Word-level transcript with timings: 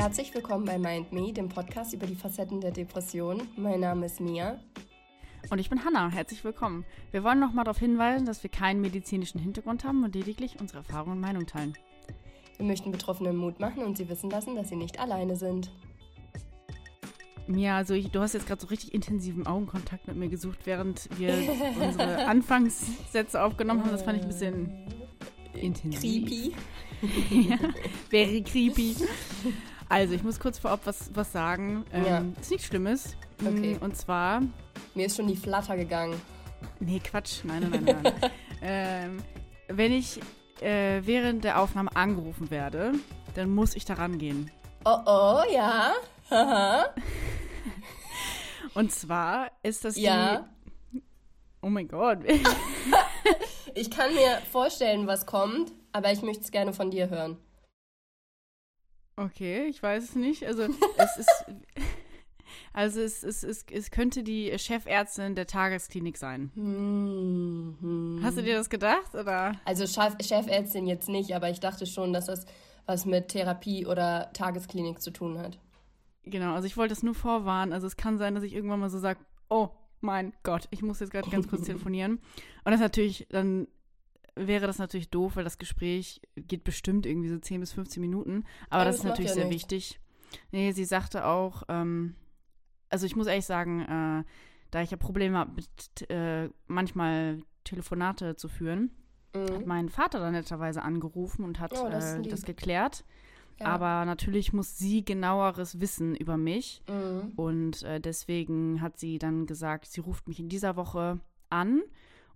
Herzlich 0.00 0.34
willkommen 0.34 0.64
bei 0.64 0.78
Mind 0.78 1.12
Me, 1.12 1.30
dem 1.30 1.50
Podcast 1.50 1.92
über 1.92 2.06
die 2.06 2.14
Facetten 2.14 2.62
der 2.62 2.70
Depression. 2.70 3.42
Mein 3.58 3.80
Name 3.80 4.06
ist 4.06 4.18
Mia. 4.18 4.58
Und 5.50 5.58
ich 5.58 5.68
bin 5.68 5.84
Hanna. 5.84 6.08
Herzlich 6.08 6.42
willkommen. 6.42 6.86
Wir 7.10 7.22
wollen 7.22 7.38
nochmal 7.38 7.66
darauf 7.66 7.78
hinweisen, 7.78 8.24
dass 8.24 8.42
wir 8.42 8.48
keinen 8.48 8.80
medizinischen 8.80 9.38
Hintergrund 9.38 9.84
haben 9.84 10.02
und 10.02 10.14
lediglich 10.14 10.58
unsere 10.58 10.78
Erfahrungen 10.78 11.16
und 11.16 11.20
Meinung 11.20 11.46
teilen. 11.46 11.76
Wir 12.56 12.64
möchten 12.64 12.90
Betroffenen 12.90 13.36
Mut 13.36 13.60
machen 13.60 13.84
und 13.84 13.98
sie 13.98 14.08
wissen 14.08 14.30
lassen, 14.30 14.56
dass 14.56 14.70
sie 14.70 14.76
nicht 14.76 14.98
alleine 14.98 15.36
sind. 15.36 15.70
Mia, 17.46 17.76
also 17.76 17.92
ich, 17.92 18.10
du 18.10 18.20
hast 18.20 18.32
jetzt 18.32 18.46
gerade 18.46 18.62
so 18.62 18.68
richtig 18.68 18.94
intensiven 18.94 19.46
Augenkontakt 19.46 20.06
mit 20.06 20.16
mir 20.16 20.30
gesucht, 20.30 20.60
während 20.64 21.10
wir 21.18 21.34
unsere 21.78 22.24
Anfangssätze 22.24 23.42
aufgenommen 23.42 23.82
haben. 23.82 23.90
Das 23.90 24.02
fand 24.02 24.16
ich 24.16 24.22
ein 24.22 24.28
bisschen 24.28 24.86
intensiv. 25.52 26.24
Creepy. 26.26 26.54
ja, 27.50 27.58
very 28.08 28.42
creepy. 28.42 28.96
Also, 29.90 30.14
ich 30.14 30.22
muss 30.22 30.40
kurz 30.40 30.58
vorab 30.58 30.80
was, 30.84 31.10
was 31.14 31.30
sagen. 31.32 31.84
Ähm, 31.92 32.04
Ja. 32.06 32.24
Ist 32.40 32.50
nichts 32.50 32.66
Schlimmes. 32.66 33.16
Okay. 33.44 33.76
Und 33.80 33.96
zwar, 33.96 34.40
Mir 34.94 35.06
ist 35.06 35.16
schon 35.16 35.26
die 35.26 35.36
Flatter 35.36 35.76
gegangen. 35.76 36.20
nee, 36.78 37.00
Quatsch, 37.00 37.44
nein, 37.44 37.68
nein, 37.70 37.84
nein, 37.84 38.02
nein. 38.02 38.30
ähm, 38.62 39.22
wenn 39.68 39.92
ich 39.92 40.20
äh, 40.62 41.00
während 41.04 41.44
der 41.44 41.60
Aufnahme 41.60 41.94
angerufen 41.96 42.50
werde, 42.50 42.92
dann 43.34 43.50
muss 43.54 43.74
ich 43.74 43.84
da 43.84 43.94
rangehen. 43.94 44.50
Oh 44.84 44.98
oh, 45.06 45.42
ja. 45.52 45.92
Und 48.74 48.92
zwar 48.92 49.50
ist 49.62 49.84
das 49.84 49.96
Ja. 49.96 50.46
die. 50.92 51.02
Oh 51.62 51.68
mein 51.68 51.88
Gott. 51.88 52.18
Ich 53.76 53.88
kann 53.88 54.12
mir 54.12 54.38
vorstellen, 54.50 55.06
was 55.06 55.26
kommt, 55.26 55.70
aber 55.92 56.10
ich 56.10 56.22
möchte 56.22 56.42
es 56.42 56.50
gerne 56.50 56.72
von 56.72 56.90
dir 56.90 57.08
hören. 57.08 57.36
Okay, 59.24 59.66
ich 59.68 59.82
weiß 59.82 60.04
es 60.04 60.14
nicht. 60.14 60.46
Also 60.46 60.62
es 60.96 61.16
ist. 61.16 61.44
Also 62.72 63.00
es, 63.00 63.24
es, 63.24 63.42
es, 63.42 63.64
es 63.70 63.90
könnte 63.90 64.22
die 64.22 64.56
Chefärztin 64.56 65.34
der 65.34 65.48
Tagesklinik 65.48 66.16
sein. 66.16 66.52
Hm, 66.54 67.76
hm. 67.80 68.20
Hast 68.22 68.38
du 68.38 68.42
dir 68.42 68.54
das 68.56 68.70
gedacht? 68.70 69.14
Oder? 69.14 69.54
Also 69.64 69.86
Chef, 69.88 70.14
Chefärztin 70.20 70.86
jetzt 70.86 71.08
nicht, 71.08 71.34
aber 71.34 71.50
ich 71.50 71.58
dachte 71.58 71.84
schon, 71.86 72.12
dass 72.12 72.26
das 72.26 72.46
was 72.86 73.06
mit 73.06 73.28
Therapie 73.28 73.86
oder 73.86 74.32
Tagesklinik 74.32 75.00
zu 75.00 75.10
tun 75.10 75.38
hat. 75.38 75.58
Genau, 76.24 76.54
also 76.54 76.66
ich 76.66 76.76
wollte 76.76 76.92
es 76.92 77.02
nur 77.02 77.14
vorwarnen. 77.14 77.72
Also 77.72 77.86
es 77.86 77.96
kann 77.96 78.18
sein, 78.18 78.34
dass 78.34 78.44
ich 78.44 78.54
irgendwann 78.54 78.80
mal 78.80 78.90
so 78.90 78.98
sage, 78.98 79.18
oh 79.48 79.70
mein 80.00 80.32
Gott, 80.42 80.68
ich 80.70 80.82
muss 80.82 81.00
jetzt 81.00 81.10
gerade 81.10 81.30
ganz 81.30 81.48
kurz 81.48 81.62
telefonieren. 81.66 82.20
Und 82.64 82.66
das 82.66 82.74
ist 82.74 82.80
natürlich, 82.80 83.26
dann 83.30 83.66
wäre 84.46 84.66
das 84.66 84.78
natürlich 84.78 85.10
doof, 85.10 85.36
weil 85.36 85.44
das 85.44 85.58
Gespräch 85.58 86.20
geht 86.36 86.64
bestimmt 86.64 87.06
irgendwie 87.06 87.28
so 87.28 87.38
10 87.38 87.60
bis 87.60 87.72
15 87.72 88.00
Minuten. 88.00 88.44
Aber 88.68 88.80
Ja, 88.80 88.84
das 88.86 88.96
das 88.96 89.04
ist 89.04 89.08
natürlich 89.08 89.30
ja 89.30 89.34
sehr 89.34 89.44
nichts. 89.46 89.70
wichtig. 89.70 90.00
Nee, 90.52 90.72
sie 90.72 90.84
sagte 90.84 91.24
auch, 91.26 91.62
ähm, 91.68 92.14
also 92.88 93.06
ich 93.06 93.16
muss 93.16 93.26
ehrlich 93.26 93.46
sagen, 93.46 93.80
äh, 93.80 94.24
da 94.70 94.82
ich 94.82 94.90
ja 94.90 94.96
Probleme 94.96 95.38
habe, 95.38 95.52
mit 95.52 96.10
äh, 96.10 96.48
manchmal 96.66 97.42
Telefonate 97.64 98.36
zu 98.36 98.48
führen, 98.48 98.90
hat 99.34 99.60
Mhm. 99.60 99.66
mein 99.66 99.88
Vater 99.88 100.18
dann 100.18 100.32
netterweise 100.32 100.82
angerufen 100.82 101.44
und 101.44 101.60
hat 101.60 101.72
Oh, 101.78 101.88
das 101.88 102.14
äh, 102.14 102.22
das 102.22 102.42
geklärt. 102.42 103.04
Ja. 103.60 103.66
Aber 103.66 104.04
natürlich 104.06 104.52
muss 104.52 104.78
sie 104.78 105.04
genaueres 105.04 105.80
wissen 105.80 106.16
über 106.16 106.36
mich. 106.36 106.82
Mhm. 106.88 107.32
Und 107.36 107.82
äh, 107.82 108.00
deswegen 108.00 108.80
hat 108.80 108.98
sie 108.98 109.18
dann 109.18 109.46
gesagt, 109.46 109.86
sie 109.86 110.00
ruft 110.00 110.26
mich 110.28 110.40
in 110.40 110.48
dieser 110.48 110.76
Woche 110.76 111.20
an 111.50 111.82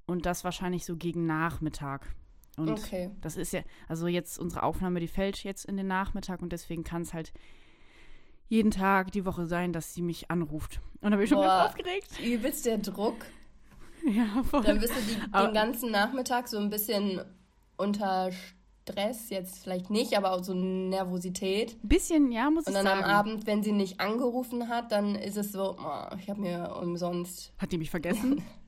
und 0.07 0.27
das 0.27 0.45
wahrscheinlich 0.45 0.85
so 0.85 0.97
gegen 0.97 1.27
Nachmittag. 1.27 2.15
Und 2.57 2.71
Okay. 2.71 3.11
das 3.21 3.37
ist 3.37 3.53
ja, 3.53 3.63
also 3.89 4.07
jetzt 4.07 4.39
unsere 4.39 4.63
Aufnahme, 4.63 5.01
die 5.01 5.09
fällt 5.09 5.43
jetzt 5.43 5.65
in 5.65 5.77
den 5.77 5.87
Nachmittag 5.89 6.41
und 6.41 6.53
deswegen 6.53 6.85
kann 6.85 7.03
es 7.03 7.13
halt 7.13 7.33
jeden 8.49 8.71
Tag 8.71 9.11
die 9.13 9.25
Woche 9.25 9.47
sein, 9.47 9.73
dass 9.73 9.95
sie 9.95 10.03
mich 10.03 10.31
anruft. 10.31 10.81
Und 11.01 11.11
da 11.11 11.17
bin 11.17 11.25
ich 11.25 11.31
schon 11.31 11.39
Boah. 11.39 11.47
ganz 11.47 11.71
aufgeregt. 11.71 12.21
Übelst 12.25 12.67
der 12.67 12.79
Druck. 12.79 13.17
Ja, 14.07 14.43
voll. 14.43 14.63
Dann 14.63 14.81
bist 14.81 14.93
du 14.95 15.01
die, 15.01 15.15
den 15.19 15.55
ganzen 15.55 15.91
Nachmittag 15.91 16.47
so 16.49 16.59
ein 16.59 16.69
bisschen 16.69 17.23
unter 17.79 18.31
Stress, 18.83 19.31
jetzt 19.31 19.63
vielleicht 19.63 19.89
nicht, 19.89 20.15
aber 20.15 20.33
auch 20.33 20.45
so 20.45 20.53
Nervosität. 20.53 21.75
Ein 21.83 21.89
bisschen, 21.89 22.31
ja, 22.31 22.51
muss 22.51 22.67
Und 22.67 22.73
ich 22.75 22.79
dann 22.79 22.87
am 22.87 22.99
sagen. 23.01 23.11
Abend, 23.11 23.47
wenn 23.47 23.63
sie 23.63 23.73
nicht 23.73 24.01
angerufen 24.01 24.69
hat, 24.69 24.93
dann 24.93 25.15
ist 25.15 25.39
es 25.39 25.53
so, 25.53 25.79
oh, 25.79 26.15
ich 26.19 26.29
habe 26.29 26.39
mir 26.43 26.77
umsonst. 26.83 27.55
Hat 27.57 27.73
die 27.73 27.79
mich 27.79 27.89
vergessen? 27.91 28.43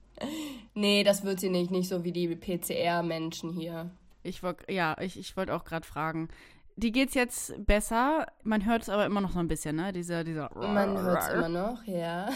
Nee, 0.75 1.05
das 1.05 1.25
wird 1.25 1.41
sie 1.41 1.51
nicht, 1.51 1.71
nicht 1.71 1.89
so 1.89 2.05
wie 2.05 2.13
die 2.13 2.35
PCR-Menschen 2.35 3.53
hier. 3.53 3.91
Ich 4.23 4.43
wollte, 4.43 4.73
ja, 4.73 4.97
ich, 5.01 5.19
ich 5.19 5.37
wollte 5.37 5.55
auch 5.55 5.65
gerade 5.65 5.87
fragen. 5.87 6.29
Die 6.77 6.93
geht's 6.93 7.15
jetzt 7.15 7.55
besser, 7.65 8.27
man 8.43 8.67
hört 8.67 8.83
es 8.83 8.89
aber 8.91 9.07
immer 9.07 9.23
noch 9.23 9.33
so 9.33 9.39
ein 9.39 9.49
bisschen, 9.49 9.77
ne? 9.77 9.93
Dieser, 9.93 10.25
dieser. 10.25 10.51
Man 10.55 10.99
hört 11.01 11.23
es 11.23 11.29
immer 11.29 11.49
noch, 11.49 11.85
ja. 11.85 12.29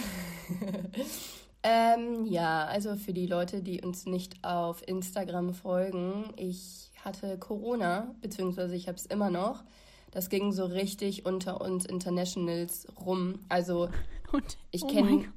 ähm, 1.62 2.24
ja, 2.24 2.64
also 2.64 2.96
für 2.96 3.12
die 3.12 3.26
Leute, 3.26 3.62
die 3.62 3.82
uns 3.82 4.06
nicht 4.06 4.42
auf 4.42 4.86
Instagram 4.88 5.52
folgen, 5.52 6.32
ich 6.36 6.90
hatte 7.04 7.38
Corona, 7.38 8.14
beziehungsweise 8.22 8.74
ich 8.74 8.88
habe 8.88 8.96
es 8.96 9.06
immer 9.06 9.30
noch. 9.30 9.62
Das 10.10 10.28
ging 10.28 10.52
so 10.52 10.64
richtig 10.64 11.26
unter 11.26 11.60
uns 11.60 11.84
Internationals 11.84 12.86
rum. 13.04 13.40
Also 13.48 13.90
Und, 14.32 14.58
ich 14.70 14.82
oh 14.82 14.88
kenne 14.88 15.10
Gott. 15.10 15.28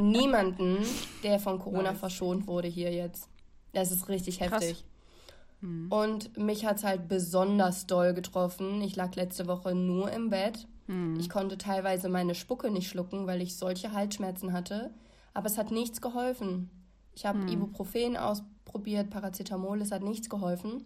Niemanden, 0.00 0.78
der 1.22 1.38
von 1.38 1.58
Corona 1.58 1.90
Nice. 1.90 1.98
verschont 2.00 2.46
wurde 2.46 2.68
hier 2.68 2.92
jetzt. 2.92 3.28
Das 3.72 3.92
ist 3.92 4.08
richtig 4.08 4.38
Krass. 4.38 4.62
heftig. 4.62 4.84
Und 5.88 6.36
mich 6.36 6.66
hat 6.66 6.76
es 6.76 6.84
halt 6.84 7.08
besonders 7.08 7.86
doll 7.86 8.14
getroffen. 8.14 8.82
Ich 8.82 8.94
lag 8.94 9.14
letzte 9.16 9.46
Woche 9.46 9.74
nur 9.74 10.10
im 10.12 10.30
Bett. 10.30 10.66
Hm. 10.86 11.18
Ich 11.18 11.28
konnte 11.30 11.58
teilweise 11.58 12.08
meine 12.08 12.34
Spucke 12.34 12.70
nicht 12.70 12.88
schlucken, 12.88 13.26
weil 13.26 13.40
ich 13.42 13.56
solche 13.56 13.92
Halsschmerzen 13.92 14.52
hatte. 14.52 14.90
Aber 15.34 15.46
es 15.46 15.58
hat 15.58 15.70
nichts 15.70 16.00
geholfen. 16.00 16.70
Ich 17.14 17.24
habe 17.24 17.50
Ibuprofen 17.50 18.16
ausprobiert, 18.16 19.10
Paracetamol, 19.10 19.80
es 19.80 19.90
hat 19.90 20.02
nichts 20.02 20.28
geholfen. 20.28 20.84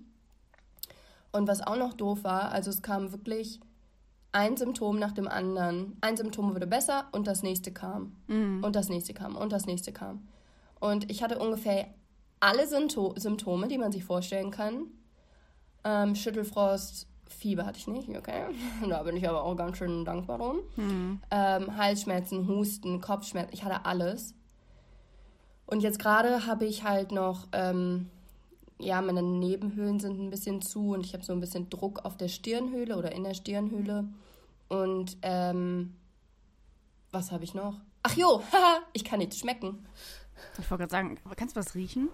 Und 1.32 1.48
was 1.48 1.60
auch 1.60 1.76
noch 1.76 1.92
doof 1.92 2.22
war, 2.22 2.52
also 2.52 2.70
es 2.70 2.82
kam 2.82 3.12
wirklich 3.12 3.60
ein 4.32 4.56
Symptom 4.56 4.98
nach 4.98 5.12
dem 5.12 5.28
anderen. 5.28 5.96
Ein 6.00 6.16
Symptom 6.16 6.54
wurde 6.54 6.66
besser 6.66 7.08
und 7.12 7.26
das 7.26 7.42
nächste 7.42 7.72
kam. 7.72 8.16
Und 8.62 8.76
das 8.76 8.88
nächste 8.88 9.14
kam 9.14 9.36
und 9.36 9.52
das 9.52 9.66
nächste 9.66 9.92
kam. 9.92 10.28
Und 10.78 11.10
ich 11.10 11.22
hatte 11.22 11.38
ungefähr 11.38 11.86
alle 12.40 12.66
Sympto 12.66 13.14
Symptome, 13.16 13.68
die 13.68 13.78
man 13.78 13.92
sich 13.92 14.04
vorstellen 14.04 14.50
kann. 14.50 14.86
Ähm, 15.84 16.14
Schüttelfrost, 16.14 17.06
Fieber 17.28 17.66
hatte 17.66 17.78
ich 17.78 17.86
nicht, 17.86 18.08
okay. 18.10 18.46
Da 18.88 19.02
bin 19.02 19.16
ich 19.16 19.28
aber 19.28 19.44
auch 19.44 19.56
ganz 19.56 19.78
schön 19.78 20.04
dankbar 20.04 20.38
drum. 20.38 20.60
Ähm, 21.30 21.76
Halsschmerzen, 21.76 22.48
Husten, 22.48 23.00
Kopfschmerzen, 23.00 23.52
ich 23.52 23.64
hatte 23.64 23.84
alles. 23.84 24.34
Und 25.66 25.82
jetzt 25.82 25.98
gerade 25.98 26.46
habe 26.46 26.64
ich 26.66 26.82
halt 26.84 27.12
noch, 27.12 27.46
ähm, 27.52 28.10
ja, 28.82 29.00
meine 29.00 29.22
Nebenhöhlen 29.22 30.00
sind 30.00 30.18
ein 30.20 30.30
bisschen 30.30 30.62
zu 30.62 30.90
und 30.90 31.04
ich 31.04 31.12
habe 31.14 31.24
so 31.24 31.32
ein 31.32 31.40
bisschen 31.40 31.70
Druck 31.70 32.04
auf 32.04 32.16
der 32.16 32.28
Stirnhöhle 32.28 32.96
oder 32.96 33.12
in 33.12 33.24
der 33.24 33.34
Stirnhöhle. 33.34 34.08
Und 34.68 35.16
ähm, 35.22 35.94
was 37.10 37.32
habe 37.32 37.44
ich 37.44 37.54
noch? 37.54 37.80
Ach 38.02 38.16
jo, 38.16 38.42
ich 38.92 39.04
kann 39.04 39.18
nichts 39.18 39.38
schmecken. 39.38 39.84
Ich 40.58 40.70
wollte 40.70 40.82
gerade 40.86 40.90
sagen, 40.90 41.18
kannst 41.36 41.56
du 41.56 41.60
was 41.60 41.74
riechen? 41.74 42.08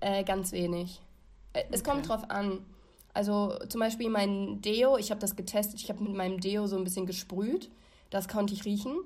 Äh, 0.00 0.24
ganz 0.24 0.52
wenig. 0.52 1.00
Äh, 1.52 1.64
Es 1.70 1.84
kommt 1.84 2.08
drauf 2.08 2.30
an. 2.30 2.64
Also 3.12 3.58
zum 3.68 3.80
Beispiel 3.80 4.08
mein 4.08 4.60
Deo, 4.62 4.96
ich 4.96 5.10
habe 5.10 5.20
das 5.20 5.34
getestet, 5.34 5.80
ich 5.80 5.90
habe 5.90 6.02
mit 6.02 6.14
meinem 6.14 6.40
Deo 6.40 6.66
so 6.66 6.76
ein 6.76 6.84
bisschen 6.84 7.06
gesprüht. 7.06 7.70
Das 8.10 8.28
konnte 8.28 8.54
ich 8.54 8.64
riechen. 8.64 8.96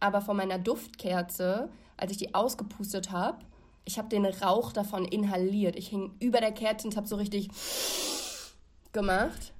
Aber 0.00 0.20
von 0.20 0.36
meiner 0.36 0.58
Duftkerze, 0.58 1.70
als 1.96 2.12
ich 2.12 2.18
die 2.18 2.34
ausgepustet 2.34 3.10
habe, 3.10 3.38
ich 3.84 3.98
habe 3.98 4.08
den 4.08 4.24
Rauch 4.24 4.72
davon 4.72 5.04
inhaliert. 5.04 5.76
Ich 5.76 5.88
hing 5.88 6.14
über 6.20 6.40
der 6.40 6.52
Kerze 6.52 6.88
und 6.88 6.96
habe 6.96 7.06
so 7.06 7.16
richtig 7.16 7.48
gemacht. 8.92 9.52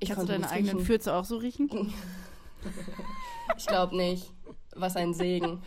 Ich 0.00 0.10
Kannst 0.10 0.24
du 0.24 0.32
deine 0.32 0.48
eigenen 0.48 0.76
riechen. 0.76 0.86
Fürze 0.86 1.14
auch 1.14 1.24
so 1.24 1.36
riechen? 1.36 1.92
Ich 3.56 3.66
glaube 3.66 3.96
nicht. 3.96 4.30
Was 4.74 4.96
ein 4.96 5.14
Segen. 5.14 5.62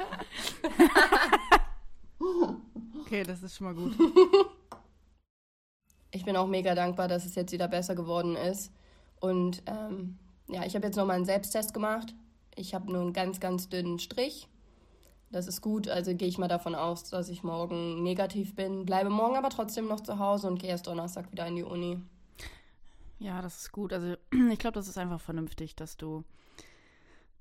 Okay, 3.02 3.24
das 3.24 3.44
ist 3.44 3.58
schon 3.58 3.68
mal 3.68 3.76
gut. 3.76 3.94
Ich 6.12 6.26
bin 6.26 6.36
auch 6.36 6.48
mega 6.48 6.76
dankbar, 6.76 7.08
dass 7.08 7.26
es 7.26 7.36
jetzt 7.36 7.52
wieder 7.52 7.68
besser 7.68 7.96
geworden 7.96 8.36
ist. 8.36 8.72
Und 9.20 9.64
ähm, 9.66 10.18
ja, 10.48 10.66
ich 10.66 10.76
habe 10.76 10.86
jetzt 10.86 10.96
nochmal 10.96 11.16
einen 11.16 11.26
Selbsttest 11.26 11.74
gemacht. 11.74 12.14
Ich 12.56 12.74
habe 12.74 12.92
nur 12.92 13.02
einen 13.02 13.14
ganz, 13.14 13.40
ganz 13.40 13.70
dünnen 13.70 14.00
Strich. 14.00 14.48
Das 15.32 15.48
ist 15.48 15.62
gut, 15.62 15.88
also 15.88 16.14
gehe 16.14 16.28
ich 16.28 16.38
mal 16.38 16.50
davon 16.50 16.76
aus, 16.76 17.06
dass 17.06 17.30
ich 17.30 17.44
morgen 17.44 18.04
negativ 18.04 18.54
bin. 18.56 18.86
Bleibe 18.86 19.10
morgen 19.10 19.38
aber 19.38 19.50
trotzdem 19.50 19.88
noch 19.88 20.02
zu 20.02 20.20
Hause 20.20 20.48
und 20.48 20.60
gehe 20.60 20.70
erst 20.70 20.88
Donnerstag 20.88 21.32
wieder 21.32 21.48
in 21.48 21.56
die 21.56 21.64
Uni. 21.64 22.02
Ja, 23.20 23.42
das 23.42 23.60
ist 23.60 23.72
gut. 23.72 23.94
Also 23.94 24.16
ich 24.52 24.60
glaube, 24.60 24.74
das 24.74 24.90
ist 24.90 24.98
einfach 24.98 25.22
vernünftig, 25.22 25.76
dass 25.76 25.96
du 25.96 26.24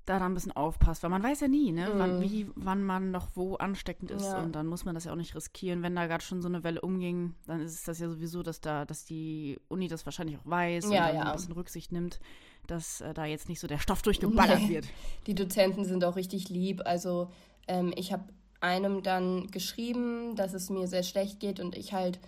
da 0.05 0.19
dann 0.19 0.31
ein 0.31 0.35
bisschen 0.35 0.53
aufpasst, 0.53 1.03
weil 1.03 1.09
man 1.09 1.21
weiß 1.21 1.41
ja 1.41 1.47
nie, 1.47 1.71
ne, 1.71 1.87
mm. 1.87 1.99
wann, 1.99 2.21
wie, 2.21 2.49
wann 2.55 2.83
man 2.83 3.11
noch 3.11 3.27
wo 3.35 3.55
ansteckend 3.55 4.09
ist 4.09 4.25
ja. 4.25 4.41
und 4.41 4.53
dann 4.53 4.65
muss 4.65 4.83
man 4.83 4.95
das 4.95 5.05
ja 5.05 5.11
auch 5.11 5.17
nicht 5.17 5.35
riskieren. 5.35 5.83
Wenn 5.83 5.95
da 5.95 6.07
gerade 6.07 6.23
schon 6.23 6.41
so 6.41 6.47
eine 6.47 6.63
Welle 6.63 6.81
umging, 6.81 7.35
dann 7.45 7.61
ist 7.61 7.73
es 7.73 7.83
das 7.83 7.99
ja 7.99 8.09
sowieso, 8.09 8.41
dass 8.41 8.61
da, 8.61 8.85
dass 8.85 9.05
die 9.05 9.59
Uni 9.67 9.87
das 9.87 10.05
wahrscheinlich 10.05 10.37
auch 10.37 10.45
weiß 10.45 10.89
ja, 10.89 11.09
und 11.09 11.15
ja. 11.15 11.23
ein 11.23 11.33
bisschen 11.33 11.53
Rücksicht 11.53 11.91
nimmt, 11.91 12.19
dass 12.65 13.01
äh, 13.01 13.13
da 13.13 13.25
jetzt 13.25 13.47
nicht 13.47 13.59
so 13.59 13.67
der 13.67 13.77
Stoff 13.77 14.01
durchgeballert 14.01 14.67
wird. 14.69 14.87
Die 15.27 15.35
Dozenten 15.35 15.85
sind 15.85 16.03
auch 16.03 16.15
richtig 16.15 16.49
lieb. 16.49 16.81
Also 16.83 17.29
ähm, 17.67 17.93
ich 17.95 18.11
habe 18.11 18.23
einem 18.59 19.01
dann 19.03 19.47
geschrieben, 19.47 20.35
dass 20.35 20.53
es 20.53 20.69
mir 20.69 20.87
sehr 20.87 21.03
schlecht 21.03 21.39
geht 21.39 21.59
und 21.59 21.75
ich 21.75 21.93
halt 21.93 22.19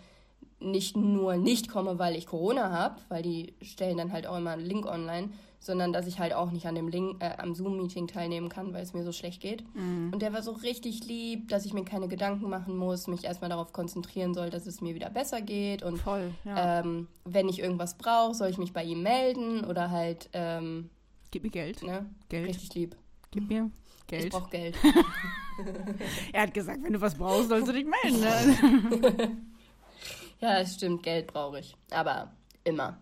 nicht 0.59 0.95
nur 0.97 1.37
nicht 1.37 1.69
komme, 1.69 1.99
weil 1.99 2.15
ich 2.15 2.25
Corona 2.25 2.71
habe, 2.71 2.95
weil 3.09 3.21
die 3.21 3.53
stellen 3.61 3.97
dann 3.97 4.11
halt 4.11 4.25
auch 4.25 4.37
immer 4.37 4.51
einen 4.51 4.65
Link 4.65 4.85
online, 4.85 5.29
sondern 5.59 5.93
dass 5.93 6.07
ich 6.07 6.19
halt 6.19 6.33
auch 6.33 6.51
nicht 6.51 6.65
an 6.65 6.75
dem 6.75 6.87
Link, 6.89 7.21
äh, 7.23 7.37
am 7.37 7.55
Zoom-Meeting 7.55 8.07
teilnehmen 8.07 8.49
kann, 8.49 8.73
weil 8.73 8.83
es 8.83 8.93
mir 8.93 9.03
so 9.03 9.11
schlecht 9.11 9.41
geht. 9.41 9.63
Mhm. 9.75 10.11
Und 10.13 10.21
der 10.21 10.33
war 10.33 10.41
so 10.41 10.51
richtig 10.51 11.05
lieb, 11.05 11.47
dass 11.49 11.65
ich 11.65 11.73
mir 11.73 11.85
keine 11.85 12.07
Gedanken 12.07 12.49
machen 12.49 12.75
muss, 12.75 13.07
mich 13.07 13.23
erstmal 13.23 13.49
darauf 13.49 13.71
konzentrieren 13.71 14.33
soll, 14.33 14.49
dass 14.49 14.67
es 14.67 14.81
mir 14.81 14.93
wieder 14.95 15.09
besser 15.09 15.41
geht. 15.41 15.83
Und 15.83 15.97
Voll, 15.97 16.31
ja. 16.43 16.81
ähm, 16.81 17.07
wenn 17.23 17.47
ich 17.47 17.59
irgendwas 17.59 17.97
brauche, 17.97 18.33
soll 18.33 18.49
ich 18.49 18.57
mich 18.57 18.73
bei 18.73 18.83
ihm 18.83 19.03
melden 19.03 19.63
oder 19.63 19.89
halt. 19.89 20.29
Ähm, 20.33 20.89
Gib 21.31 21.43
mir 21.43 21.49
Geld. 21.49 21.81
Ne? 21.81 22.05
Geld. 22.29 22.49
Richtig 22.49 22.75
lieb. 22.75 22.95
Gib 23.31 23.47
mir 23.47 23.71
Geld. 24.07 24.25
Ich 24.25 24.29
brauche 24.31 24.49
Geld. 24.49 24.75
er 26.33 26.41
hat 26.43 26.53
gesagt, 26.53 26.83
wenn 26.83 26.93
du 26.93 27.01
was 27.01 27.15
brauchst, 27.15 27.49
sollst 27.49 27.67
du 27.67 27.73
dich 27.73 27.85
melden. 27.85 28.19
Ne? 28.21 29.37
ja, 30.41 30.59
das 30.59 30.75
stimmt, 30.75 31.03
Geld 31.03 31.27
brauche 31.27 31.59
ich. 31.59 31.75
Aber 31.91 32.31
immer. 32.63 32.97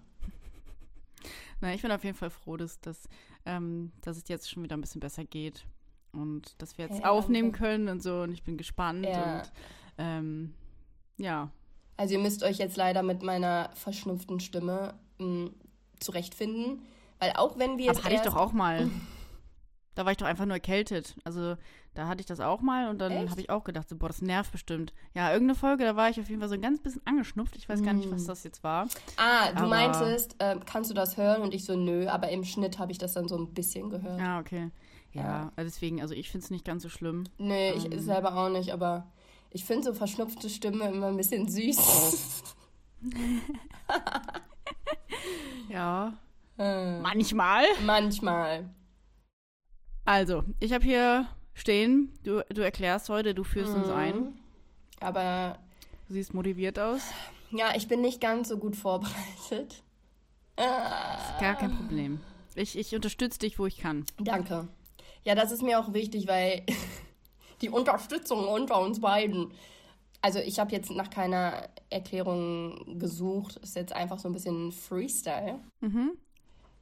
Na, 1.60 1.74
ich 1.74 1.82
bin 1.82 1.92
auf 1.92 2.04
jeden 2.04 2.18
Fall 2.18 2.30
froh, 2.30 2.58
dass, 2.58 2.80
dass, 2.82 3.08
ähm, 3.46 3.92
dass 4.02 4.18
es 4.18 4.28
jetzt 4.28 4.50
schon 4.50 4.64
wieder 4.64 4.76
ein 4.76 4.82
bisschen 4.82 5.02
besser 5.02 5.24
geht 5.24 5.66
und 6.12 6.60
dass 6.62 6.78
wir 6.78 6.86
jetzt 6.86 7.00
hey, 7.00 7.06
aufnehmen 7.06 7.52
danke. 7.52 7.60
können 7.60 7.88
und 7.88 8.04
so. 8.04 8.22
Und 8.22 8.32
ich 8.32 8.44
bin 8.44 8.58
gespannt 8.58 9.06
ja. 9.06 9.40
und 9.40 9.52
ähm, 9.98 10.54
ja. 11.18 11.52
Also 11.98 12.16
ihr 12.16 12.20
müsst 12.20 12.44
euch 12.44 12.58
jetzt 12.58 12.78
leider 12.78 13.04
mit 13.04 13.22
meiner 13.22 13.70
verschnupften 13.76 14.40
Stimme 14.40 14.96
mh, 15.20 15.26
hm, 15.26 15.56
zurechtfinden, 16.00 16.82
weil 17.20 17.34
auch 17.36 17.60
wenn 17.60 17.78
wir 17.78 17.92
Aber 17.92 18.04
hatte 18.04 18.16
ich 18.16 18.22
doch 18.22 18.36
auch 18.36 18.54
mal. 18.54 18.90
Da 20.02 20.06
war 20.06 20.14
ich 20.14 20.18
doch 20.18 20.26
einfach 20.26 20.48
nur 20.48 20.56
erkältet. 20.56 21.16
Also 21.26 21.58
da 21.94 22.08
hatte 22.08 22.22
ich 22.22 22.26
das 22.26 22.40
auch 22.40 22.62
mal 22.62 22.90
und 22.90 22.98
dann 22.98 23.30
habe 23.30 23.40
ich 23.40 23.52
auch 23.52 23.64
gedacht, 23.64 23.88
so, 23.88 23.96
boah, 23.96 24.08
das 24.08 24.24
nervt 24.24 24.52
bestimmt. 24.52 24.94
Ja, 25.14 25.32
irgendeine 25.32 25.54
Folge, 25.54 25.84
da 25.84 25.96
war 25.96 26.10
ich 26.10 26.20
auf 26.20 26.28
jeden 26.28 26.42
Fall 26.42 26.50
so 26.50 26.56
ein 26.56 26.62
ganz 26.62 26.82
bisschen 26.82 27.06
angeschnupft. 27.06 27.56
Ich 27.56 27.70
weiß 27.70 27.84
gar 27.84 27.94
nicht, 27.94 28.10
was 28.10 28.22
hm. 28.22 28.28
das 28.28 28.44
jetzt 28.44 28.64
war. 28.64 28.88
Ah, 29.18 29.52
du 29.52 29.58
aber 29.60 29.68
meintest, 29.68 30.38
äh, 30.40 30.58
kannst 30.66 30.90
du 30.90 30.96
das 30.96 31.18
hören? 31.18 31.44
Und 31.44 31.54
ich 31.54 31.66
so, 31.66 31.76
nö, 31.76 32.08
aber 32.08 32.30
im 32.30 32.44
Schnitt 32.44 32.80
habe 32.80 32.92
ich 32.92 32.98
das 32.98 33.14
dann 33.14 33.28
so 33.28 33.38
ein 33.38 33.54
bisschen 33.54 33.92
gehört. 33.92 34.20
Ah, 34.20 34.40
okay. 34.40 34.72
Ja, 35.14 35.22
ja. 35.22 35.52
Also 35.56 35.70
deswegen, 35.70 36.02
also 36.02 36.16
ich 36.16 36.32
finde 36.32 36.46
es 36.46 36.50
nicht 36.50 36.66
ganz 36.66 36.82
so 36.82 36.90
schlimm. 36.90 37.26
Nee, 37.38 37.74
ich 37.74 37.86
ähm. 37.86 38.00
selber 38.00 38.36
auch 38.36 38.50
nicht, 38.50 38.74
aber 38.74 39.06
ich 39.52 39.66
finde 39.66 39.84
so 39.84 39.94
verschnupfte 39.94 40.50
Stimme 40.50 40.86
immer 40.86 41.10
ein 41.10 41.18
bisschen 41.18 41.48
süß. 41.48 42.44
ja. 45.70 46.14
Äh. 46.58 47.00
Manchmal. 47.00 47.64
Manchmal. 47.84 48.70
Also, 50.06 50.44
ich 50.60 50.74
habe 50.74 50.84
hier 50.84 51.28
stehen, 51.54 52.12
du, 52.24 52.44
du 52.50 52.62
erklärst 52.62 53.10
heute, 53.10 53.34
du 53.34 53.44
führst 53.44 53.76
mhm. 53.76 53.84
uns 53.84 53.90
ein. 53.90 54.40
Aber. 55.00 55.58
Du 56.08 56.14
siehst 56.16 56.34
motiviert 56.34 56.80
aus. 56.80 57.02
Ja, 57.52 57.76
ich 57.76 57.88
bin 57.88 58.02
nicht 58.02 58.22
ganz 58.22 58.50
so 58.50 58.58
gut 58.58 58.76
vorbereitet. 58.76 59.84
ist 60.58 61.40
gar 61.40 61.56
kein 61.56 61.76
Problem. 61.76 62.20
Ich, 62.56 62.78
ich 62.78 62.96
unterstütze 62.96 63.40
dich, 63.40 63.60
wo 63.60 63.66
ich 63.66 63.78
kann. 63.78 64.06
Danke. 64.20 64.68
Ja, 65.24 65.36
das 65.36 65.52
ist 65.52 65.62
mir 65.62 65.80
auch 65.80 65.94
wichtig, 65.94 66.28
weil 66.28 66.66
die 67.62 67.70
Unterstützung 67.70 68.48
unter 68.48 68.80
uns 68.82 69.00
beiden. 69.00 69.52
Also 70.22 70.40
ich 70.40 70.60
habe 70.60 70.72
jetzt 70.72 70.92
nach 70.92 71.10
keiner 71.10 71.70
Erklärung 71.90 73.00
gesucht. 73.00 73.58
Ist 73.58 73.76
jetzt 73.76 73.94
einfach 73.94 74.20
so 74.20 74.30
ein 74.30 74.34
bisschen 74.34 74.72
Freestyle. 74.72 75.60
Mhm. 75.80 76.12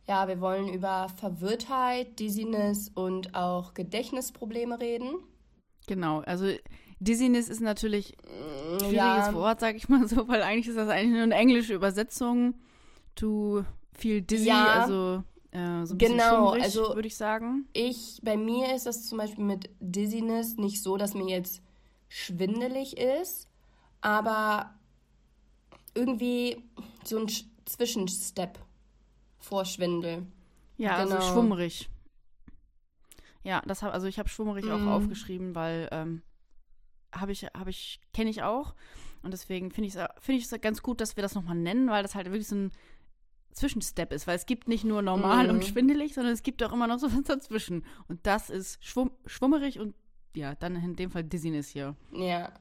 Ja, 0.10 0.28
wir 0.28 0.42
wollen 0.42 0.70
über 0.70 1.08
Verwirrtheit, 1.18 2.18
Dizziness 2.20 2.90
und 2.96 3.36
auch 3.36 3.76
Gedächtnisprobleme 3.76 4.80
reden. 4.80 5.20
Genau, 5.86 6.22
also 6.22 6.48
Dizziness 7.00 7.48
ist 7.48 7.62
natürlich 7.62 8.18
ein 8.24 8.80
schwieriges 8.80 8.96
ja. 8.96 9.34
Wort, 9.36 9.60
sag 9.60 9.76
ich 9.76 9.88
mal 9.88 10.08
so, 10.08 10.28
weil 10.28 10.42
eigentlich 10.42 10.68
ist 10.68 10.78
das 10.78 10.90
eigentlich 10.90 11.12
nur 11.12 11.22
eine 11.22 11.36
englische 11.36 11.76
Übersetzung. 11.76 12.56
To 13.14 13.64
feel 13.94 14.24
dizzy, 14.24 14.48
ja. 14.48 14.82
also 14.82 15.24
äh, 15.52 15.86
so 15.86 15.94
ein 15.94 15.98
genau, 16.00 16.54
also 16.54 16.96
würde 16.96 17.08
ich 17.08 17.16
sagen. 17.16 17.68
Ich, 17.74 18.20
bei 18.24 18.36
mir 18.36 18.74
ist 18.74 18.88
das 18.88 19.06
zum 19.06 19.20
Beispiel 19.20 19.44
mit 19.44 19.70
Dizziness 19.80 20.58
nicht 20.58 20.82
so, 20.82 20.98
dass 20.98 21.14
mir 21.14 21.30
jetzt 21.30 21.62
schwindelig 22.08 22.98
ist, 22.98 23.48
aber 24.02 24.74
irgendwie 25.94 26.64
so 27.04 27.20
ein 27.20 27.28
Zwischenstep 27.66 28.58
vor 29.40 29.66
Schwindel. 29.66 30.26
Ja, 30.78 30.96
also 30.96 31.10
genau. 31.10 31.22
also 31.22 31.34
schwummerig. 31.34 31.90
Ja, 33.44 33.62
das 33.66 33.84
hab, 33.84 33.94
also 33.94 34.08
ich 34.08 34.20
habe 34.20 34.30
schwummerig 34.30 34.66
mm. 34.66 34.72
auch 34.72 34.80
mhm. 34.80 34.88
aufgeschrieben, 34.90 35.56
weil 35.56 35.88
ähm, 35.92 36.22
habe 37.12 37.32
ich, 37.32 37.46
habe 37.46 37.70
ich, 37.70 38.00
kenne 38.14 38.30
ich 38.30 38.44
auch. 38.44 38.76
Und 39.22 39.32
deswegen 39.32 39.72
finde 39.72 39.88
ich 39.88 39.96
es 39.96 40.08
find 40.20 40.40
ich's 40.40 40.54
ganz 40.62 40.82
gut, 40.82 41.02
dass 41.02 41.16
wir 41.16 41.22
das 41.22 41.36
nochmal 41.36 41.56
nennen, 41.56 41.90
weil 41.90 42.04
das 42.04 42.16
halt 42.16 42.28
wirklich 42.28 42.48
so 42.48 42.56
ein 42.56 42.72
Zwischenstep 43.52 44.14
ist, 44.14 44.28
weil 44.28 44.36
es 44.36 44.46
gibt 44.46 44.68
nicht 44.68 44.84
nur 44.84 45.02
normal 45.02 45.48
mm. 45.48 45.52
und 45.52 45.66
schwindelig, 45.66 46.14
sondern 46.14 46.34
es 46.34 46.44
gibt 46.44 46.64
auch 46.64 46.72
immer 46.72 46.88
noch 46.88 47.00
so 47.00 47.12
was 47.12 47.24
dazwischen. 47.24 47.86
Und 48.08 48.26
das 48.26 48.50
ist 48.50 48.84
schwum 48.86 49.12
schwummerig 49.26 49.80
und 49.80 49.96
ja, 50.36 50.56
dann 50.56 50.76
in 50.76 50.96
dem 50.96 51.12
Fall 51.12 51.24
Dizziness 51.24 51.70
hier. 51.70 51.96
Ja. 52.12 52.52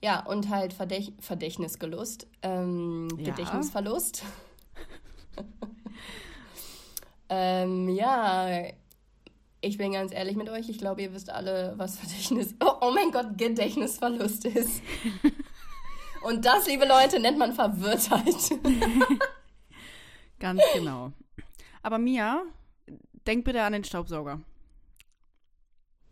Ja, 0.00 0.24
und 0.26 0.48
halt 0.48 0.72
Verdäch 0.72 1.12
Verdächtnisgelust, 1.18 2.28
ähm, 2.42 3.08
ja. 3.18 3.30
Gedächtnisverlust. 3.30 4.22
ähm, 7.28 7.88
ja, 7.88 8.62
ich 9.60 9.76
bin 9.76 9.92
ganz 9.92 10.12
ehrlich 10.12 10.36
mit 10.36 10.48
euch. 10.48 10.68
Ich 10.68 10.78
glaube, 10.78 11.02
ihr 11.02 11.12
wisst 11.12 11.30
alle, 11.30 11.74
was 11.76 12.00
Gedächtnis. 12.00 12.54
Oh, 12.60 12.72
oh 12.80 12.90
mein 12.92 13.10
Gott, 13.10 13.36
Gedächtnisverlust 13.36 14.44
ist. 14.46 14.82
Und 16.22 16.44
das, 16.44 16.66
liebe 16.66 16.86
Leute, 16.86 17.20
nennt 17.20 17.38
man 17.38 17.52
Verwirrtheit. 17.52 18.34
ganz 20.38 20.62
genau. 20.74 21.12
Aber 21.82 21.98
Mia, 21.98 22.42
denk 23.26 23.44
bitte 23.44 23.62
an 23.62 23.72
den 23.72 23.84
Staubsauger. 23.84 24.40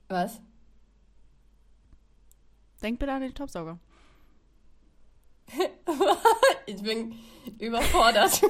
Was? 0.08 0.40
Denk 2.82 2.98
bitte 2.98 3.12
an 3.12 3.22
den 3.22 3.30
Staubsauger. 3.30 3.78
ich 6.66 6.82
bin 6.82 7.14
überfordert. 7.58 8.42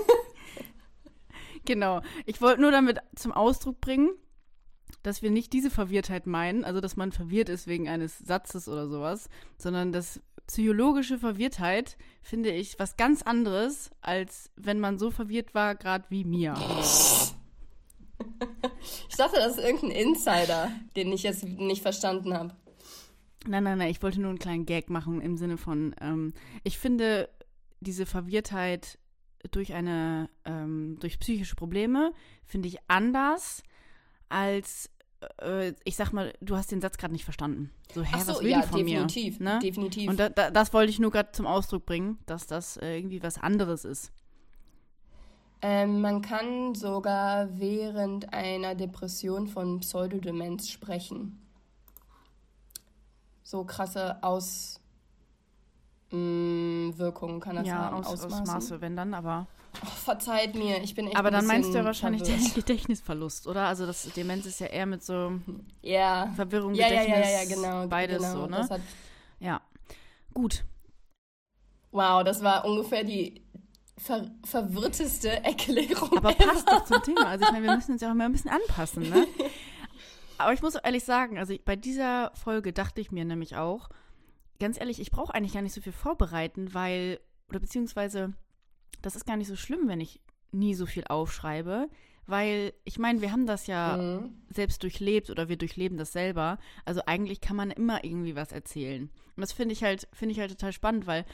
Genau. 1.66 2.00
Ich 2.24 2.40
wollte 2.40 2.60
nur 2.60 2.70
damit 2.70 2.98
zum 3.14 3.32
Ausdruck 3.32 3.80
bringen, 3.80 4.10
dass 5.02 5.22
wir 5.22 5.30
nicht 5.30 5.52
diese 5.52 5.70
Verwirrtheit 5.70 6.26
meinen, 6.26 6.64
also 6.64 6.80
dass 6.80 6.96
man 6.96 7.12
verwirrt 7.12 7.48
ist 7.48 7.66
wegen 7.66 7.88
eines 7.88 8.18
Satzes 8.18 8.68
oder 8.68 8.88
sowas, 8.88 9.28
sondern 9.58 9.92
dass 9.92 10.20
psychologische 10.46 11.18
Verwirrtheit 11.18 11.96
finde 12.22 12.50
ich 12.50 12.78
was 12.78 12.96
ganz 12.96 13.22
anderes, 13.22 13.90
als 14.00 14.50
wenn 14.56 14.80
man 14.80 14.98
so 14.98 15.10
verwirrt 15.10 15.54
war, 15.54 15.74
gerade 15.74 16.04
wie 16.08 16.24
mir. 16.24 16.54
Ich 19.08 19.16
dachte, 19.16 19.36
das 19.36 19.56
ist 19.56 19.64
irgendein 19.64 19.90
Insider, 19.90 20.70
den 20.94 21.12
ich 21.12 21.22
jetzt 21.22 21.44
nicht 21.44 21.82
verstanden 21.82 22.34
habe. 22.34 22.54
Nein, 23.46 23.64
nein, 23.64 23.78
nein, 23.78 23.90
ich 23.90 24.02
wollte 24.02 24.20
nur 24.20 24.30
einen 24.30 24.38
kleinen 24.38 24.66
Gag 24.66 24.90
machen 24.90 25.20
im 25.20 25.36
Sinne 25.36 25.56
von, 25.56 25.94
ähm, 26.00 26.32
ich 26.64 26.78
finde 26.78 27.28
diese 27.80 28.06
Verwirrtheit 28.06 28.98
durch 29.54 29.74
eine, 29.74 30.28
ähm, 30.44 30.98
durch 31.00 31.18
psychische 31.18 31.54
Probleme, 31.54 32.12
finde 32.44 32.68
ich 32.68 32.78
anders 32.88 33.62
als 34.28 34.90
äh, 35.40 35.72
ich 35.84 35.96
sag 35.96 36.12
mal, 36.12 36.32
du 36.40 36.56
hast 36.56 36.70
den 36.70 36.80
Satz 36.80 36.98
gerade 36.98 37.12
nicht 37.12 37.24
verstanden. 37.24 37.70
So, 37.94 38.02
hä, 38.02 38.20
so, 38.20 38.32
was 38.32 38.40
will 38.40 38.50
ja, 38.50 38.60
die 38.62 38.68
von 38.68 38.78
definitiv, 38.78 39.38
mir? 39.40 39.54
Ne? 39.54 39.58
definitiv. 39.60 40.10
Und 40.10 40.20
da, 40.20 40.28
da, 40.28 40.50
das 40.50 40.72
wollte 40.72 40.90
ich 40.90 40.98
nur 40.98 41.10
gerade 41.10 41.32
zum 41.32 41.46
Ausdruck 41.46 41.86
bringen, 41.86 42.18
dass 42.26 42.46
das 42.46 42.76
äh, 42.76 42.96
irgendwie 42.96 43.22
was 43.22 43.38
anderes 43.38 43.84
ist. 43.84 44.12
Ähm, 45.62 46.00
man 46.00 46.20
kann 46.20 46.74
sogar 46.74 47.58
während 47.58 48.32
einer 48.32 48.74
Depression 48.74 49.46
von 49.48 49.80
Pseudodemenz 49.80 50.68
sprechen. 50.68 51.40
So 53.42 53.64
krasse 53.64 54.22
Aus 54.22 54.80
mh, 56.10 56.98
Wirkungen 56.98 57.40
kann 57.40 57.56
das 57.56 57.66
ja, 57.66 57.74
haben. 57.74 58.04
Aus, 58.04 58.24
Ausmaße, 58.24 58.80
wenn 58.80 58.96
dann, 58.96 59.14
aber. 59.14 59.46
Oh, 59.82 59.86
verzeiht 59.86 60.54
mir, 60.54 60.82
ich 60.82 60.94
bin 60.94 61.06
echt 61.06 61.16
Aber 61.16 61.30
dann 61.30 61.46
meinst 61.46 61.72
du 61.72 61.78
ja 61.78 61.84
wahrscheinlich 61.84 62.22
verwirrt. 62.22 62.46
den 62.46 62.54
Gedächtnisverlust, 62.54 63.46
oder? 63.46 63.66
Also 63.66 63.84
das 63.84 64.04
Demenz 64.14 64.46
ist 64.46 64.60
ja 64.60 64.68
eher 64.68 64.86
mit 64.86 65.02
so 65.02 65.32
ja. 65.82 66.32
Verwirrung, 66.34 66.74
ja, 66.74 66.88
Gedächtnis, 66.88 67.18
ja, 67.18 67.30
ja, 67.30 67.42
ja, 67.42 67.54
genau, 67.54 67.86
beides 67.86 68.22
genau, 68.22 68.34
so, 68.34 68.46
ne? 68.46 68.80
ja, 69.38 69.60
gut. 70.32 70.64
Wow, 71.90 72.24
das 72.24 72.42
war 72.42 72.64
ungefähr 72.64 73.04
die 73.04 73.42
ver 73.98 74.30
verwirrteste 74.44 75.44
Erklärung 75.44 76.16
Aber 76.18 76.32
passt 76.34 76.68
doch 76.70 76.84
zum 76.84 77.02
Thema. 77.02 77.28
Also 77.28 77.44
ich 77.44 77.52
meine, 77.52 77.66
wir 77.66 77.76
müssen 77.76 77.92
uns 77.92 78.02
ja 78.02 78.08
auch 78.08 78.12
immer 78.12 78.24
ein 78.24 78.32
bisschen 78.32 78.50
anpassen, 78.50 79.08
ne? 79.08 79.26
Aber 80.38 80.52
ich 80.52 80.60
muss 80.60 80.74
ehrlich 80.74 81.04
sagen, 81.04 81.38
also 81.38 81.54
bei 81.64 81.76
dieser 81.76 82.30
Folge 82.34 82.72
dachte 82.72 83.00
ich 83.00 83.10
mir 83.10 83.24
nämlich 83.24 83.56
auch, 83.56 83.88
ganz 84.58 84.78
ehrlich, 84.78 85.00
ich 85.00 85.10
brauche 85.10 85.34
eigentlich 85.34 85.54
gar 85.54 85.62
nicht 85.62 85.74
so 85.74 85.80
viel 85.80 85.92
vorbereiten, 85.92 86.74
weil, 86.74 87.20
oder 87.48 87.60
beziehungsweise, 87.60 88.32
das 89.02 89.16
ist 89.16 89.26
gar 89.26 89.36
nicht 89.36 89.48
so 89.48 89.56
schlimm, 89.56 89.88
wenn 89.88 90.00
ich 90.00 90.20
nie 90.52 90.74
so 90.74 90.86
viel 90.86 91.04
aufschreibe, 91.04 91.88
weil 92.26 92.72
ich 92.84 92.98
meine, 92.98 93.20
wir 93.20 93.30
haben 93.30 93.46
das 93.46 93.66
ja 93.66 93.96
mhm. 93.96 94.34
selbst 94.50 94.82
durchlebt 94.82 95.30
oder 95.30 95.48
wir 95.48 95.56
durchleben 95.56 95.96
das 95.96 96.12
selber. 96.12 96.58
Also 96.84 97.02
eigentlich 97.06 97.40
kann 97.40 97.56
man 97.56 97.70
immer 97.70 98.04
irgendwie 98.04 98.34
was 98.34 98.50
erzählen. 98.50 99.10
Und 99.36 99.40
das 99.40 99.52
finde 99.52 99.74
ich 99.74 99.84
halt, 99.84 100.08
finde 100.12 100.32
ich 100.32 100.40
halt 100.40 100.50
total 100.50 100.72
spannend, 100.72 101.06
weil 101.06 101.24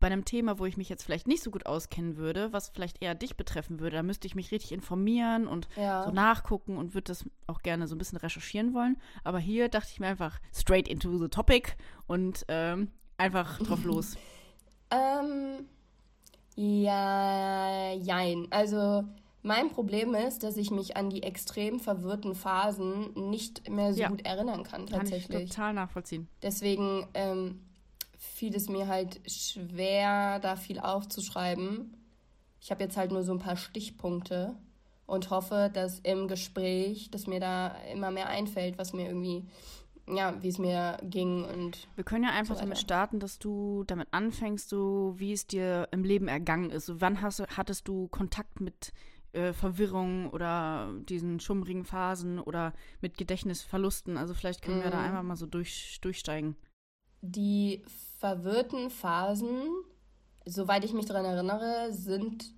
bei 0.00 0.06
einem 0.06 0.24
Thema, 0.24 0.58
wo 0.58 0.66
ich 0.66 0.76
mich 0.76 0.88
jetzt 0.88 1.04
vielleicht 1.04 1.28
nicht 1.28 1.42
so 1.42 1.50
gut 1.50 1.66
auskennen 1.66 2.16
würde, 2.16 2.52
was 2.52 2.70
vielleicht 2.70 3.02
eher 3.02 3.14
dich 3.14 3.36
betreffen 3.36 3.80
würde, 3.80 3.96
da 3.96 4.02
müsste 4.02 4.26
ich 4.26 4.34
mich 4.34 4.50
richtig 4.50 4.72
informieren 4.72 5.46
und 5.46 5.68
ja. 5.76 6.04
so 6.04 6.10
nachgucken 6.10 6.76
und 6.76 6.94
würde 6.94 7.04
das 7.04 7.24
auch 7.46 7.60
gerne 7.62 7.86
so 7.86 7.94
ein 7.94 7.98
bisschen 7.98 8.18
recherchieren 8.18 8.74
wollen. 8.74 8.96
Aber 9.22 9.38
hier 9.38 9.68
dachte 9.68 9.90
ich 9.92 10.00
mir 10.00 10.08
einfach 10.08 10.40
straight 10.52 10.88
into 10.88 11.16
the 11.18 11.28
topic 11.28 11.76
und 12.06 12.44
ähm, 12.48 12.88
einfach 13.18 13.58
drauf 13.62 13.84
los. 13.84 14.16
ähm, 14.90 15.66
ja, 16.56 17.92
jein. 17.92 18.48
Also 18.50 19.04
mein 19.42 19.70
Problem 19.70 20.14
ist, 20.14 20.42
dass 20.42 20.56
ich 20.56 20.70
mich 20.70 20.96
an 20.96 21.10
die 21.10 21.22
extrem 21.22 21.78
verwirrten 21.78 22.34
Phasen 22.34 23.12
nicht 23.30 23.68
mehr 23.70 23.92
so 23.92 24.00
ja. 24.00 24.08
gut 24.08 24.24
erinnern 24.26 24.64
kann, 24.64 24.86
tatsächlich. 24.86 25.28
Kann 25.28 25.42
ich 25.42 25.50
total 25.50 25.74
nachvollziehen. 25.74 26.28
Deswegen 26.42 27.06
ähm, 27.14 27.60
fiel 28.20 28.54
es 28.54 28.68
mir 28.68 28.86
halt 28.86 29.20
schwer, 29.28 30.38
da 30.40 30.54
viel 30.54 30.78
aufzuschreiben. 30.78 31.96
Ich 32.60 32.70
habe 32.70 32.84
jetzt 32.84 32.96
halt 32.96 33.10
nur 33.10 33.22
so 33.22 33.32
ein 33.32 33.38
paar 33.38 33.56
Stichpunkte 33.56 34.54
und 35.06 35.30
hoffe, 35.30 35.70
dass 35.72 36.00
im 36.00 36.28
Gespräch, 36.28 37.10
dass 37.10 37.26
mir 37.26 37.40
da 37.40 37.68
immer 37.90 38.10
mehr 38.10 38.28
einfällt, 38.28 38.76
was 38.76 38.92
mir 38.92 39.06
irgendwie, 39.06 39.46
ja, 40.06 40.40
wie 40.42 40.48
es 40.48 40.58
mir 40.58 40.98
ging 41.02 41.44
und. 41.44 41.88
Wir 41.96 42.04
können 42.04 42.24
ja 42.24 42.30
einfach 42.30 42.56
so 42.56 42.60
damit 42.60 42.78
starten, 42.78 43.20
dass 43.20 43.38
du 43.38 43.84
damit 43.86 44.08
anfängst, 44.10 44.68
so 44.68 45.14
wie 45.16 45.32
es 45.32 45.46
dir 45.46 45.88
im 45.90 46.04
Leben 46.04 46.28
ergangen 46.28 46.70
ist. 46.70 46.86
So, 46.86 47.00
wann 47.00 47.22
hast, 47.22 47.40
hattest 47.56 47.88
du 47.88 48.08
Kontakt 48.08 48.60
mit 48.60 48.92
äh, 49.32 49.54
Verwirrung 49.54 50.28
oder 50.28 50.92
diesen 51.08 51.40
schummrigen 51.40 51.86
Phasen 51.86 52.38
oder 52.38 52.74
mit 53.00 53.16
Gedächtnisverlusten? 53.16 54.18
Also 54.18 54.34
vielleicht 54.34 54.60
können 54.60 54.80
mhm. 54.80 54.84
wir 54.84 54.90
da 54.90 54.98
mhm. 54.98 55.04
einmal 55.06 55.22
mal 55.22 55.36
so 55.36 55.46
durch, 55.46 55.98
durchsteigen. 56.02 56.56
Die 57.22 57.82
verwirrten 58.20 58.90
Phasen, 58.90 59.62
soweit 60.44 60.84
ich 60.84 60.92
mich 60.92 61.06
daran 61.06 61.24
erinnere, 61.24 61.90
sind, 61.90 62.52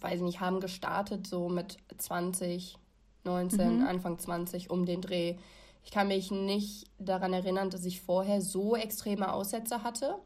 weiß 0.00 0.16
ich 0.16 0.22
nicht, 0.22 0.40
haben 0.40 0.60
gestartet 0.60 1.26
so 1.26 1.48
mit 1.48 1.78
20, 1.96 2.76
19, 3.24 3.78
mhm. 3.78 3.86
Anfang 3.86 4.18
20 4.18 4.68
um 4.68 4.84
den 4.84 5.00
Dreh. 5.00 5.36
Ich 5.82 5.90
kann 5.90 6.08
mich 6.08 6.30
nicht 6.30 6.90
daran 6.98 7.32
erinnern, 7.32 7.70
dass 7.70 7.86
ich 7.86 8.02
vorher 8.02 8.42
so 8.42 8.76
extreme 8.76 9.32
Aussätze 9.32 9.82
hatte, 9.82 10.16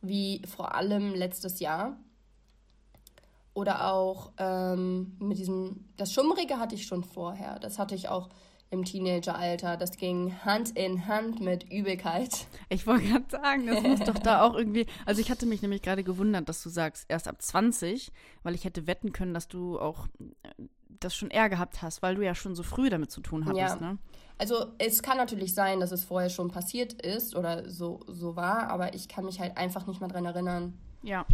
wie 0.00 0.42
vor 0.46 0.76
allem 0.76 1.12
letztes 1.12 1.58
Jahr. 1.58 1.96
Oder 3.52 3.92
auch 3.92 4.30
ähm, 4.38 5.16
mit 5.18 5.38
diesem, 5.38 5.88
das 5.96 6.12
Schummrige 6.12 6.58
hatte 6.58 6.76
ich 6.76 6.86
schon 6.86 7.02
vorher. 7.02 7.58
Das 7.58 7.80
hatte 7.80 7.96
ich 7.96 8.08
auch 8.08 8.28
im 8.72 8.84
Teenageralter. 8.84 9.76
Das 9.76 9.96
ging 9.98 10.34
Hand 10.44 10.76
in 10.76 11.06
Hand 11.06 11.40
mit 11.40 11.70
Übelkeit. 11.70 12.46
Ich 12.70 12.86
wollte 12.86 13.04
gerade 13.04 13.26
sagen, 13.28 13.66
das 13.66 13.82
muss 13.82 14.00
doch 14.00 14.18
da 14.18 14.42
auch 14.42 14.54
irgendwie. 14.54 14.86
Also 15.04 15.20
ich 15.20 15.30
hatte 15.30 15.46
mich 15.46 15.60
nämlich 15.60 15.82
gerade 15.82 16.02
gewundert, 16.02 16.48
dass 16.48 16.62
du 16.62 16.70
sagst, 16.70 17.04
erst 17.08 17.28
ab 17.28 17.40
20, 17.40 18.10
weil 18.42 18.54
ich 18.54 18.64
hätte 18.64 18.86
wetten 18.86 19.12
können, 19.12 19.34
dass 19.34 19.46
du 19.46 19.78
auch 19.78 20.06
äh, 20.18 20.64
das 20.88 21.14
schon 21.14 21.30
eher 21.30 21.48
gehabt 21.50 21.82
hast, 21.82 22.00
weil 22.00 22.14
du 22.14 22.24
ja 22.24 22.34
schon 22.34 22.54
so 22.54 22.62
früh 22.62 22.88
damit 22.88 23.10
zu 23.10 23.20
tun 23.20 23.44
hattest, 23.44 23.80
ja. 23.80 23.92
ne? 23.92 23.98
Also 24.38 24.66
es 24.78 25.02
kann 25.02 25.18
natürlich 25.18 25.54
sein, 25.54 25.78
dass 25.80 25.92
es 25.92 26.04
vorher 26.04 26.30
schon 26.30 26.50
passiert 26.50 26.94
ist 26.94 27.36
oder 27.36 27.68
so, 27.70 28.00
so 28.08 28.34
war, 28.34 28.68
aber 28.70 28.94
ich 28.94 29.08
kann 29.08 29.24
mich 29.24 29.38
halt 29.38 29.56
einfach 29.56 29.86
nicht 29.86 30.00
mehr 30.00 30.08
dran 30.08 30.24
erinnern. 30.24 30.78
Ja. 31.02 31.26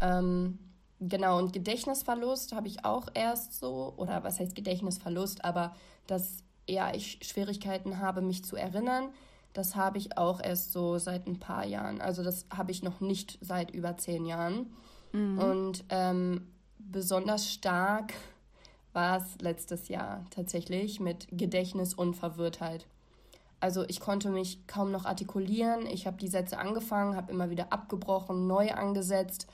Ähm, 0.00 0.58
genau, 0.98 1.38
und 1.38 1.52
Gedächtnisverlust 1.52 2.52
habe 2.54 2.68
ich 2.68 2.84
auch 2.84 3.08
erst 3.14 3.58
so, 3.58 3.94
oder 3.96 4.24
was 4.24 4.40
heißt 4.40 4.54
Gedächtnisverlust, 4.54 5.44
aber 5.44 5.74
dass 6.06 6.44
ja, 6.68 6.94
ich 6.94 7.18
Schwierigkeiten 7.22 7.98
habe, 7.98 8.20
mich 8.20 8.44
zu 8.44 8.56
erinnern. 8.56 9.10
Das 9.52 9.74
habe 9.74 9.98
ich 9.98 10.18
auch 10.18 10.40
erst 10.40 10.72
so 10.72 10.98
seit 10.98 11.26
ein 11.26 11.38
paar 11.38 11.64
Jahren. 11.64 12.00
Also 12.00 12.22
das 12.22 12.46
habe 12.54 12.72
ich 12.72 12.82
noch 12.82 13.00
nicht 13.00 13.38
seit 13.40 13.70
über 13.70 13.96
zehn 13.96 14.26
Jahren. 14.26 14.74
Mhm. 15.12 15.38
Und 15.38 15.84
ähm, 15.88 16.46
besonders 16.78 17.50
stark 17.50 18.12
war 18.92 19.18
es 19.18 19.40
letztes 19.40 19.88
Jahr 19.88 20.24
tatsächlich 20.30 21.00
mit 21.00 21.28
Gedächtnis 21.30 21.94
und 21.94 22.14
Verwirrtheit. 22.14 22.86
Also 23.60 23.84
ich 23.88 24.00
konnte 24.00 24.30
mich 24.30 24.66
kaum 24.66 24.90
noch 24.90 25.06
artikulieren. 25.06 25.86
Ich 25.86 26.06
habe 26.06 26.18
die 26.18 26.28
Sätze 26.28 26.58
angefangen, 26.58 27.16
habe 27.16 27.32
immer 27.32 27.50
wieder 27.50 27.72
abgebrochen, 27.72 28.46
neu 28.46 28.72
angesetzt, 28.72 29.46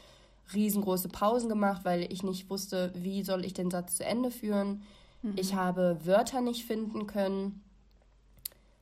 riesengroße 0.55 1.09
Pausen 1.09 1.49
gemacht, 1.49 1.85
weil 1.85 2.13
ich 2.13 2.23
nicht 2.23 2.51
wusste, 2.51 2.93
wie 2.95 3.23
soll 3.23 3.45
ich 3.45 3.55
den 3.55 3.71
Satz 3.71 3.97
zu 3.97 4.05
Ende 4.05 4.31
führen. 4.31 4.83
Mhm. 5.23 5.35
Ich 5.37 5.55
habe 5.55 5.99
Wörter 6.05 6.41
nicht 6.41 6.65
finden 6.65 7.07
können. 7.07 7.63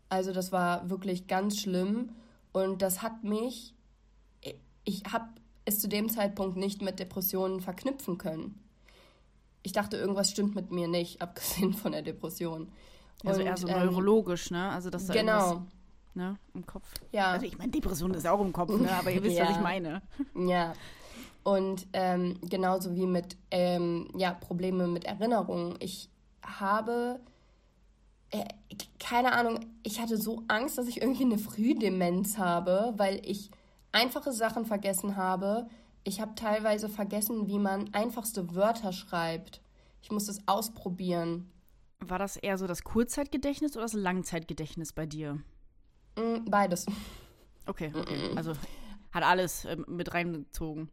Also 0.09 0.33
das 0.33 0.53
war 0.53 0.91
wirklich 0.91 1.27
ganz 1.27 1.59
schlimm. 1.59 2.11
Und 2.53 2.83
das 2.83 3.03
hat 3.03 3.23
mich, 3.23 3.75
ich 4.85 5.05
habe 5.11 5.29
es 5.65 5.79
zu 5.79 5.89
dem 5.89 6.09
Zeitpunkt 6.09 6.57
nicht 6.57 6.83
mit 6.83 6.99
Depressionen 6.99 7.61
verknüpfen 7.61 8.19
können. 8.19 8.59
Ich 9.63 9.73
dachte, 9.73 9.97
irgendwas 9.97 10.31
stimmt 10.31 10.55
mit 10.55 10.71
mir 10.71 10.89
nicht, 10.89 11.23
abgesehen 11.23 11.75
von 11.75 11.93
der 11.93 12.03
Depression. 12.03 12.73
Also 13.25 13.43
eher 13.43 13.57
so 13.57 13.69
ähm, 13.69 13.79
neurologisch, 13.79 14.51
ne? 14.51 14.71
Also 14.71 14.89
dass 14.89 15.07
da 15.07 15.13
genau. 15.13 15.67
Ne, 16.15 16.37
im 16.55 16.67
Kopf. 16.67 16.93
Ja. 17.13 17.33
Also 17.33 17.47
ich 17.47 17.57
meine, 17.57 17.71
Depression 17.71 18.13
ist 18.15 18.27
auch 18.27 18.41
im 18.41 18.53
Kopf, 18.53 18.71
ne? 18.81 18.91
Aber 18.91 19.13
ihr 19.13 19.23
wisst, 19.23 19.37
ja. 19.37 19.45
was 19.45 19.57
ich 19.57 19.63
meine. 19.63 20.03
Ja. 20.35 20.73
Und 21.45 21.87
ähm, 21.93 22.39
genauso 22.43 22.95
wie 22.97 23.07
mit 23.07 23.37
ähm, 23.51 24.09
ja, 24.17 24.33
Probleme 24.33 24.89
mit 24.89 25.05
Erinnerungen. 25.05 25.77
Ich 25.79 26.09
habe, 26.59 27.21
äh, 28.31 28.45
keine 28.99 29.33
Ahnung, 29.33 29.61
ich 29.83 30.01
hatte 30.01 30.17
so 30.17 30.43
Angst, 30.49 30.79
dass 30.79 30.89
ich 30.89 31.01
irgendwie 31.01 31.25
eine 31.25 31.39
Frühdemenz 31.39 32.39
habe, 32.39 32.95
weil 32.97 33.21
ich 33.25 33.51
einfache 33.93 34.33
Sachen 34.33 34.65
vergessen 34.65 35.17
habe. 35.17 35.69
Ich 36.03 36.21
habe 36.21 36.35
teilweise 36.35 36.89
vergessen, 36.89 37.47
wie 37.47 37.59
man 37.59 37.93
einfachste 37.93 38.55
Wörter 38.55 38.93
schreibt. 38.93 39.61
Ich 40.03 40.11
muss 40.11 40.27
das 40.27 40.41
ausprobieren. 40.47 41.53
War 42.01 42.19
das 42.19 42.37
eher 42.37 42.57
so 42.57 42.67
das 42.67 42.83
Kurzzeitgedächtnis 42.83 43.77
oder 43.77 43.85
das 43.85 43.93
Langzeitgedächtnis 43.93 44.93
bei 44.93 45.07
dir? 45.07 45.43
Mm, 46.17 46.45
beides. 46.47 46.87
Okay, 47.67 47.93
also 48.37 48.55
hat 49.13 49.23
alles 49.23 49.65
äh, 49.65 49.77
mit 49.87 50.15
reingezogen. 50.15 50.91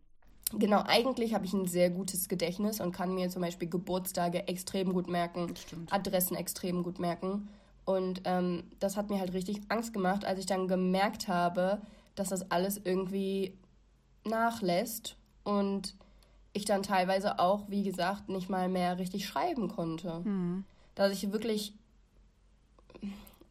Genau, 0.54 0.82
eigentlich 0.86 1.34
habe 1.34 1.46
ich 1.46 1.54
ein 1.54 1.68
sehr 1.68 1.90
gutes 1.90 2.30
Gedächtnis 2.30 2.80
und 2.80 2.94
kann 2.94 3.14
mir 3.14 3.30
zum 3.30 3.42
Beispiel 3.42 3.68
Geburtstage 3.68 4.48
extrem 4.48 4.94
gut 4.94 5.08
merken, 5.08 5.54
Adressen 5.90 6.36
extrem 6.36 6.84
gut 6.84 7.00
merken. 7.00 7.50
Und 7.86 8.22
ähm, 8.26 8.64
das 8.80 8.98
hat 8.98 9.10
mir 9.10 9.20
halt 9.20 9.34
richtig 9.34 9.62
Angst 9.70 9.94
gemacht, 9.94 10.26
als 10.26 10.40
ich 10.40 10.46
dann 10.46 10.68
gemerkt 10.68 11.28
habe, 11.28 11.82
dass 12.16 12.30
das 12.30 12.50
alles 12.52 12.80
irgendwie 12.84 13.58
nachlässt 14.24 15.16
und 15.44 15.96
ich 16.54 16.66
dann 16.66 16.84
teilweise 16.84 17.40
auch, 17.40 17.70
wie 17.70 17.84
gesagt, 17.84 18.30
nicht 18.30 18.50
mal 18.50 18.68
mehr 18.68 18.98
richtig 18.98 19.28
schreiben 19.28 19.68
konnte. 19.68 20.22
Mhm. 20.24 20.66
Dass 20.96 21.12
ich 21.12 21.32
wirklich, 21.32 21.74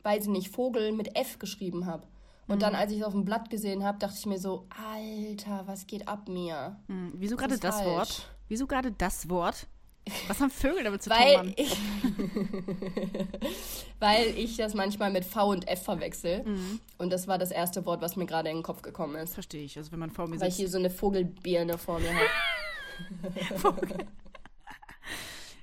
weiß 0.03 0.25
ich 0.25 0.31
nicht, 0.31 0.49
Vogel 0.49 0.93
mit 0.93 1.17
F 1.17 1.39
geschrieben 1.39 1.87
habe. 1.87 2.07
Und 2.49 2.57
mhm. 2.57 2.61
dann, 2.61 2.75
als 2.75 2.93
ich 2.93 2.99
es 2.99 3.05
auf 3.05 3.13
dem 3.13 3.25
Blatt 3.25 3.51
gesehen 3.51 3.85
habe, 3.85 3.99
dachte 3.99 4.17
ich 4.19 4.27
mir 4.27 4.39
so, 4.39 4.67
Alter, 4.71 5.67
was 5.67 5.87
geht 5.87 6.09
ab 6.09 6.29
mir? 6.29 6.77
Mhm. 6.87 7.13
Wieso 7.17 7.37
gerade 7.37 7.59
das, 7.59 7.79
das 7.79 7.85
Wort? 7.85 8.31
Wieso 8.49 8.67
gerade 8.67 8.93
das 8.93 9.29
Wort? 9.29 9.67
Was 10.29 10.39
haben 10.39 10.51
Vögel 10.51 10.85
damit 10.85 11.03
zu 11.03 11.11
weil 11.11 11.35
tun? 11.35 11.53
Ich, 11.57 11.77
weil 13.99 14.39
ich 14.39 14.57
das 14.57 14.75
manchmal 14.75 15.11
mit 15.11 15.25
V 15.25 15.51
und 15.51 15.67
F 15.67 15.83
verwechsel. 15.83 16.45
Mhm. 16.45 16.81
Und 16.99 17.13
das 17.13 17.27
war 17.27 17.39
das 17.39 17.51
erste 17.51 17.85
Wort, 17.87 18.03
was 18.03 18.15
mir 18.15 18.27
gerade 18.27 18.51
in 18.51 18.59
den 18.59 18.63
Kopf 18.63 18.83
gekommen 18.83 19.17
ist. 19.17 19.35
Verstehe 19.35 19.65
ich. 19.65 19.77
Also 19.77 19.91
wenn 19.91 19.99
man 19.99 20.11
vor 20.11 20.27
mir 20.27 20.35
sitzt. 20.35 20.43
Weil 20.43 20.49
ich 20.51 20.57
hier 20.57 20.69
so 20.69 20.79
eine 20.79 20.91
Vogelbirne 20.91 21.77
vor 21.77 21.99
mir 21.99 22.15
habe. 22.15 23.57
Vogel. 23.59 24.07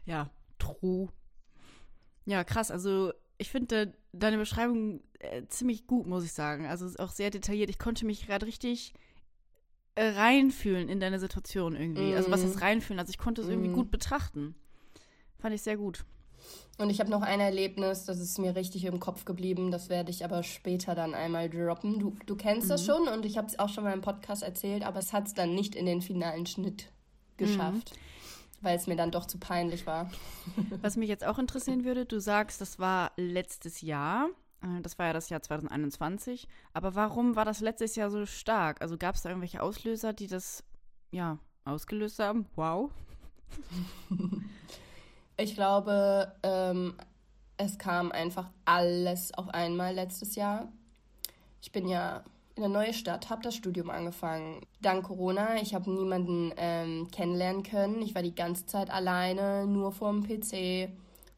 ja, 0.05 0.29
true. 0.59 1.07
Ja, 2.25 2.43
krass. 2.43 2.69
Also 2.69 3.13
ich 3.37 3.49
finde 3.49 3.93
deine 4.11 4.37
Beschreibung 4.37 5.01
äh, 5.19 5.43
ziemlich 5.47 5.87
gut, 5.87 6.07
muss 6.07 6.23
ich 6.23 6.33
sagen. 6.33 6.65
Also 6.67 6.87
auch 6.99 7.11
sehr 7.11 7.29
detailliert. 7.29 7.69
Ich 7.69 7.79
konnte 7.79 8.05
mich 8.05 8.27
gerade 8.27 8.45
richtig 8.45 8.93
äh, 9.95 10.09
reinfühlen 10.09 10.89
in 10.89 10.99
deine 10.99 11.19
Situation 11.19 11.75
irgendwie. 11.75 12.13
Mm. 12.13 12.15
Also 12.15 12.31
was 12.31 12.43
ist 12.43 12.55
mhm. 12.55 12.61
reinfühlen? 12.61 12.99
Also 12.99 13.09
ich 13.09 13.17
konnte 13.17 13.41
es 13.41 13.47
mm. 13.47 13.51
irgendwie 13.51 13.69
mhm. 13.69 13.75
gut 13.75 13.91
betrachten. 13.91 14.55
Fand 15.39 15.53
ich 15.53 15.61
sehr 15.61 15.77
gut. 15.77 16.05
Und 16.77 16.89
ich 16.89 16.99
habe 16.99 17.09
noch 17.09 17.21
ein 17.21 17.39
Erlebnis, 17.39 18.05
das 18.05 18.19
ist 18.19 18.39
mir 18.39 18.55
richtig 18.55 18.85
im 18.85 18.99
Kopf 18.99 19.25
geblieben. 19.25 19.71
Das 19.71 19.89
werde 19.89 20.09
ich 20.09 20.25
aber 20.25 20.43
später 20.43 20.95
dann 20.95 21.13
einmal 21.13 21.49
droppen. 21.49 21.99
Du, 21.99 22.15
du 22.25 22.35
kennst 22.35 22.67
mhm. 22.67 22.69
das 22.69 22.85
schon 22.85 23.07
und 23.07 23.25
ich 23.25 23.37
habe 23.37 23.47
es 23.47 23.59
auch 23.59 23.69
schon 23.69 23.83
mal 23.83 23.93
im 23.93 24.01
Podcast 24.01 24.43
erzählt, 24.43 24.83
aber 24.83 24.99
es 24.99 25.13
hat 25.13 25.27
es 25.27 25.33
dann 25.33 25.53
nicht 25.53 25.75
in 25.75 25.85
den 25.85 26.01
finalen 26.01 26.45
Schnitt 26.45 26.91
geschafft. 27.37 27.91
Mhm. 27.91 27.99
Weil 28.63 28.77
es 28.77 28.87
mir 28.87 28.95
dann 28.95 29.11
doch 29.11 29.25
zu 29.25 29.37
peinlich 29.37 29.85
war. 29.85 30.09
Was 30.81 30.97
mich 30.97 31.09
jetzt 31.09 31.25
auch 31.25 31.37
interessieren 31.37 31.83
würde, 31.83 32.05
du 32.05 32.19
sagst, 32.19 32.61
das 32.61 32.79
war 32.79 33.11
letztes 33.17 33.81
Jahr. 33.81 34.29
Äh, 34.61 34.81
das 34.81 34.97
war 34.97 35.07
ja 35.07 35.13
das 35.13 35.29
Jahr 35.29 35.41
2021. 35.41 36.47
Aber 36.73 36.95
warum 36.95 37.35
war 37.35 37.45
das 37.45 37.59
letztes 37.59 37.95
Jahr 37.95 38.09
so 38.09 38.25
stark? 38.25 38.81
Also 38.81 38.97
gab 38.97 39.15
es 39.15 39.21
da 39.21 39.29
irgendwelche 39.29 39.61
Auslöser, 39.61 40.13
die 40.13 40.27
das 40.27 40.63
ja 41.11 41.37
ausgelöst 41.65 42.19
haben? 42.19 42.47
Wow. 42.55 42.89
Ich 45.35 45.55
glaube, 45.55 46.31
ähm, 46.43 46.93
es 47.57 47.79
kam 47.79 48.11
einfach 48.11 48.51
alles 48.65 49.33
auf 49.33 49.49
einmal 49.49 49.95
letztes 49.95 50.35
Jahr. 50.35 50.71
Ich 51.59 51.71
bin 51.71 51.87
ja 51.87 52.23
in 52.55 52.63
eine 52.63 52.73
neue 52.73 52.93
Stadt, 52.93 53.29
habe 53.29 53.41
das 53.41 53.55
Studium 53.55 53.89
angefangen. 53.89 54.61
Dank 54.81 55.05
Corona, 55.05 55.61
ich 55.61 55.73
habe 55.73 55.89
niemanden 55.89 56.53
ähm, 56.57 57.07
kennenlernen 57.11 57.63
können. 57.63 58.01
Ich 58.01 58.13
war 58.13 58.21
die 58.21 58.35
ganze 58.35 58.65
Zeit 58.65 58.91
alleine, 58.91 59.65
nur 59.65 59.91
vorm 59.91 60.23
PC. 60.23 60.89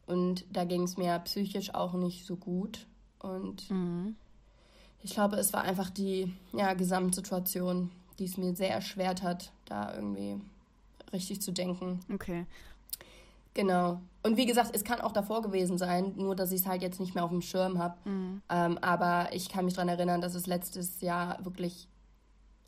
Und 0.06 0.44
da 0.50 0.64
ging 0.64 0.82
es 0.82 0.96
mir 0.96 1.18
psychisch 1.20 1.74
auch 1.74 1.94
nicht 1.94 2.26
so 2.26 2.36
gut. 2.36 2.86
Und 3.18 3.68
mhm. 3.70 4.16
ich 5.02 5.14
glaube, 5.14 5.36
es 5.36 5.52
war 5.52 5.62
einfach 5.62 5.90
die 5.90 6.32
ja, 6.52 6.74
Gesamtsituation, 6.74 7.90
die 8.18 8.24
es 8.24 8.36
mir 8.36 8.54
sehr 8.54 8.70
erschwert 8.70 9.22
hat, 9.22 9.52
da 9.64 9.94
irgendwie 9.94 10.38
richtig 11.12 11.40
zu 11.40 11.52
denken. 11.52 12.00
Okay. 12.12 12.46
Genau. 13.56 14.02
Und 14.22 14.36
wie 14.36 14.44
gesagt, 14.44 14.72
es 14.74 14.84
kann 14.84 15.00
auch 15.00 15.12
davor 15.12 15.40
gewesen 15.40 15.78
sein, 15.78 16.12
nur 16.16 16.36
dass 16.36 16.52
ich 16.52 16.60
es 16.60 16.66
halt 16.66 16.82
jetzt 16.82 17.00
nicht 17.00 17.14
mehr 17.14 17.24
auf 17.24 17.30
dem 17.30 17.40
Schirm 17.40 17.78
habe. 17.78 17.96
Mhm. 18.04 18.42
Ähm, 18.50 18.78
aber 18.82 19.30
ich 19.32 19.48
kann 19.48 19.64
mich 19.64 19.72
daran 19.72 19.88
erinnern, 19.88 20.20
dass 20.20 20.34
es 20.34 20.46
letztes 20.46 21.00
Jahr 21.00 21.42
wirklich 21.42 21.88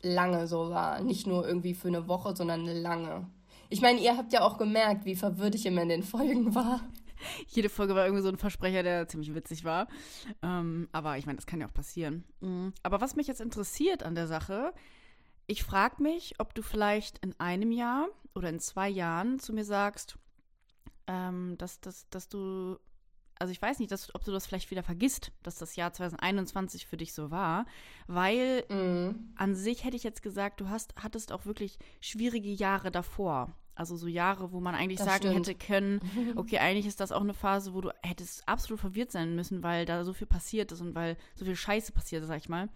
lange 0.01 0.47
so 0.47 0.71
war. 0.71 0.99
Nicht 1.01 1.27
nur 1.27 1.47
irgendwie 1.47 1.75
für 1.75 1.89
eine 1.89 2.07
Woche, 2.07 2.35
sondern 2.35 2.65
lange. 2.65 3.27
Ich 3.69 3.81
meine, 3.81 3.99
ihr 3.99 4.17
habt 4.17 4.33
ja 4.33 4.41
auch 4.41 4.57
gemerkt, 4.57 5.05
wie 5.05 5.15
verwirrt 5.15 5.53
ich 5.53 5.67
immer 5.67 5.83
in 5.83 5.89
den 5.89 6.01
Folgen 6.01 6.55
war. 6.55 6.81
Jede 7.49 7.69
Folge 7.69 7.93
war 7.93 8.05
irgendwie 8.05 8.23
so 8.23 8.29
ein 8.29 8.37
Versprecher, 8.37 8.81
der 8.81 9.07
ziemlich 9.07 9.35
witzig 9.35 9.63
war. 9.63 9.87
Ähm, 10.41 10.89
aber 10.91 11.19
ich 11.19 11.27
meine, 11.27 11.35
das 11.35 11.45
kann 11.45 11.61
ja 11.61 11.67
auch 11.67 11.73
passieren. 11.73 12.23
Mhm. 12.39 12.73
Aber 12.81 12.99
was 12.99 13.15
mich 13.15 13.27
jetzt 13.27 13.41
interessiert 13.41 14.01
an 14.01 14.15
der 14.15 14.25
Sache, 14.25 14.73
ich 15.45 15.63
frage 15.63 16.01
mich, 16.01 16.33
ob 16.39 16.55
du 16.55 16.63
vielleicht 16.63 17.19
in 17.19 17.39
einem 17.39 17.71
Jahr 17.71 18.07
oder 18.33 18.49
in 18.49 18.59
zwei 18.59 18.89
Jahren 18.89 19.37
zu 19.37 19.53
mir 19.53 19.65
sagst, 19.65 20.17
ähm, 21.09 21.57
dass, 21.57 21.81
dass, 21.81 22.07
dass 22.09 22.29
du, 22.29 22.77
also 23.39 23.51
ich 23.51 23.61
weiß 23.61 23.79
nicht, 23.79 23.91
dass, 23.91 24.13
ob 24.13 24.23
du 24.23 24.31
das 24.31 24.45
vielleicht 24.45 24.69
wieder 24.69 24.83
vergisst, 24.83 25.31
dass 25.41 25.55
das 25.55 25.75
Jahr 25.75 25.91
2021 25.91 26.85
für 26.85 26.97
dich 26.97 27.13
so 27.13 27.31
war, 27.31 27.65
weil 28.07 28.63
mhm. 28.69 29.33
an 29.35 29.55
sich 29.55 29.83
hätte 29.83 29.97
ich 29.97 30.03
jetzt 30.03 30.21
gesagt, 30.21 30.61
du 30.61 30.69
hast, 30.69 30.93
hattest 31.01 31.31
auch 31.31 31.45
wirklich 31.45 31.79
schwierige 31.99 32.51
Jahre 32.51 32.91
davor. 32.91 33.55
Also 33.73 33.95
so 33.95 34.07
Jahre, 34.07 34.51
wo 34.51 34.59
man 34.59 34.75
eigentlich 34.75 34.99
das 34.99 35.07
sagen 35.07 35.29
stimmt. 35.29 35.47
hätte 35.47 35.55
können, 35.55 35.99
okay, 36.35 36.59
eigentlich 36.59 36.85
ist 36.85 36.99
das 36.99 37.11
auch 37.11 37.21
eine 37.21 37.33
Phase, 37.33 37.73
wo 37.73 37.81
du 37.81 37.91
hättest 38.03 38.47
absolut 38.47 38.79
verwirrt 38.79 39.11
sein 39.11 39.35
müssen, 39.35 39.63
weil 39.63 39.85
da 39.85 40.03
so 40.03 40.13
viel 40.13 40.27
passiert 40.27 40.71
ist 40.71 40.81
und 40.81 40.93
weil 40.93 41.17
so 41.33 41.45
viel 41.45 41.55
Scheiße 41.55 41.91
passiert 41.91 42.21
ist, 42.21 42.27
sag 42.27 42.37
ich 42.37 42.49
mal. 42.49 42.69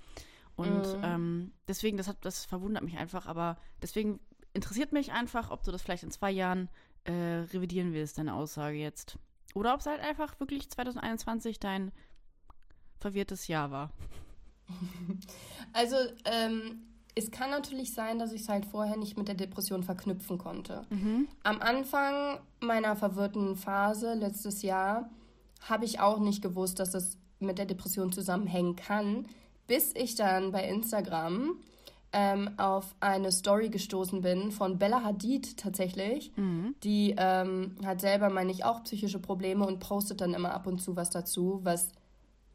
Und 0.55 0.97
mhm. 0.97 1.03
ähm, 1.03 1.51
deswegen, 1.67 1.97
das, 1.97 2.07
hat, 2.07 2.17
das 2.21 2.45
verwundert 2.45 2.83
mich 2.83 2.97
einfach, 2.97 3.27
aber 3.27 3.57
deswegen 3.81 4.19
interessiert 4.53 4.91
mich 4.91 5.11
einfach, 5.11 5.51
ob 5.51 5.63
du 5.63 5.71
das 5.71 5.81
vielleicht 5.81 6.03
in 6.03 6.11
zwei 6.11 6.31
Jahren 6.31 6.69
äh, 7.05 7.45
revidieren 7.53 7.93
willst, 7.93 8.17
deine 8.17 8.33
Aussage 8.33 8.77
jetzt. 8.77 9.17
Oder 9.53 9.73
ob 9.73 9.81
es 9.81 9.85
halt 9.85 10.01
einfach 10.01 10.39
wirklich 10.39 10.69
2021 10.69 11.59
dein 11.59 11.91
verwirrtes 12.99 13.47
Jahr 13.47 13.71
war. 13.71 13.91
Also, 15.75 15.95
ähm, 16.25 16.83
es 17.15 17.31
kann 17.31 17.49
natürlich 17.49 17.93
sein, 17.93 18.19
dass 18.19 18.31
ich 18.31 18.41
es 18.41 18.49
halt 18.49 18.65
vorher 18.65 18.95
nicht 18.95 19.17
mit 19.17 19.27
der 19.27 19.35
Depression 19.35 19.83
verknüpfen 19.83 20.37
konnte. 20.37 20.85
Mhm. 20.89 21.27
Am 21.41 21.61
Anfang 21.61 22.39
meiner 22.59 22.95
verwirrten 22.95 23.55
Phase 23.55 24.13
letztes 24.13 24.61
Jahr 24.61 25.09
habe 25.61 25.85
ich 25.85 25.99
auch 25.99 26.19
nicht 26.19 26.41
gewusst, 26.43 26.79
dass 26.79 26.93
es 26.93 27.17
mit 27.39 27.57
der 27.57 27.65
Depression 27.65 28.11
zusammenhängen 28.11 28.75
kann, 28.75 29.27
bis 29.67 29.95
ich 29.95 30.15
dann 30.15 30.51
bei 30.51 30.67
Instagram 30.67 31.57
ähm, 32.13 32.51
auf 32.57 32.95
eine 32.99 33.31
Story 33.31 33.69
gestoßen 33.69 34.21
bin 34.21 34.51
von 34.51 34.77
Bella 34.77 35.03
Hadid 35.03 35.57
tatsächlich. 35.57 36.31
Mhm. 36.35 36.75
Die 36.83 37.15
ähm, 37.17 37.75
hat 37.83 38.01
selber, 38.01 38.29
meine 38.29 38.51
ich, 38.51 38.63
auch 38.63 38.83
psychische 38.83 39.19
Probleme 39.19 39.65
und 39.65 39.79
postet 39.79 40.21
dann 40.21 40.33
immer 40.33 40.53
ab 40.53 40.67
und 40.67 40.79
zu 40.79 40.95
was 40.95 41.09
dazu, 41.09 41.59
was 41.63 41.91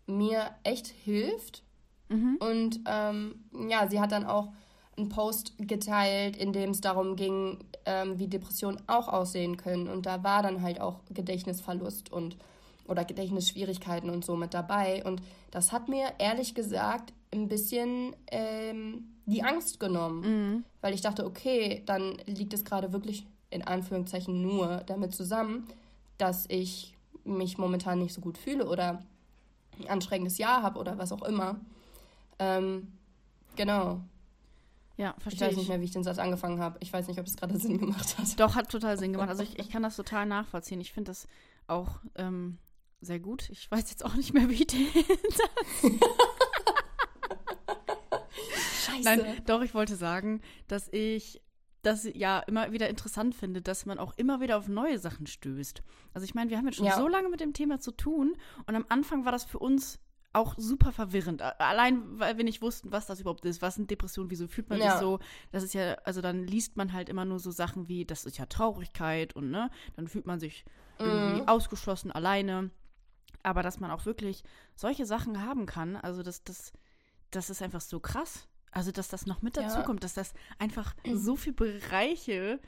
mir 0.07 0.51
echt 0.63 0.87
hilft. 0.87 1.65
Mhm. 2.09 2.39
Und 2.41 2.81
ähm, 2.87 3.45
ja, 3.69 3.89
sie 3.89 4.01
hat 4.01 4.13
dann 4.13 4.25
auch 4.25 4.53
einen 4.97 5.09
Post 5.09 5.55
geteilt, 5.59 6.37
in 6.37 6.53
dem 6.53 6.71
es 6.71 6.81
darum 6.81 7.17
ging, 7.17 7.59
ähm, 7.85 8.19
wie 8.19 8.29
Depressionen 8.29 8.81
auch 8.87 9.09
aussehen 9.09 9.57
können. 9.57 9.89
Und 9.89 10.07
da 10.07 10.23
war 10.25 10.43
dann 10.43 10.63
halt 10.63 10.81
auch 10.81 11.01
Gedächtnisverlust 11.11 12.13
und 12.13 12.37
oder 12.87 13.05
Gedächtnisschwierigkeiten 13.05 14.09
und 14.09 14.25
so 14.25 14.35
mit 14.35 14.55
dabei. 14.55 15.05
Und 15.05 15.21
das 15.51 15.73
hat 15.73 15.89
mir 15.89 16.07
ehrlich 16.19 16.55
gesagt 16.55 17.13
ein 17.33 17.49
bisschen 17.49 18.15
ähm, 18.31 19.05
die 19.27 19.43
Angst 19.43 19.79
genommen, 19.81 20.21
mhm. 20.21 20.65
weil 20.81 20.95
ich 20.95 21.01
dachte, 21.01 21.27
okay, 21.27 21.83
dann 21.87 22.17
liegt 22.27 22.55
es 22.55 22.65
gerade 22.65 22.93
wirklich 22.93 23.27
in 23.51 23.63
Anführungszeichen 23.63 24.41
nur 24.43 24.79
damit 24.87 25.15
zusammen, 25.15 25.67
dass 26.17 26.47
ich 26.49 26.95
mich 27.25 27.59
momentan 27.59 27.99
nicht 27.99 28.15
so 28.15 28.21
gut 28.21 28.39
fühle 28.39 28.67
oder 28.67 29.03
ein 29.79 29.89
anstrengendes 29.89 30.39
Jahr 30.39 30.63
habe 30.63 30.79
oder 30.79 30.99
was 30.99 31.13
auch 31.13 31.23
immer. 31.23 31.61
Ähm, 32.39 32.93
genau. 33.57 34.01
Ja, 34.97 35.15
verstehe 35.19 35.49
ich. 35.49 35.53
weiß 35.53 35.59
nicht 35.59 35.69
mehr, 35.69 35.81
wie 35.81 35.85
ich 35.85 35.93
den 35.93 36.03
Satz 36.03 36.19
angefangen 36.19 36.61
habe. 36.61 36.79
Ich 36.81 36.93
weiß 36.93 37.07
nicht, 37.07 37.21
ob 37.21 37.27
es 37.27 37.37
gerade 37.37 37.57
Sinn 37.59 37.79
gemacht 37.79 38.19
hat. 38.19 38.41
Doch, 38.41 38.55
hat 38.55 38.71
total 38.71 38.99
Sinn 38.99 39.13
gemacht. 39.13 39.29
Also 39.29 39.43
ich, 39.43 39.59
ich 39.59 39.71
kann 39.71 39.83
das 39.83 39.97
total 39.97 40.27
nachvollziehen. 40.27 40.81
Ich 40.81 40.93
finde 40.93 41.11
das 41.11 41.29
auch 41.67 42.01
ähm, 42.17 42.59
sehr 43.01 43.21
gut. 43.21 43.49
Ich 43.51 43.71
weiß 43.71 43.91
jetzt 43.91 44.05
auch 44.05 44.15
nicht 44.15 44.35
mehr, 44.35 44.49
wie 44.49 44.55
ich 44.55 44.67
den 44.67 44.87
Satz 44.95 45.99
Scheiße. 48.89 49.03
Nein, 49.05 49.43
doch, 49.47 49.63
ich 49.63 49.75
wollte 49.75 49.97
sagen, 49.97 50.41
dass 50.67 50.89
ich 50.93 51.41
das 51.83 52.09
ja 52.13 52.41
immer 52.41 52.73
wieder 52.73 52.89
interessant 52.89 53.35
finde, 53.35 53.63
dass 53.63 53.87
man 53.87 53.99
auch 53.99 54.13
immer 54.17 54.41
wieder 54.41 54.59
auf 54.59 54.69
neue 54.69 54.99
Sachen 54.99 55.27
stößt. 55.27 55.83
Also 56.13 56.25
ich 56.25 56.35
meine, 56.35 56.51
wir 56.51 56.59
haben 56.59 56.67
jetzt 56.67 56.77
schon 56.77 56.87
ja. 56.87 56.97
so 56.97 57.09
lange 57.09 57.29
mit 57.29 57.41
dem 57.41 57.53
Thema 57.53 57.81
zu 57.81 57.93
tun 57.93 58.37
und 58.67 58.75
am 58.75 58.85
Anfang 58.89 59.25
war 59.25 59.33
das 59.33 59.45
für 59.45 59.59
uns 59.59 60.01
auch 60.33 60.55
super 60.57 60.93
verwirrend. 60.93 61.41
Allein, 61.43 62.19
weil 62.19 62.37
wir 62.37 62.45
nicht 62.45 62.61
wussten, 62.61 62.93
was 62.93 63.07
das 63.07 63.21
überhaupt 63.21 63.45
ist. 63.45 63.63
Was 63.63 63.77
sind 63.77 63.91
Depressionen? 63.91 64.31
Wieso 64.31 64.47
fühlt 64.47 64.69
man 64.69 64.79
ja. 64.79 64.93
sich 64.93 65.01
so? 65.01 65.19
Das 65.53 65.63
ist 65.63 65.75
ja, 65.75 65.95
also 66.05 66.21
dann 66.21 66.47
liest 66.47 66.77
man 66.77 66.93
halt 66.93 67.09
immer 67.09 67.25
nur 67.25 67.39
so 67.39 67.51
Sachen 67.51 67.89
wie, 67.89 68.05
das 68.05 68.27
ist 68.27 68.39
ja 68.39 68.47
Traurigkeit 68.47 69.35
und 69.35 69.51
ne, 69.51 69.71
dann 69.97 70.07
fühlt 70.07 70.27
man 70.27 70.39
sich 70.39 70.65
irgendwie 70.99 71.43
mhm. 71.43 71.49
ausgeschlossen, 71.49 72.13
alleine. 72.13 72.71
Aber 73.43 73.63
dass 73.63 73.81
man 73.81 73.91
auch 73.91 74.05
wirklich 74.05 74.43
solche 74.75 75.07
Sachen 75.07 75.43
haben 75.43 75.65
kann, 75.65 75.97
also 75.97 76.23
das, 76.23 76.43
das, 76.45 76.73
das 77.31 77.51
ist 77.51 77.63
einfach 77.63 77.81
so 77.81 78.01
krass. 78.01 78.49
Also, 78.71 78.93
dass 78.93 79.09
das 79.09 79.27
noch 79.27 79.43
mit 79.43 79.57
dazu 79.57 79.79
ja. 79.79 79.83
kommt, 79.83 80.05
dass 80.05 80.15
das 80.15 80.35
einfach 80.59 80.95
so 81.15 81.37
viele 81.37 81.55
Bereiche 81.55 82.61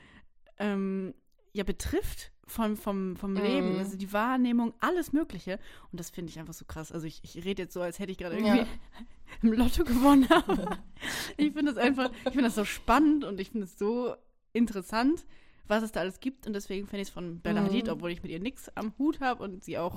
ähm, 0.57 1.13
ja 1.53 1.63
betrifft 1.63 2.31
vom, 2.47 2.75
vom, 2.75 3.15
vom 3.15 3.35
Leben, 3.35 3.77
mm. 3.77 3.79
also 3.79 3.97
die 3.97 4.11
Wahrnehmung, 4.11 4.73
alles 4.79 5.13
Mögliche. 5.13 5.59
Und 5.91 5.99
das 5.99 6.09
finde 6.09 6.29
ich 6.29 6.39
einfach 6.39 6.53
so 6.53 6.65
krass. 6.65 6.91
Also 6.91 7.07
ich, 7.07 7.21
ich 7.23 7.43
rede 7.45 7.63
jetzt 7.63 7.73
so, 7.73 7.81
als 7.81 7.99
hätte 7.99 8.11
ich 8.11 8.17
gerade 8.17 8.35
irgendwie 8.35 8.59
ja. 8.59 8.67
im 9.41 9.53
Lotto 9.53 9.83
gewonnen. 9.83 10.27
ich 11.37 11.53
finde 11.53 11.73
das 11.73 11.77
einfach, 11.77 12.11
ich 12.11 12.31
finde 12.31 12.43
das 12.43 12.55
so 12.55 12.65
spannend 12.65 13.23
und 13.23 13.39
ich 13.39 13.51
finde 13.51 13.65
es 13.65 13.77
so 13.77 14.15
interessant, 14.53 15.25
was 15.67 15.83
es 15.83 15.91
da 15.91 16.01
alles 16.01 16.19
gibt. 16.19 16.45
Und 16.45 16.53
deswegen 16.53 16.87
finde 16.87 17.01
ich 17.01 17.07
es 17.07 17.13
von 17.13 17.39
Bella 17.39 17.63
Hadid, 17.63 17.87
mm. 17.87 17.91
obwohl 17.91 18.11
ich 18.11 18.21
mit 18.21 18.31
ihr 18.31 18.39
nichts 18.39 18.69
am 18.75 18.93
Hut 18.97 19.21
habe 19.21 19.43
und 19.43 19.63
sie 19.63 19.77
auch 19.77 19.95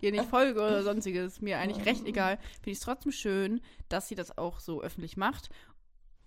ihr 0.00 0.12
nicht 0.12 0.24
folge 0.24 0.60
oder 0.60 0.82
sonstiges, 0.82 1.40
mir 1.40 1.58
eigentlich 1.58 1.86
recht 1.86 2.06
egal, 2.06 2.38
finde 2.54 2.70
ich 2.70 2.78
es 2.78 2.84
trotzdem 2.84 3.12
schön, 3.12 3.60
dass 3.88 4.08
sie 4.08 4.14
das 4.14 4.36
auch 4.38 4.60
so 4.60 4.82
öffentlich 4.82 5.16
macht. 5.16 5.50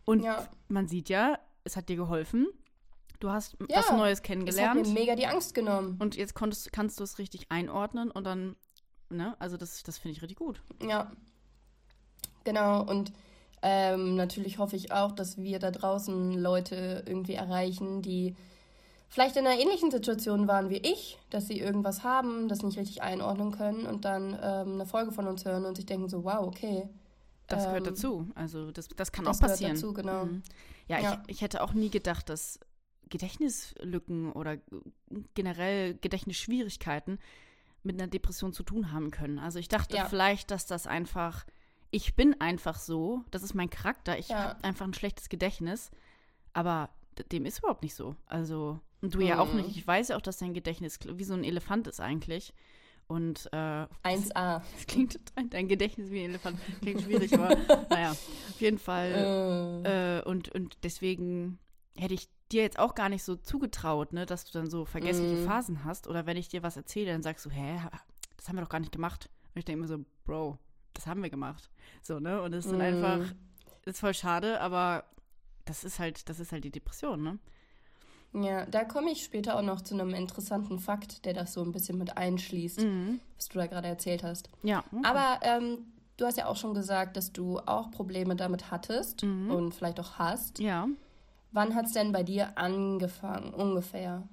Und 0.05 0.23
ja. 0.23 0.47
man 0.67 0.87
sieht 0.87 1.09
ja, 1.09 1.39
es 1.63 1.75
hat 1.75 1.89
dir 1.89 1.95
geholfen. 1.95 2.47
Du 3.19 3.29
hast 3.29 3.55
ja, 3.69 3.77
was 3.77 3.91
Neues 3.91 4.23
kennengelernt. 4.23 4.79
Das 4.79 4.87
hat 4.87 4.93
mir 4.93 4.99
mega 4.99 5.15
die 5.15 5.27
Angst 5.27 5.53
genommen. 5.53 5.97
Und 5.99 6.15
jetzt 6.15 6.33
konntest, 6.33 6.73
kannst 6.73 6.99
du 6.99 7.03
es 7.03 7.19
richtig 7.19 7.51
einordnen 7.51 8.09
und 8.09 8.23
dann, 8.23 8.55
ne, 9.09 9.35
also 9.39 9.57
das, 9.57 9.83
das 9.83 9.99
finde 9.99 10.17
ich 10.17 10.21
richtig 10.23 10.37
gut. 10.37 10.61
Ja. 10.81 11.11
Genau, 12.43 12.83
und 12.83 13.13
ähm, 13.61 14.15
natürlich 14.15 14.57
hoffe 14.57 14.75
ich 14.75 14.91
auch, 14.91 15.11
dass 15.11 15.37
wir 15.37 15.59
da 15.59 15.69
draußen 15.69 16.33
Leute 16.33 17.03
irgendwie 17.05 17.35
erreichen, 17.35 18.01
die 18.01 18.35
vielleicht 19.11 19.35
in 19.35 19.45
einer 19.45 19.59
ähnlichen 19.59 19.91
Situation 19.91 20.47
waren 20.47 20.69
wie 20.69 20.77
ich, 20.77 21.19
dass 21.29 21.47
sie 21.47 21.59
irgendwas 21.59 22.03
haben, 22.03 22.47
das 22.47 22.63
nicht 22.63 22.79
richtig 22.79 23.03
einordnen 23.03 23.51
können 23.51 23.85
und 23.85 24.05
dann 24.05 24.37
ähm, 24.41 24.73
eine 24.73 24.85
Folge 24.85 25.11
von 25.11 25.27
uns 25.27 25.45
hören 25.45 25.65
und 25.65 25.75
sich 25.75 25.85
denken 25.85 26.09
so, 26.09 26.23
wow, 26.23 26.47
okay. 26.47 26.89
Das 27.47 27.65
gehört 27.65 27.85
ähm, 27.85 27.93
dazu. 27.93 28.27
Also 28.33 28.71
das, 28.71 28.87
das 28.87 29.11
kann 29.11 29.25
das 29.25 29.37
auch 29.37 29.47
passieren. 29.47 29.75
Gehört 29.75 29.83
dazu, 29.83 29.93
genau. 29.93 30.25
Mhm. 30.25 30.41
Ja, 30.87 30.99
ja. 30.99 31.21
Ich, 31.27 31.35
ich 31.35 31.41
hätte 31.41 31.61
auch 31.61 31.73
nie 31.73 31.89
gedacht, 31.89 32.29
dass 32.29 32.59
Gedächtnislücken 33.09 34.31
oder 34.31 34.57
generell 35.33 35.95
Gedächtnisschwierigkeiten 35.95 37.19
mit 37.83 37.99
einer 37.99 38.09
Depression 38.09 38.53
zu 38.53 38.63
tun 38.63 38.93
haben 38.93 39.11
können. 39.11 39.37
Also 39.37 39.59
ich 39.59 39.67
dachte 39.67 39.97
ja. 39.97 40.05
vielleicht, 40.05 40.51
dass 40.51 40.65
das 40.65 40.87
einfach, 40.87 41.45
ich 41.89 42.15
bin 42.15 42.39
einfach 42.39 42.79
so, 42.79 43.25
das 43.31 43.43
ist 43.43 43.55
mein 43.55 43.69
Charakter, 43.69 44.17
ich 44.17 44.29
ja. 44.29 44.37
habe 44.37 44.63
einfach 44.63 44.85
ein 44.85 44.93
schlechtes 44.93 45.27
Gedächtnis, 45.27 45.91
aber 46.53 46.89
dem 47.33 47.45
ist 47.45 47.59
überhaupt 47.59 47.83
nicht 47.83 47.95
so. 47.95 48.15
Also, 48.25 48.79
und 49.01 49.13
du 49.13 49.19
mhm. 49.19 49.25
ja 49.25 49.39
auch 49.39 49.53
nicht. 49.53 49.75
Ich 49.75 49.85
weiß 49.85 50.09
ja 50.09 50.17
auch, 50.17 50.21
dass 50.21 50.37
dein 50.37 50.53
Gedächtnis 50.53 50.99
wie 51.05 51.23
so 51.23 51.33
ein 51.33 51.43
Elefant 51.43 51.87
ist 51.87 51.99
eigentlich. 51.99 52.53
Und 53.07 53.49
äh, 53.51 53.55
1a. 53.55 54.61
Das 54.73 54.87
klingt 54.87 55.19
dein 55.49 55.67
Gedächtnis 55.67 56.11
wie 56.11 56.23
ein 56.23 56.29
Elefant. 56.29 56.59
Klingt 56.81 57.01
schwierig, 57.01 57.33
aber 57.33 57.57
naja, 57.89 58.11
auf 58.11 58.61
jeden 58.61 58.77
Fall. 58.77 59.83
Äh. 59.85 60.19
Äh, 60.19 60.23
und, 60.23 60.49
und 60.49 60.77
deswegen 60.83 61.59
hätte 61.97 62.13
ich 62.13 62.29
dir 62.51 62.61
jetzt 62.61 62.79
auch 62.79 62.95
gar 62.95 63.09
nicht 63.09 63.23
so 63.23 63.35
zugetraut, 63.35 64.13
ne, 64.13 64.25
dass 64.25 64.45
du 64.45 64.57
dann 64.57 64.69
so 64.69 64.85
vergessliche 64.85 65.41
mm. 65.41 65.45
Phasen 65.45 65.83
hast. 65.83 66.07
Oder 66.07 66.25
wenn 66.25 66.37
ich 66.37 66.47
dir 66.47 66.63
was 66.63 66.77
erzähle, 66.77 67.11
dann 67.11 67.23
sagst 67.23 67.45
du, 67.45 67.49
hä, 67.49 67.79
das 68.37 68.47
haben 68.47 68.55
wir 68.55 68.61
doch 68.61 68.69
gar 68.69 68.79
nicht 68.79 68.91
gemacht. 68.91 69.29
Und 69.53 69.59
ich 69.59 69.65
denke 69.65 69.81
mir 69.81 69.87
so, 69.87 70.05
Bro, 70.23 70.57
das 70.93 71.07
haben 71.07 71.21
wir 71.21 71.29
gemacht. 71.29 71.69
So, 72.01 72.19
ne? 72.19 72.41
Und 72.41 72.53
es 72.53 72.65
ist 72.65 72.71
dann 72.71 72.79
mm. 72.79 72.81
einfach, 72.81 73.35
ist 73.85 73.99
voll 73.99 74.13
schade, 74.13 74.61
aber 74.61 75.03
das 75.65 75.83
ist 75.83 75.99
halt, 75.99 76.29
das 76.29 76.39
ist 76.39 76.51
halt 76.51 76.63
die 76.63 76.71
Depression, 76.71 77.21
ne? 77.21 77.39
Ja, 78.33 78.65
da 78.65 78.85
komme 78.85 79.11
ich 79.11 79.23
später 79.23 79.57
auch 79.57 79.61
noch 79.61 79.81
zu 79.81 79.93
einem 79.93 80.13
interessanten 80.13 80.79
Fakt, 80.79 81.25
der 81.25 81.33
das 81.33 81.53
so 81.53 81.61
ein 81.61 81.71
bisschen 81.71 81.97
mit 81.97 82.17
einschließt, 82.17 82.81
mhm. 82.81 83.19
was 83.35 83.49
du 83.49 83.57
da 83.57 83.67
gerade 83.67 83.87
erzählt 83.87 84.23
hast. 84.23 84.49
Ja. 84.63 84.83
Okay. 84.91 85.03
Aber 85.03 85.39
ähm, 85.45 85.79
du 86.17 86.25
hast 86.25 86.37
ja 86.37 86.45
auch 86.45 86.55
schon 86.55 86.73
gesagt, 86.73 87.17
dass 87.17 87.33
du 87.33 87.59
auch 87.59 87.91
Probleme 87.91 88.35
damit 88.35 88.71
hattest 88.71 89.23
mhm. 89.23 89.51
und 89.51 89.75
vielleicht 89.75 89.99
auch 89.99 90.17
hast. 90.17 90.59
Ja. 90.59 90.87
Wann 91.51 91.75
hat 91.75 91.87
es 91.87 91.91
denn 91.91 92.13
bei 92.13 92.23
dir 92.23 92.57
angefangen, 92.57 93.53
ungefähr? 93.53 94.23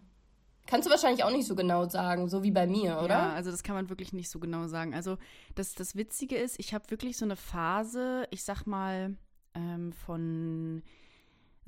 Kannst 0.67 0.87
du 0.87 0.91
wahrscheinlich 0.91 1.25
auch 1.25 1.31
nicht 1.31 1.47
so 1.47 1.57
genau 1.57 1.89
sagen, 1.89 2.29
so 2.29 2.43
wie 2.43 2.51
bei 2.51 2.67
mir, 2.67 3.01
oder? 3.03 3.15
Ja, 3.15 3.33
also 3.33 3.51
das 3.51 3.63
kann 3.63 3.75
man 3.75 3.89
wirklich 3.89 4.13
nicht 4.13 4.29
so 4.29 4.39
genau 4.39 4.69
sagen. 4.69 4.95
Also 4.95 5.17
das, 5.55 5.75
das 5.75 5.97
Witzige 5.97 6.37
ist, 6.37 6.61
ich 6.61 6.75
habe 6.75 6.91
wirklich 6.91 7.17
so 7.17 7.25
eine 7.25 7.37
Phase, 7.37 8.29
ich 8.31 8.45
sag 8.45 8.67
mal, 8.67 9.17
ähm, 9.55 9.93
von 9.93 10.83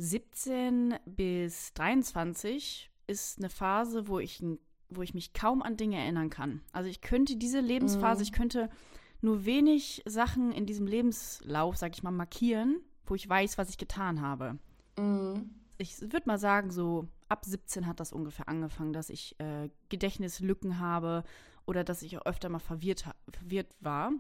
17 0.01 0.95
bis 1.05 1.75
23 1.75 2.91
ist 3.07 3.39
eine 3.39 3.51
Phase, 3.51 4.09
wo 4.09 4.19
ich, 4.19 4.43
wo 4.89 5.03
ich 5.03 5.13
mich 5.13 5.35
kaum 5.35 5.63
an 5.63 5.77
Dinge 5.77 5.99
erinnern 5.99 6.31
kann. 6.31 6.63
Also 6.73 6.89
ich 6.89 7.03
könnte 7.03 7.37
diese 7.37 7.61
Lebensphase, 7.61 8.21
mhm. 8.21 8.23
ich 8.23 8.33
könnte 8.33 8.71
nur 9.21 9.45
wenig 9.45 10.03
Sachen 10.07 10.53
in 10.53 10.65
diesem 10.65 10.87
Lebenslauf, 10.87 11.77
sag 11.77 11.95
ich 11.95 12.03
mal, 12.03 12.13
markieren, 12.13 12.81
wo 13.05 13.15
ich 13.15 13.29
weiß, 13.29 13.59
was 13.59 13.69
ich 13.69 13.77
getan 13.77 14.23
habe. 14.23 14.59
Mhm. 14.99 15.51
Ich 15.77 16.01
würde 16.01 16.27
mal 16.27 16.39
sagen, 16.39 16.71
so 16.71 17.07
ab 17.29 17.45
17 17.45 17.87
hat 17.87 18.01
das 18.01 18.15
ungefähr 18.15 18.49
angefangen, 18.49 18.95
dass 18.95 19.11
ich 19.11 19.39
äh, 19.39 19.69
Gedächtnislücken 19.91 20.79
habe 20.79 21.25
oder 21.67 21.85
dass 21.85 22.01
ich 22.01 22.17
auch 22.17 22.25
öfter 22.25 22.49
mal 22.49 22.59
verwirrt, 22.59 23.05
verwirrt 23.29 23.75
war. 23.81 24.13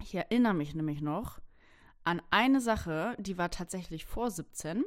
Ich 0.00 0.14
erinnere 0.14 0.54
mich 0.54 0.76
nämlich 0.76 1.00
noch 1.00 1.40
an 2.04 2.22
eine 2.30 2.60
Sache, 2.60 3.16
die 3.18 3.36
war 3.36 3.50
tatsächlich 3.50 4.06
vor 4.06 4.30
17. 4.30 4.84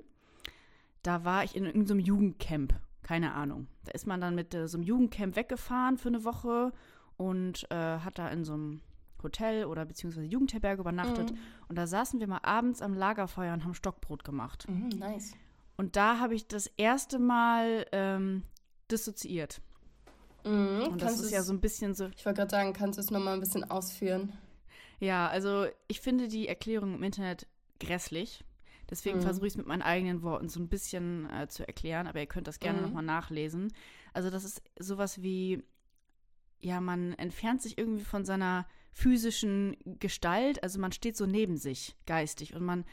Da 1.03 1.23
war 1.23 1.43
ich 1.43 1.55
in 1.55 1.65
irgendeinem 1.65 1.99
Jugendcamp, 1.99 2.73
keine 3.01 3.33
Ahnung. 3.33 3.67
Da 3.85 3.91
ist 3.91 4.07
man 4.07 4.21
dann 4.21 4.35
mit 4.35 4.53
äh, 4.53 4.67
so 4.67 4.77
einem 4.77 4.85
Jugendcamp 4.85 5.35
weggefahren 5.35 5.97
für 5.97 6.09
eine 6.09 6.23
Woche 6.23 6.73
und 7.17 7.69
äh, 7.71 7.75
hat 7.75 8.19
da 8.19 8.29
in 8.29 8.43
so 8.43 8.53
einem 8.53 8.81
Hotel 9.23 9.65
oder 9.65 9.85
beziehungsweise 9.85 10.25
Jugendherberge 10.25 10.81
übernachtet. 10.81 11.31
Mhm. 11.31 11.37
Und 11.67 11.75
da 11.77 11.87
saßen 11.87 12.19
wir 12.19 12.27
mal 12.27 12.39
abends 12.43 12.81
am 12.81 12.93
Lagerfeuer 12.93 13.53
und 13.53 13.63
haben 13.63 13.73
Stockbrot 13.73 14.23
gemacht. 14.23 14.67
Mhm, 14.67 14.89
nice. 14.89 15.33
Und 15.77 15.95
da 15.95 16.19
habe 16.19 16.35
ich 16.35 16.47
das 16.47 16.67
erste 16.77 17.19
Mal 17.19 17.85
ähm, 17.91 18.43
dissoziiert. 18.89 19.61
Mhm, 20.43 20.87
und 20.91 21.01
das 21.01 21.19
ist 21.19 21.31
ja 21.31 21.43
so 21.43 21.53
ein 21.53 21.61
bisschen 21.61 21.93
so. 21.93 22.07
Ich 22.15 22.25
wollte 22.25 22.39
gerade 22.39 22.51
sagen, 22.51 22.73
kannst 22.73 22.97
du 22.97 23.01
es 23.01 23.11
nochmal 23.11 23.35
ein 23.35 23.39
bisschen 23.39 23.69
ausführen? 23.69 24.33
Ja, 24.99 25.27
also 25.27 25.65
ich 25.87 26.01
finde 26.01 26.27
die 26.27 26.47
Erklärung 26.47 26.95
im 26.95 27.03
Internet 27.03 27.47
grässlich. 27.79 28.43
Deswegen 28.91 29.19
mhm. 29.19 29.23
versuche 29.23 29.47
ich 29.47 29.53
es 29.53 29.57
mit 29.57 29.65
meinen 29.65 29.81
eigenen 29.81 30.21
Worten 30.21 30.49
so 30.49 30.59
ein 30.59 30.67
bisschen 30.67 31.29
äh, 31.31 31.47
zu 31.47 31.65
erklären, 31.65 32.05
aber 32.07 32.19
ihr 32.19 32.27
könnt 32.27 32.47
das 32.47 32.59
gerne 32.59 32.79
mhm. 32.79 32.85
nochmal 32.85 33.03
nachlesen. 33.03 33.73
Also 34.13 34.29
das 34.29 34.43
ist 34.43 34.61
sowas 34.77 35.23
wie, 35.23 35.63
ja, 36.59 36.81
man 36.81 37.13
entfernt 37.13 37.61
sich 37.61 37.77
irgendwie 37.77 38.03
von 38.03 38.25
seiner 38.25 38.67
physischen 38.91 39.77
Gestalt, 39.99 40.61
also 40.61 40.77
man 40.79 40.91
steht 40.91 41.15
so 41.15 41.25
neben 41.25 41.55
sich 41.55 41.95
geistig 42.05 42.53
und 42.53 42.63
man 42.63 42.83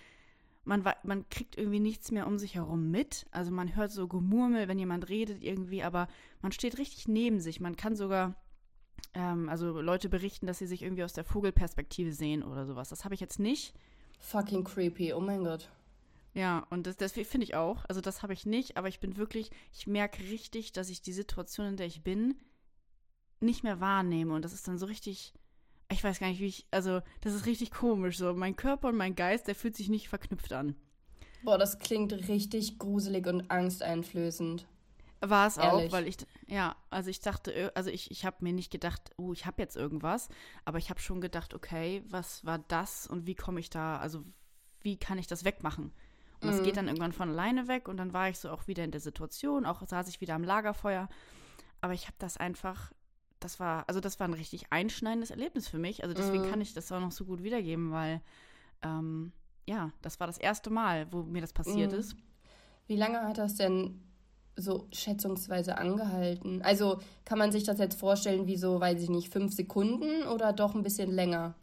man, 0.68 0.84
man 1.02 1.28
kriegt 1.30 1.56
irgendwie 1.56 1.80
nichts 1.80 2.12
mehr 2.12 2.26
um 2.26 2.38
sich 2.38 2.54
herum 2.54 2.90
mit. 2.90 3.24
Also 3.30 3.50
man 3.50 3.74
hört 3.74 3.90
so 3.90 4.06
Gemurmel, 4.06 4.68
wenn 4.68 4.78
jemand 4.78 5.08
redet 5.08 5.42
irgendwie, 5.42 5.82
aber 5.82 6.08
man 6.42 6.52
steht 6.52 6.76
richtig 6.76 7.08
neben 7.08 7.40
sich. 7.40 7.58
Man 7.58 7.74
kann 7.74 7.96
sogar, 7.96 8.34
ähm, 9.14 9.48
also 9.48 9.80
Leute 9.80 10.10
berichten, 10.10 10.46
dass 10.46 10.58
sie 10.58 10.66
sich 10.66 10.82
irgendwie 10.82 11.04
aus 11.04 11.14
der 11.14 11.24
Vogelperspektive 11.24 12.12
sehen 12.12 12.42
oder 12.42 12.66
sowas. 12.66 12.90
Das 12.90 13.04
habe 13.04 13.14
ich 13.14 13.20
jetzt 13.20 13.38
nicht. 13.38 13.72
Fucking 14.18 14.62
creepy, 14.62 15.14
oh 15.14 15.20
mein 15.20 15.42
Gott. 15.42 15.70
Ja, 16.34 16.66
und 16.70 16.86
das, 16.86 16.96
das 16.96 17.12
finde 17.12 17.44
ich 17.44 17.54
auch. 17.54 17.84
Also 17.88 18.00
das 18.00 18.22
habe 18.22 18.32
ich 18.32 18.46
nicht, 18.46 18.76
aber 18.76 18.88
ich 18.88 19.00
bin 19.00 19.16
wirklich, 19.16 19.50
ich 19.72 19.86
merke 19.86 20.22
richtig, 20.24 20.72
dass 20.72 20.90
ich 20.90 21.02
die 21.02 21.12
Situation, 21.12 21.66
in 21.66 21.76
der 21.76 21.86
ich 21.86 22.02
bin, 22.02 22.36
nicht 23.40 23.64
mehr 23.64 23.80
wahrnehme. 23.80 24.34
Und 24.34 24.44
das 24.44 24.52
ist 24.52 24.68
dann 24.68 24.78
so 24.78 24.86
richtig, 24.86 25.32
ich 25.90 26.04
weiß 26.04 26.20
gar 26.20 26.28
nicht, 26.28 26.40
wie 26.40 26.46
ich, 26.46 26.66
also 26.70 27.00
das 27.22 27.34
ist 27.34 27.46
richtig 27.46 27.70
komisch. 27.70 28.18
So, 28.18 28.34
mein 28.34 28.56
Körper 28.56 28.88
und 28.88 28.96
mein 28.96 29.14
Geist, 29.14 29.48
der 29.48 29.54
fühlt 29.54 29.76
sich 29.76 29.88
nicht 29.88 30.08
verknüpft 30.08 30.52
an. 30.52 30.76
Boah, 31.42 31.58
das 31.58 31.78
klingt 31.78 32.12
richtig 32.12 32.78
gruselig 32.78 33.26
und 33.26 33.50
angsteinflößend. 33.50 34.66
War 35.20 35.48
es 35.48 35.58
auch, 35.58 35.90
weil 35.90 36.06
ich, 36.06 36.16
ja, 36.46 36.76
also 36.90 37.10
ich 37.10 37.20
dachte, 37.20 37.72
also 37.74 37.90
ich, 37.90 38.12
ich 38.12 38.24
habe 38.24 38.36
mir 38.40 38.52
nicht 38.52 38.70
gedacht, 38.70 39.10
oh, 39.16 39.32
ich 39.32 39.46
habe 39.46 39.60
jetzt 39.60 39.76
irgendwas, 39.76 40.28
aber 40.64 40.78
ich 40.78 40.90
habe 40.90 41.00
schon 41.00 41.20
gedacht, 41.20 41.54
okay, 41.54 42.04
was 42.08 42.44
war 42.44 42.60
das 42.60 43.08
und 43.08 43.26
wie 43.26 43.34
komme 43.34 43.58
ich 43.58 43.68
da, 43.68 43.98
also 43.98 44.22
wie 44.80 44.96
kann 44.96 45.18
ich 45.18 45.26
das 45.26 45.44
wegmachen? 45.44 45.92
Und 46.40 46.50
es 46.50 46.60
mhm. 46.60 46.64
geht 46.64 46.76
dann 46.76 46.86
irgendwann 46.86 47.12
von 47.12 47.30
alleine 47.30 47.68
weg 47.68 47.88
und 47.88 47.96
dann 47.96 48.12
war 48.12 48.28
ich 48.28 48.38
so 48.38 48.50
auch 48.50 48.68
wieder 48.68 48.84
in 48.84 48.90
der 48.90 49.00
Situation, 49.00 49.66
auch 49.66 49.86
saß 49.86 50.08
ich 50.08 50.20
wieder 50.20 50.34
am 50.34 50.44
Lagerfeuer. 50.44 51.08
Aber 51.80 51.94
ich 51.94 52.06
habe 52.06 52.16
das 52.18 52.36
einfach 52.36 52.92
das 53.40 53.60
war, 53.60 53.84
also 53.88 54.00
das 54.00 54.18
war 54.20 54.28
ein 54.28 54.34
richtig 54.34 54.72
einschneidendes 54.72 55.30
Erlebnis 55.30 55.68
für 55.68 55.78
mich. 55.78 56.02
Also 56.02 56.14
deswegen 56.14 56.46
mhm. 56.46 56.50
kann 56.50 56.60
ich 56.60 56.74
das 56.74 56.90
auch 56.92 57.00
noch 57.00 57.12
so 57.12 57.24
gut 57.24 57.42
wiedergeben, 57.42 57.92
weil 57.92 58.20
ähm, 58.82 59.32
ja, 59.66 59.92
das 60.02 60.18
war 60.20 60.26
das 60.26 60.38
erste 60.38 60.70
Mal, 60.70 61.06
wo 61.12 61.22
mir 61.22 61.40
das 61.40 61.52
passiert 61.52 61.92
mhm. 61.92 61.98
ist. 61.98 62.16
Wie 62.86 62.96
lange 62.96 63.20
hat 63.20 63.38
das 63.38 63.54
denn 63.54 64.02
so 64.56 64.88
schätzungsweise 64.92 65.78
angehalten? 65.78 66.62
Also 66.62 67.00
kann 67.24 67.38
man 67.38 67.52
sich 67.52 67.64
das 67.64 67.78
jetzt 67.78 67.98
vorstellen 67.98 68.46
wie 68.46 68.56
so, 68.56 68.80
weiß 68.80 69.02
ich 69.02 69.10
nicht, 69.10 69.32
fünf 69.32 69.52
Sekunden 69.52 70.26
oder 70.26 70.52
doch 70.52 70.74
ein 70.74 70.82
bisschen 70.82 71.10
länger? 71.10 71.54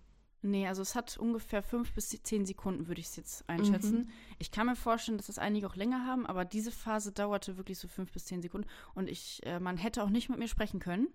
Nee, 0.46 0.68
also 0.68 0.84
es 0.84 0.94
hat 0.94 1.18
ungefähr 1.18 1.64
fünf 1.64 1.92
bis 1.94 2.10
zehn 2.10 2.46
Sekunden, 2.46 2.88
würde 2.88 3.02
ich 3.02 3.08
es 3.08 3.16
jetzt 3.16 3.50
einschätzen. 3.50 4.02
Mhm. 4.02 4.10
Ich 4.38 4.52
kann 4.52 4.68
mir 4.68 4.76
vorstellen, 4.76 5.18
dass 5.18 5.28
das 5.28 5.40
einige 5.40 5.66
auch 5.66 5.76
länger 5.76 6.06
haben, 6.06 6.28
aber 6.28 6.46
diese 6.46 6.72
Phase 6.72 7.12
dauerte 7.12 7.58
wirklich 7.58 7.80
so 7.80 7.88
fünf 7.88 8.12
bis 8.12 8.26
zehn 8.26 8.44
Sekunden. 8.44 8.68
Und 8.94 9.10
ich, 9.10 9.44
äh, 9.44 9.60
man 9.60 9.78
hätte 9.78 10.04
auch 10.04 10.10
nicht 10.10 10.30
mit 10.30 10.38
mir 10.38 10.48
sprechen 10.48 10.80
können. 10.80 11.08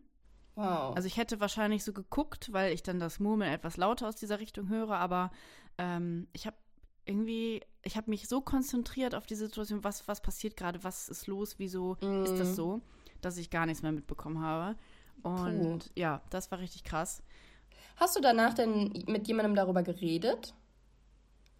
Wow. 0.56 0.96
Also 0.96 1.06
ich 1.06 1.16
hätte 1.16 1.38
wahrscheinlich 1.38 1.84
so 1.84 1.92
geguckt, 1.92 2.52
weil 2.52 2.72
ich 2.72 2.82
dann 2.82 2.98
das 2.98 3.20
Murmeln 3.20 3.52
etwas 3.52 3.76
lauter 3.76 4.08
aus 4.08 4.16
dieser 4.16 4.40
Richtung 4.40 4.68
höre, 4.68 4.96
aber 4.96 5.30
ähm, 5.78 6.26
ich 6.32 6.46
habe 6.46 6.56
irgendwie, 7.04 7.62
ich 7.82 7.96
habe 7.96 8.10
mich 8.10 8.28
so 8.28 8.40
konzentriert 8.40 9.14
auf 9.14 9.26
die 9.26 9.36
Situation, 9.36 9.84
was, 9.84 10.08
was 10.08 10.20
passiert 10.20 10.56
gerade, 10.56 10.82
was 10.82 11.08
ist 11.08 11.28
los, 11.28 11.58
wieso 11.58 11.96
mm. 12.00 12.24
ist 12.24 12.36
das 12.36 12.48
mhm. 12.48 12.54
so, 12.54 12.80
dass 13.20 13.36
ich 13.36 13.50
gar 13.50 13.66
nichts 13.66 13.82
mehr 13.82 13.92
mitbekommen 13.92 14.40
habe. 14.40 14.76
Und 15.22 15.84
Puh. 15.84 15.90
ja, 15.94 16.22
das 16.30 16.50
war 16.50 16.58
richtig 16.58 16.84
krass. 16.84 17.22
Hast 18.00 18.16
du 18.16 18.20
danach 18.20 18.54
denn 18.54 19.04
mit 19.06 19.28
jemandem 19.28 19.54
darüber 19.54 19.82
geredet? 19.82 20.54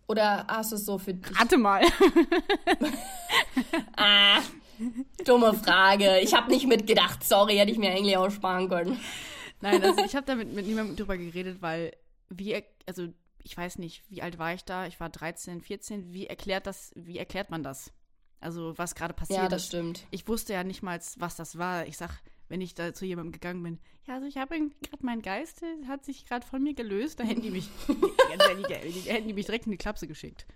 Oder 0.09 0.47
hast 0.49 0.73
du 0.73 0.77
es 0.77 0.87
so 0.87 0.99
für 0.99 1.15
dich? 1.15 1.39
Warte 1.39 1.59
mal. 1.59 1.83
ah, 3.97 4.41
Dumme 5.25 5.53
Frage. 5.55 6.21
Ich 6.21 6.35
habe 6.35 6.51
nicht 6.51 6.67
mitgedacht. 6.67 7.23
Sorry, 7.23 7.57
hätte 7.57 7.71
ich 7.71 7.79
mir 7.79 7.91
eigentlich 7.91 8.17
auch 8.17 8.31
sparen 8.31 8.69
können. 8.69 8.99
Nein, 9.61 9.83
also 9.85 10.01
ich 10.05 10.17
habe 10.17 10.27
damit 10.27 10.53
mit 10.53 10.67
niemandem 10.67 10.97
drüber 10.97 11.17
geredet, 11.19 11.61
weil 11.61 11.93
wie, 12.31 12.65
also 12.87 13.09
ich 13.43 13.57
weiß 13.57 13.79
nicht, 13.79 14.03
wie 14.09 14.23
alt 14.23 14.39
war 14.39 14.55
ich 14.55 14.65
da? 14.65 14.87
Ich 14.87 14.99
war 14.99 15.11
13, 15.11 15.61
14. 15.61 16.13
Wie 16.13 16.27
erklärt 16.27 16.67
das, 16.67 16.93
wie 16.95 17.19
erklärt 17.19 17.51
man 17.51 17.63
das? 17.63 17.93
Also 18.41 18.77
was 18.79 18.95
gerade 18.95 19.13
passiert 19.13 19.39
ist. 19.39 19.43
Ja, 19.43 19.49
das 19.49 19.67
stimmt. 19.67 20.07
Ich 20.11 20.27
wusste 20.27 20.55
ja 20.55 20.65
nicht 20.65 20.83
mal, 20.83 20.99
was 21.19 21.37
das 21.37 21.59
war. 21.59 21.87
Ich 21.87 21.99
sag, 21.99 22.11
wenn 22.51 22.61
ich 22.61 22.75
da 22.75 22.93
zu 22.93 23.07
jemandem 23.07 23.33
gegangen 23.33 23.63
bin, 23.63 23.79
ja, 24.07 24.15
also 24.15 24.27
ich 24.27 24.37
habe 24.37 24.59
gerade 24.59 25.03
mein 25.03 25.23
Geist 25.23 25.63
hat 25.89 26.05
sich 26.05 26.27
gerade 26.27 26.47
von 26.47 26.63
mir 26.63 26.75
gelöst, 26.75 27.21
da 27.21 27.25
hätten 27.25 27.41
die 27.43 27.51
mich, 27.51 27.71
hätten 29.09 29.29
die 29.29 29.33
mich 29.33 29.47
direkt 29.47 29.65
in 29.65 29.73
die 29.73 29.79
Klapse 29.79 30.07
geschickt. 30.07 30.47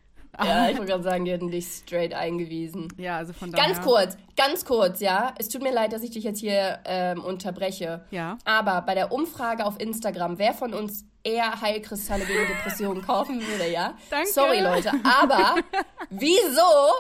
Ja, 0.43 0.69
ich 0.69 0.77
wollte 0.77 0.91
gerade 0.91 1.05
sagen, 1.05 1.25
die 1.25 1.31
hätten 1.31 1.51
dich 1.51 1.67
straight 1.67 2.13
eingewiesen. 2.13 2.89
Ja, 2.97 3.19
also 3.19 3.33
von 3.33 3.53
daher. 3.53 3.73
Ganz 3.73 3.85
kurz, 3.85 4.17
ganz 4.37 4.65
kurz, 4.65 5.01
ja. 5.01 5.33
Es 5.39 5.49
tut 5.49 5.63
mir 5.63 5.73
leid, 5.73 5.93
dass 5.93 6.03
ich 6.03 6.11
dich 6.11 6.25
jetzt 6.25 6.41
hier 6.41 6.81
ähm, 6.85 7.23
unterbreche. 7.23 8.05
Ja. 8.11 8.39
Aber 8.45 8.83
bei 8.83 8.95
der 8.95 9.13
Umfrage 9.13 9.65
auf 9.65 9.79
Instagram, 9.79 10.39
wer 10.39 10.53
von 10.53 10.75
uns 10.75 11.07
eher 11.23 11.61
Heilkristalle 11.61 12.25
gegen 12.25 12.47
Depressionen 12.49 13.03
kaufen 13.03 13.41
würde, 13.41 13.71
ja? 13.71 13.97
Danke. 14.11 14.29
Sorry, 14.29 14.61
Leute, 14.61 14.93
aber 15.05 15.57
wieso 16.11 16.91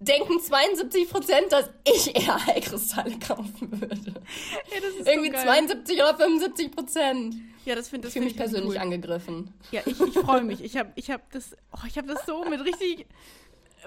denken 0.00 0.40
72 0.40 1.08
Prozent, 1.08 1.52
dass 1.52 1.70
ich 1.84 2.16
eher 2.16 2.46
Heilkristalle 2.46 3.18
kaufen 3.18 3.80
würde? 3.80 4.14
Ja, 4.72 4.80
das 4.80 4.94
ist 4.98 5.06
Irgendwie 5.06 5.30
so 5.30 5.42
72 5.42 5.96
oder 5.96 6.16
75 6.16 6.70
Prozent. 6.72 7.34
Ja, 7.64 7.74
das 7.74 7.88
finde 7.88 8.08
ich. 8.08 8.14
Fühle 8.14 8.24
mich 8.24 8.36
persönlich 8.36 8.70
cool. 8.70 8.78
angegriffen. 8.78 9.54
Ja, 9.70 9.82
ich, 9.84 10.00
ich 10.00 10.14
freue 10.14 10.42
mich. 10.42 10.64
Ich 10.64 10.76
habe 10.76 10.90
ich 10.96 11.10
hab 11.10 11.30
das, 11.30 11.54
oh, 11.72 11.78
hab 11.78 12.06
das 12.06 12.24
so 12.26 12.44
mit 12.44 12.64
richtig. 12.64 13.06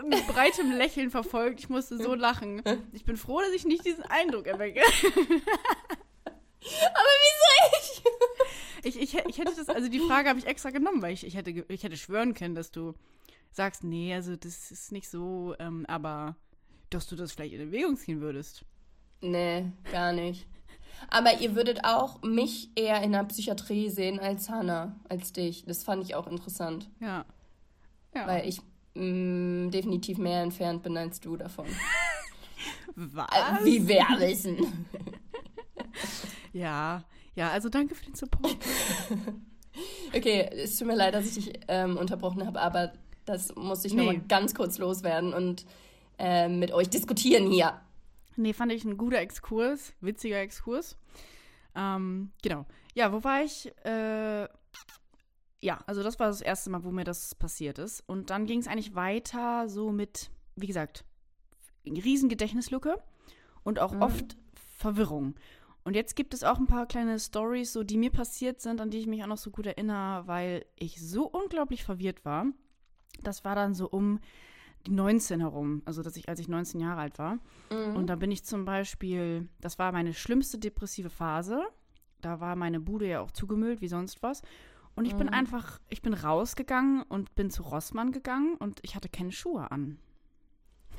mit 0.07 0.25
breitem 0.27 0.71
Lächeln 0.71 1.09
verfolgt. 1.09 1.59
Ich 1.59 1.69
musste 1.69 1.97
so 1.97 2.13
lachen. 2.13 2.61
Ich 2.93 3.03
bin 3.03 3.17
froh, 3.17 3.41
dass 3.41 3.51
ich 3.51 3.65
nicht 3.65 3.85
diesen 3.85 4.03
Eindruck 4.03 4.47
erwecke. 4.47 4.81
Aber 6.63 7.09
wieso 7.23 7.77
ich? 7.79 8.03
Ich, 8.85 9.01
ich, 9.01 9.25
ich 9.27 9.37
hätte 9.37 9.53
das, 9.55 9.69
also 9.69 9.87
die 9.89 9.99
Frage 9.99 10.29
habe 10.29 10.39
ich 10.39 10.45
extra 10.45 10.69
genommen, 10.69 11.01
weil 11.01 11.13
ich, 11.13 11.25
ich, 11.25 11.35
hätte, 11.35 11.51
ich 11.67 11.83
hätte 11.83 11.97
schwören 11.97 12.33
können, 12.33 12.53
dass 12.53 12.71
du 12.71 12.93
sagst, 13.55 13.83
nee, 13.83 14.13
also 14.13 14.35
das 14.35 14.71
ist 14.71 14.91
nicht 14.91 15.09
so, 15.09 15.55
ähm, 15.59 15.85
aber 15.87 16.35
dass 16.89 17.07
du 17.07 17.15
das 17.15 17.33
vielleicht 17.33 17.53
in 17.53 17.61
Erwägung 17.61 17.97
ziehen 17.97 18.21
würdest. 18.21 18.65
Nee, 19.21 19.71
gar 19.91 20.11
nicht. 20.11 20.47
Aber 21.09 21.39
ihr 21.39 21.55
würdet 21.55 21.83
auch 21.83 22.21
mich 22.21 22.69
eher 22.75 23.01
in 23.01 23.11
der 23.11 23.23
Psychiatrie 23.25 23.89
sehen 23.89 24.19
als 24.19 24.49
Hannah, 24.49 24.95
als 25.09 25.33
dich. 25.33 25.65
Das 25.65 25.83
fand 25.83 26.03
ich 26.03 26.15
auch 26.15 26.27
interessant. 26.27 26.89
Ja. 26.99 27.25
ja. 28.13 28.27
Weil 28.27 28.47
ich 28.47 28.61
mh, 28.95 29.03
mm, 29.03 29.71
definitiv 29.71 30.17
mehr 30.17 30.41
entfernt 30.41 30.83
bin 30.83 30.97
als 30.97 31.19
du 31.19 31.37
davon. 31.37 31.65
Was? 32.95 33.27
Äh, 33.33 33.65
wie 33.65 33.87
wir 33.87 34.05
wissen. 34.19 34.57
ja, 36.53 37.03
ja, 37.35 37.49
also 37.49 37.67
danke 37.67 37.95
für 37.95 38.05
den 38.05 38.15
Support. 38.15 38.55
okay, 40.15 40.49
es 40.53 40.77
tut 40.77 40.87
mir 40.87 40.95
leid, 40.95 41.13
dass 41.13 41.25
ich 41.25 41.45
dich 41.45 41.59
ähm, 41.67 41.97
unterbrochen 41.97 42.45
habe, 42.45 42.61
aber 42.61 42.93
das 43.25 43.55
muss 43.55 43.85
ich 43.85 43.93
nee. 43.93 44.05
nochmal 44.05 44.21
ganz 44.27 44.53
kurz 44.55 44.77
loswerden 44.77 45.33
und 45.33 45.65
äh, 46.19 46.47
mit 46.47 46.71
euch 46.71 46.89
diskutieren 46.89 47.51
hier. 47.51 47.79
Nee, 48.35 48.53
fand 48.53 48.71
ich 48.71 48.83
ein 48.83 48.97
guter 48.97 49.19
Exkurs, 49.19 49.93
witziger 50.01 50.39
Exkurs. 50.39 50.97
Ähm, 51.75 52.31
genau. 52.41 52.65
Ja, 52.93 53.11
wo 53.11 53.23
war 53.23 53.43
ich? 53.43 53.71
Äh, 53.85 54.47
ja, 55.61 55.79
also 55.85 56.03
das 56.03 56.19
war 56.19 56.27
das 56.27 56.41
erste 56.41 56.69
Mal, 56.69 56.83
wo 56.83 56.91
mir 56.91 57.03
das 57.03 57.35
passiert 57.35 57.79
ist. 57.79 58.03
Und 58.07 58.29
dann 58.29 58.45
ging 58.45 58.59
es 58.59 58.67
eigentlich 58.67 58.95
weiter 58.95 59.69
so 59.69 59.91
mit, 59.91 60.29
wie 60.55 60.67
gesagt, 60.67 61.05
riesen 61.85 62.29
Gedächtnislücke 62.29 63.01
und 63.63 63.79
auch 63.79 63.93
mhm. 63.93 64.01
oft 64.01 64.37
Verwirrung. 64.77 65.35
Und 65.85 65.95
jetzt 65.95 66.15
gibt 66.15 66.33
es 66.33 66.43
auch 66.43 66.59
ein 66.59 66.67
paar 66.67 66.85
kleine 66.85 67.19
Stories, 67.19 67.73
so 67.73 67.83
die 67.83 67.97
mir 67.97 68.11
passiert 68.11 68.61
sind, 68.61 68.79
an 68.79 68.89
die 68.89 68.99
ich 68.99 69.07
mich 69.07 69.21
auch 69.23 69.27
noch 69.27 69.37
so 69.37 69.51
gut 69.51 69.65
erinnere, 69.65 70.27
weil 70.27 70.65
ich 70.75 71.01
so 71.01 71.25
unglaublich 71.27 71.83
verwirrt 71.83 72.23
war. 72.23 72.45
Das 73.21 73.45
war 73.45 73.55
dann 73.55 73.73
so 73.73 73.89
um 73.89 74.19
die 74.85 74.91
19 74.91 75.39
herum, 75.39 75.81
also 75.85 76.01
dass 76.01 76.17
ich, 76.17 76.27
als 76.27 76.39
ich 76.39 76.47
19 76.47 76.79
Jahre 76.81 77.01
alt 77.01 77.17
war. 77.19 77.37
Mhm. 77.71 77.95
Und 77.95 78.07
da 78.07 78.15
bin 78.15 78.31
ich 78.31 78.43
zum 78.43 78.65
Beispiel, 78.65 79.47
das 79.61 79.79
war 79.79 79.91
meine 79.91 80.13
schlimmste 80.13 80.57
depressive 80.57 81.09
Phase. 81.09 81.63
Da 82.21 82.39
war 82.39 82.55
meine 82.55 82.79
Bude 82.79 83.07
ja 83.07 83.21
auch 83.21 83.31
zugemüllt 83.31 83.81
wie 83.81 83.87
sonst 83.87 84.23
was. 84.23 84.41
Und 84.95 85.05
ich 85.05 85.13
mhm. 85.13 85.19
bin 85.19 85.29
einfach, 85.29 85.79
ich 85.89 86.01
bin 86.01 86.13
rausgegangen 86.13 87.03
und 87.03 87.33
bin 87.35 87.49
zu 87.49 87.63
Rossmann 87.63 88.11
gegangen 88.11 88.55
und 88.55 88.79
ich 88.83 88.95
hatte 88.95 89.09
keine 89.09 89.31
Schuhe 89.31 89.71
an. 89.71 89.99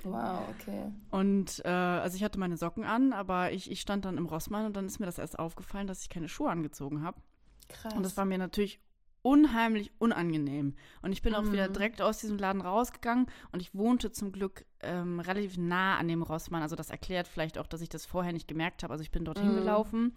Wow, 0.03 0.41
okay. 0.51 0.93
Und 1.11 1.63
äh, 1.65 1.69
also 1.69 2.17
ich 2.17 2.25
hatte 2.25 2.39
meine 2.39 2.57
Socken 2.57 2.85
an, 2.85 3.13
aber 3.13 3.53
ich, 3.53 3.71
ich 3.71 3.81
stand 3.81 4.05
dann 4.05 4.19
im 4.19 4.27
Rossmann 4.27 4.67
und 4.67 4.77
dann 4.77 4.87
ist 4.87 4.99
mir 4.99 5.07
das 5.07 5.19
erst 5.19 5.39
aufgefallen, 5.39 5.87
dass 5.87 6.03
ich 6.03 6.11
keine 6.11 6.29
Schuhe 6.29 6.51
angezogen 6.51 7.03
habe. 7.03 7.21
Krass. 7.69 7.95
Und 7.95 8.03
das 8.03 8.17
war 8.17 8.25
mir 8.25 8.39
natürlich 8.39 8.81
unheimlich 9.25 9.91
unangenehm. 9.99 10.75
Und 11.01 11.13
ich 11.13 11.23
bin 11.23 11.33
mhm. 11.33 11.39
auch 11.39 11.51
wieder 11.51 11.69
mhm. 11.69 11.73
direkt 11.73 12.03
aus 12.03 12.19
diesem 12.19 12.37
Laden 12.37 12.61
rausgegangen 12.61 13.27
und 13.53 13.63
ich 13.63 13.75
wohnte 13.75 14.13
zum 14.13 14.33
Glück 14.33 14.67
ähm, 14.81 15.19
relativ 15.19 15.57
nah 15.57 15.97
an 15.97 16.09
dem 16.09 16.23
Rossmann. 16.23 16.61
Also 16.61 16.77
das 16.77 16.91
erklärt 16.91 17.27
vielleicht 17.27 17.57
auch, 17.57 17.67
dass 17.67 17.81
ich 17.81 17.89
das 17.89 18.05
vorher 18.05 18.35
nicht 18.35 18.47
gemerkt 18.47 18.83
habe. 18.83 18.93
Also 18.93 19.03
ich 19.03 19.11
bin 19.11 19.25
dorthin 19.25 19.53
mhm. 19.53 19.57
gelaufen 19.57 20.13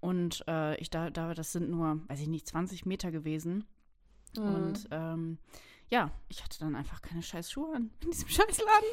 und 0.00 0.44
äh, 0.48 0.76
ich 0.76 0.90
da, 0.90 1.08
da, 1.08 1.32
das 1.32 1.52
sind 1.52 1.70
nur, 1.70 2.02
weiß 2.08 2.20
ich 2.20 2.28
nicht, 2.28 2.46
20 2.46 2.84
Meter 2.84 3.10
gewesen. 3.10 3.64
Mhm. 4.36 4.44
Und 4.44 4.88
ähm, 4.90 5.38
ja, 5.88 6.10
ich 6.28 6.44
hatte 6.44 6.58
dann 6.60 6.76
einfach 6.76 7.00
keine 7.00 7.22
scheiß 7.22 7.50
Schuhe 7.50 7.74
an 7.74 7.90
in 8.02 8.10
diesem 8.10 8.28
Scheißladen. 8.28 8.88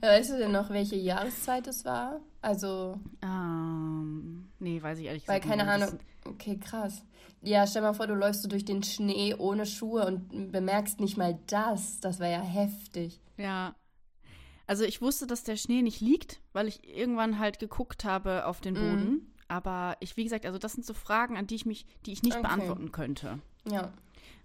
Weißt 0.00 0.30
du 0.30 0.38
denn 0.38 0.50
noch, 0.50 0.70
welche 0.70 0.96
Jahreszeit 0.96 1.68
es 1.68 1.84
war? 1.84 2.20
Also. 2.42 2.98
Ähm, 3.22 4.48
nee, 4.58 4.82
weiß 4.82 4.98
ich 4.98 5.06
ehrlich 5.06 5.24
gesagt 5.24 5.44
nicht. 5.44 5.56
Weil 5.56 5.64
keine 5.64 5.70
Ahnung. 5.70 6.00
Okay, 6.28 6.58
krass. 6.58 7.02
Ja, 7.42 7.66
stell 7.66 7.82
mal 7.82 7.94
vor, 7.94 8.06
du 8.06 8.14
läufst 8.14 8.42
so 8.42 8.48
durch 8.48 8.64
den 8.64 8.82
Schnee 8.82 9.34
ohne 9.34 9.66
Schuhe 9.66 10.06
und 10.06 10.50
bemerkst 10.50 11.00
nicht 11.00 11.16
mal 11.16 11.38
das. 11.46 12.00
Das 12.00 12.18
wäre 12.18 12.32
ja 12.32 12.40
heftig. 12.40 13.20
Ja. 13.36 13.74
Also 14.66 14.84
ich 14.84 15.00
wusste, 15.00 15.26
dass 15.26 15.44
der 15.44 15.56
Schnee 15.56 15.82
nicht 15.82 16.00
liegt, 16.00 16.40
weil 16.52 16.66
ich 16.66 16.86
irgendwann 16.88 17.38
halt 17.38 17.58
geguckt 17.58 18.04
habe 18.04 18.46
auf 18.46 18.60
den 18.60 18.74
mhm. 18.74 18.78
Boden. 18.78 19.12
Mm. 19.12 19.26
Aber 19.48 19.96
ich, 20.00 20.16
wie 20.16 20.24
gesagt, 20.24 20.44
also 20.44 20.58
das 20.58 20.72
sind 20.72 20.84
so 20.84 20.92
Fragen, 20.92 21.36
an 21.36 21.46
die 21.46 21.54
ich 21.54 21.66
mich, 21.66 21.86
die 22.04 22.12
ich 22.12 22.22
nicht 22.24 22.34
okay. 22.34 22.42
beantworten 22.42 22.90
könnte. 22.90 23.38
Ja. 23.70 23.92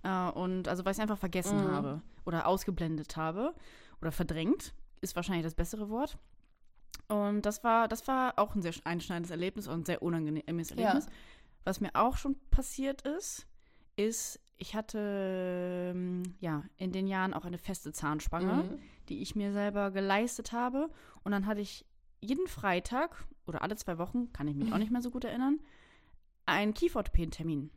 Äh, 0.04 0.32
und 0.32 0.68
also 0.68 0.86
weil 0.86 0.92
ich 0.92 0.98
es 0.98 1.02
einfach 1.02 1.18
vergessen 1.18 1.66
mm. 1.66 1.72
habe 1.72 2.02
oder 2.26 2.46
ausgeblendet 2.46 3.18
habe 3.18 3.56
oder 4.00 4.12
verdrängt, 4.12 4.76
ist 5.02 5.16
wahrscheinlich 5.16 5.44
das 5.44 5.56
bessere 5.56 5.90
Wort. 5.90 6.20
Und 7.08 7.42
das 7.42 7.64
war, 7.64 7.88
das 7.88 8.08
war 8.08 8.38
auch 8.38 8.56
ein 8.56 8.62
sehr 8.62 8.74
einschneidendes 8.84 9.32
Erlebnis 9.32 9.68
und 9.68 9.82
ein 9.82 9.86
sehr 9.86 10.02
unangenehmes 10.02 10.72
Erlebnis. 10.72 11.06
Ja. 11.06 11.12
Was 11.64 11.82
mir 11.82 11.92
auch 11.94 12.18
schon 12.18 12.36
passiert 12.50 13.02
ist, 13.04 13.48
ist, 13.96 14.40
ich 14.58 14.76
hatte 14.76 15.92
ähm, 15.94 16.24
ja 16.40 16.64
in 16.78 16.92
den 16.92 17.08
Jahren 17.08 17.34
auch 17.34 17.46
eine 17.46 17.58
feste 17.58 17.92
Zahnspange, 17.92 18.64
mhm. 18.64 18.80
die 19.10 19.22
ich 19.22 19.36
mir 19.36 19.54
selber 19.54 19.92
geleistet 19.92 20.52
habe. 20.52 20.90
Und 21.24 21.32
dann 21.32 21.46
hatte 21.46 21.62
ich 21.62 21.86
jeden 22.20 22.48
Freitag 22.48 23.26
oder 23.46 23.62
alle 23.62 23.76
zwei 23.76 23.98
Wochen, 23.98 24.32
kann 24.34 24.48
ich 24.48 24.56
mich 24.56 24.72
auch 24.72 24.78
nicht 24.78 24.92
mehr 24.92 25.02
so 25.02 25.12
gut 25.12 25.24
erinnern, 25.24 25.60
einen 26.46 26.74
Kieferorthopädentermin. 26.74 27.72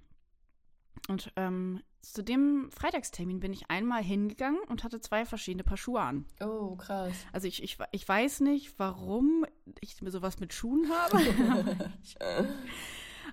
Und 1.09 1.33
ähm, 1.37 1.83
zu 2.01 2.23
dem 2.23 2.70
Freitagstermin 2.70 3.40
bin 3.40 3.53
ich 3.53 3.70
einmal 3.70 4.03
hingegangen 4.03 4.61
und 4.68 4.85
hatte 4.85 5.01
zwei 5.01 5.25
verschiedene 5.25 5.64
Paar 5.64 5.77
Schuhe 5.77 6.01
an. 6.01 6.27
Oh, 6.40 6.77
krass. 6.77 7.14
Also 7.33 7.49
ich, 7.49 7.62
ich, 7.62 7.79
ich 7.92 8.09
weiß 8.09 8.40
nicht, 8.40 8.79
warum 8.79 9.47
ich 9.81 9.97
sowas 9.97 10.40
mit 10.40 10.53
Schuhen 10.53 10.90
habe. 10.90 11.90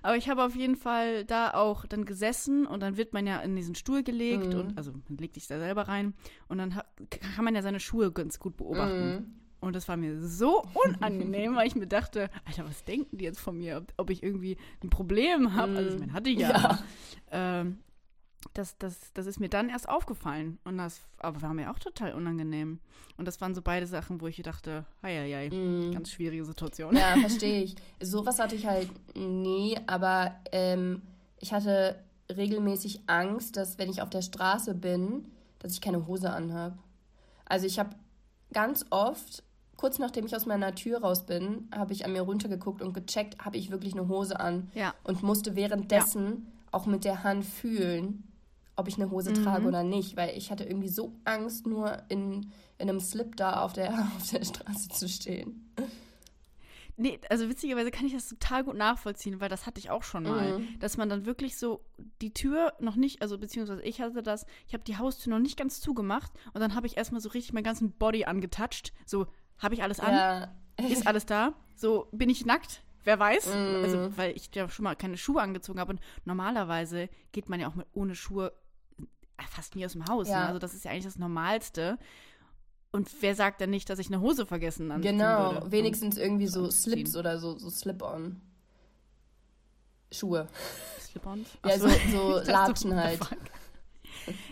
Aber 0.02 0.16
ich 0.16 0.28
habe 0.28 0.44
auf 0.44 0.54
jeden 0.54 0.76
Fall 0.76 1.24
da 1.24 1.52
auch 1.54 1.86
dann 1.86 2.04
gesessen 2.04 2.66
und 2.66 2.80
dann 2.80 2.96
wird 2.96 3.12
man 3.12 3.26
ja 3.26 3.40
in 3.40 3.54
diesen 3.56 3.74
Stuhl 3.74 4.02
gelegt 4.02 4.54
mhm. 4.54 4.60
und 4.60 4.78
also 4.78 4.92
man 4.92 5.18
legt 5.18 5.34
sich 5.34 5.46
da 5.46 5.58
selber 5.58 5.88
rein 5.88 6.14
und 6.48 6.58
dann 6.58 6.80
kann 7.08 7.44
man 7.44 7.54
ja 7.54 7.62
seine 7.62 7.80
Schuhe 7.80 8.12
ganz 8.12 8.38
gut 8.38 8.56
beobachten. 8.56 9.14
Mhm. 9.14 9.42
Und 9.60 9.76
das 9.76 9.86
war 9.86 9.96
mir 9.96 10.20
so 10.20 10.64
unangenehm, 10.74 11.54
weil 11.54 11.68
ich 11.68 11.76
mir 11.76 11.86
dachte, 11.86 12.30
Alter, 12.44 12.64
was 12.64 12.82
denken 12.84 13.18
die 13.18 13.24
jetzt 13.24 13.38
von 13.38 13.56
mir? 13.56 13.76
Ob, 13.76 13.92
ob 13.96 14.10
ich 14.10 14.24
irgendwie 14.24 14.56
ein 14.82 14.90
Problem 14.90 15.54
habe? 15.54 15.76
Also 15.76 15.90
ich 15.94 16.00
meine, 16.00 16.12
hatte 16.12 16.30
ich 16.30 16.40
ja. 16.40 16.50
ja. 16.50 16.78
Ähm, 17.30 17.78
das, 18.54 18.76
das, 18.78 19.12
das 19.14 19.26
ist 19.26 19.40
mir 19.40 19.48
dann 19.48 19.68
erst 19.68 19.88
aufgefallen. 19.88 20.58
Und 20.64 20.78
das 20.78 21.00
aber 21.18 21.42
war 21.42 21.54
mir 21.54 21.70
auch 21.70 21.78
total 21.78 22.12
unangenehm. 22.12 22.80
Und 23.16 23.26
das 23.26 23.40
waren 23.40 23.54
so 23.54 23.62
beide 23.62 23.86
Sachen, 23.86 24.20
wo 24.20 24.26
ich 24.26 24.40
dachte, 24.42 24.84
hei, 25.02 25.48
mm. 25.50 25.92
ganz 25.92 26.10
schwierige 26.10 26.44
Situation. 26.44 26.96
Ja, 26.96 27.16
verstehe 27.20 27.62
ich. 27.62 27.76
Sowas 28.00 28.38
hatte 28.38 28.54
ich 28.54 28.66
halt 28.66 28.90
nie, 29.16 29.78
aber 29.86 30.34
ähm, 30.50 31.02
ich 31.38 31.52
hatte 31.52 32.02
regelmäßig 32.30 33.02
Angst, 33.06 33.56
dass 33.56 33.78
wenn 33.78 33.90
ich 33.90 34.02
auf 34.02 34.10
der 34.10 34.22
Straße 34.22 34.74
bin, 34.74 35.26
dass 35.58 35.72
ich 35.72 35.80
keine 35.80 36.06
Hose 36.06 36.30
anhabe. 36.30 36.78
Also 37.44 37.66
ich 37.66 37.78
habe 37.78 37.90
ganz 38.52 38.86
oft, 38.90 39.42
kurz 39.76 39.98
nachdem 39.98 40.26
ich 40.26 40.34
aus 40.34 40.46
meiner 40.46 40.74
Tür 40.74 41.02
raus 41.02 41.26
bin, 41.26 41.68
habe 41.74 41.92
ich 41.92 42.04
an 42.04 42.12
mir 42.12 42.22
runtergeguckt 42.22 42.82
und 42.82 42.94
gecheckt, 42.94 43.44
habe 43.44 43.56
ich 43.56 43.70
wirklich 43.70 43.92
eine 43.92 44.08
Hose 44.08 44.40
an. 44.40 44.70
Ja. 44.74 44.94
Und 45.04 45.22
musste 45.22 45.54
währenddessen 45.54 46.26
ja. 46.26 46.68
auch 46.72 46.86
mit 46.86 47.04
der 47.04 47.22
Hand 47.24 47.44
fühlen, 47.44 48.24
ob 48.76 48.88
ich 48.88 48.96
eine 48.96 49.10
Hose 49.10 49.30
mhm. 49.30 49.44
trage 49.44 49.66
oder 49.66 49.82
nicht, 49.82 50.16
weil 50.16 50.36
ich 50.36 50.50
hatte 50.50 50.64
irgendwie 50.64 50.88
so 50.88 51.12
Angst, 51.24 51.66
nur 51.66 52.02
in, 52.08 52.52
in 52.78 52.88
einem 52.88 53.00
Slip 53.00 53.36
da 53.36 53.62
auf 53.62 53.72
der, 53.72 53.92
auf 54.16 54.30
der 54.30 54.44
Straße 54.44 54.88
zu 54.88 55.08
stehen. 55.08 55.72
Nee, 56.96 57.18
also 57.30 57.48
witzigerweise 57.48 57.90
kann 57.90 58.06
ich 58.06 58.12
das 58.12 58.28
total 58.28 58.64
gut 58.64 58.76
nachvollziehen, 58.76 59.40
weil 59.40 59.48
das 59.48 59.66
hatte 59.66 59.78
ich 59.78 59.90
auch 59.90 60.02
schon 60.02 60.24
mal. 60.24 60.58
Mhm. 60.58 60.78
Dass 60.78 60.96
man 60.96 61.08
dann 61.08 61.24
wirklich 61.24 61.56
so 61.56 61.84
die 62.20 62.34
Tür 62.34 62.74
noch 62.80 62.96
nicht, 62.96 63.22
also 63.22 63.38
beziehungsweise 63.38 63.82
ich 63.82 64.00
hatte 64.00 64.22
das, 64.22 64.46
ich 64.66 64.74
habe 64.74 64.84
die 64.84 64.98
Haustür 64.98 65.30
noch 65.30 65.40
nicht 65.40 65.56
ganz 65.56 65.80
zugemacht 65.80 66.30
und 66.52 66.60
dann 66.60 66.74
habe 66.74 66.86
ich 66.86 66.96
erstmal 66.96 67.20
so 67.20 67.30
richtig 67.30 67.54
meinen 67.54 67.64
ganzen 67.64 67.92
Body 67.92 68.24
angetouched. 68.24 68.92
So, 69.06 69.26
habe 69.58 69.74
ich 69.74 69.82
alles 69.82 70.00
an? 70.00 70.14
Ja. 70.14 70.86
Ist 70.86 71.06
alles 71.06 71.26
da? 71.26 71.54
So, 71.76 72.08
bin 72.12 72.28
ich 72.28 72.44
nackt? 72.44 72.82
Wer 73.04 73.18
weiß? 73.18 73.46
Mm. 73.46 73.82
Also, 73.82 74.16
weil 74.16 74.36
ich 74.36 74.54
ja 74.54 74.68
schon 74.68 74.84
mal 74.84 74.94
keine 74.94 75.16
Schuhe 75.16 75.40
angezogen 75.40 75.80
habe. 75.80 75.92
Und 75.92 76.00
normalerweise 76.24 77.08
geht 77.32 77.48
man 77.48 77.58
ja 77.58 77.68
auch 77.68 77.74
mit, 77.74 77.86
ohne 77.94 78.14
Schuhe 78.14 78.52
fast 79.48 79.76
nie 79.76 79.84
aus 79.84 79.92
dem 79.92 80.06
Haus. 80.06 80.26
Ne? 80.26 80.34
Ja. 80.34 80.40
Ne? 80.40 80.46
Also 80.48 80.58
das 80.58 80.74
ist 80.74 80.84
ja 80.84 80.90
eigentlich 80.90 81.04
das 81.04 81.18
Normalste. 81.18 81.98
Und 82.92 83.08
wer 83.20 83.34
sagt 83.34 83.60
denn 83.60 83.70
nicht, 83.70 83.88
dass 83.88 83.98
ich 83.98 84.08
eine 84.08 84.20
Hose 84.20 84.44
vergessen 84.44 84.92
habe? 84.92 85.00
Genau, 85.00 85.54
würde? 85.54 85.72
wenigstens 85.72 86.18
irgendwie 86.18 86.46
so 86.46 86.70
Slips 86.70 87.16
oder 87.16 87.38
so, 87.38 87.56
so 87.58 87.70
Slip-on. 87.70 88.40
Schuhe. 90.10 90.46
Slip-ons? 91.00 91.48
Ja, 91.64 91.78
so, 91.78 91.88
so 92.10 92.40
Latschen 92.50 92.94
halt. 92.94 93.20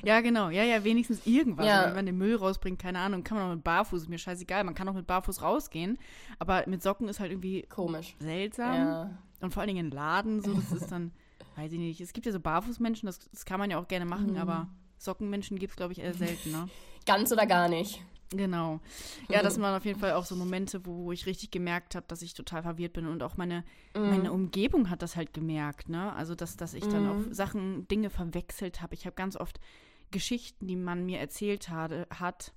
Ja, 0.02 0.20
genau. 0.20 0.48
Ja, 0.48 0.64
ja, 0.64 0.82
wenigstens 0.84 1.26
irgendwas. 1.26 1.66
Ja. 1.66 1.86
Wenn 1.86 1.94
man 1.94 2.06
den 2.06 2.18
Müll 2.18 2.36
rausbringt, 2.36 2.78
keine 2.78 2.98
Ahnung, 2.98 3.24
kann 3.24 3.36
man 3.36 3.46
auch 3.46 3.54
mit 3.54 3.64
Barfuß, 3.64 4.02
ist 4.02 4.08
mir 4.08 4.18
scheißegal. 4.18 4.64
Man 4.64 4.74
kann 4.74 4.88
auch 4.88 4.94
mit 4.94 5.06
Barfuß 5.06 5.42
rausgehen. 5.42 5.98
Aber 6.38 6.64
mit 6.66 6.82
Socken 6.82 7.08
ist 7.08 7.20
halt 7.20 7.30
irgendwie 7.30 7.62
komisch. 7.62 8.16
Seltsam. 8.18 8.74
Ja. 8.74 9.10
Und 9.40 9.52
vor 9.52 9.62
allen 9.62 9.68
Dingen 9.68 9.86
in 9.86 9.92
Laden, 9.92 10.42
so, 10.42 10.54
das 10.54 10.72
ist 10.72 10.90
dann, 10.90 11.12
weiß 11.60 11.72
ich 11.72 11.78
nicht. 11.78 12.00
Es 12.00 12.12
gibt 12.12 12.26
ja 12.26 12.32
so 12.32 12.40
Barfußmenschen, 12.40 13.06
das, 13.06 13.18
das 13.30 13.44
kann 13.44 13.58
man 13.58 13.70
ja 13.70 13.78
auch 13.78 13.88
gerne 13.88 14.06
machen, 14.06 14.32
mhm. 14.32 14.38
aber 14.38 14.68
Sockenmenschen 14.98 15.58
gibt 15.58 15.72
es, 15.72 15.76
glaube 15.76 15.92
ich, 15.92 16.00
eher 16.00 16.14
selten, 16.14 16.52
ne? 16.52 16.68
Ganz 17.06 17.32
oder 17.32 17.46
gar 17.46 17.68
nicht. 17.68 18.02
Genau. 18.32 18.78
Ja, 19.28 19.42
das 19.42 19.58
waren 19.58 19.76
auf 19.76 19.84
jeden 19.84 19.98
Fall 19.98 20.12
auch 20.12 20.24
so 20.24 20.36
Momente, 20.36 20.86
wo 20.86 21.10
ich 21.10 21.26
richtig 21.26 21.50
gemerkt 21.50 21.96
habe, 21.96 22.06
dass 22.06 22.22
ich 22.22 22.34
total 22.34 22.62
verwirrt 22.62 22.92
bin 22.92 23.06
und 23.06 23.22
auch 23.22 23.36
meine, 23.36 23.64
mm. 23.94 24.00
meine 24.00 24.32
Umgebung 24.32 24.88
hat 24.88 25.02
das 25.02 25.16
halt 25.16 25.32
gemerkt, 25.32 25.88
ne? 25.88 26.12
Also, 26.12 26.36
dass, 26.36 26.56
dass 26.56 26.74
ich 26.74 26.84
mm. 26.84 26.90
dann 26.90 27.08
auch 27.08 27.26
mhm. 27.26 27.34
Sachen, 27.34 27.88
Dinge 27.88 28.10
verwechselt 28.10 28.82
habe. 28.82 28.94
Ich 28.94 29.06
habe 29.06 29.16
ganz 29.16 29.36
oft 29.36 29.58
Geschichten, 30.12 30.68
die 30.68 30.76
man 30.76 31.06
mir 31.06 31.18
erzählt 31.18 31.70
hatte, 31.70 32.06
hat, 32.14 32.52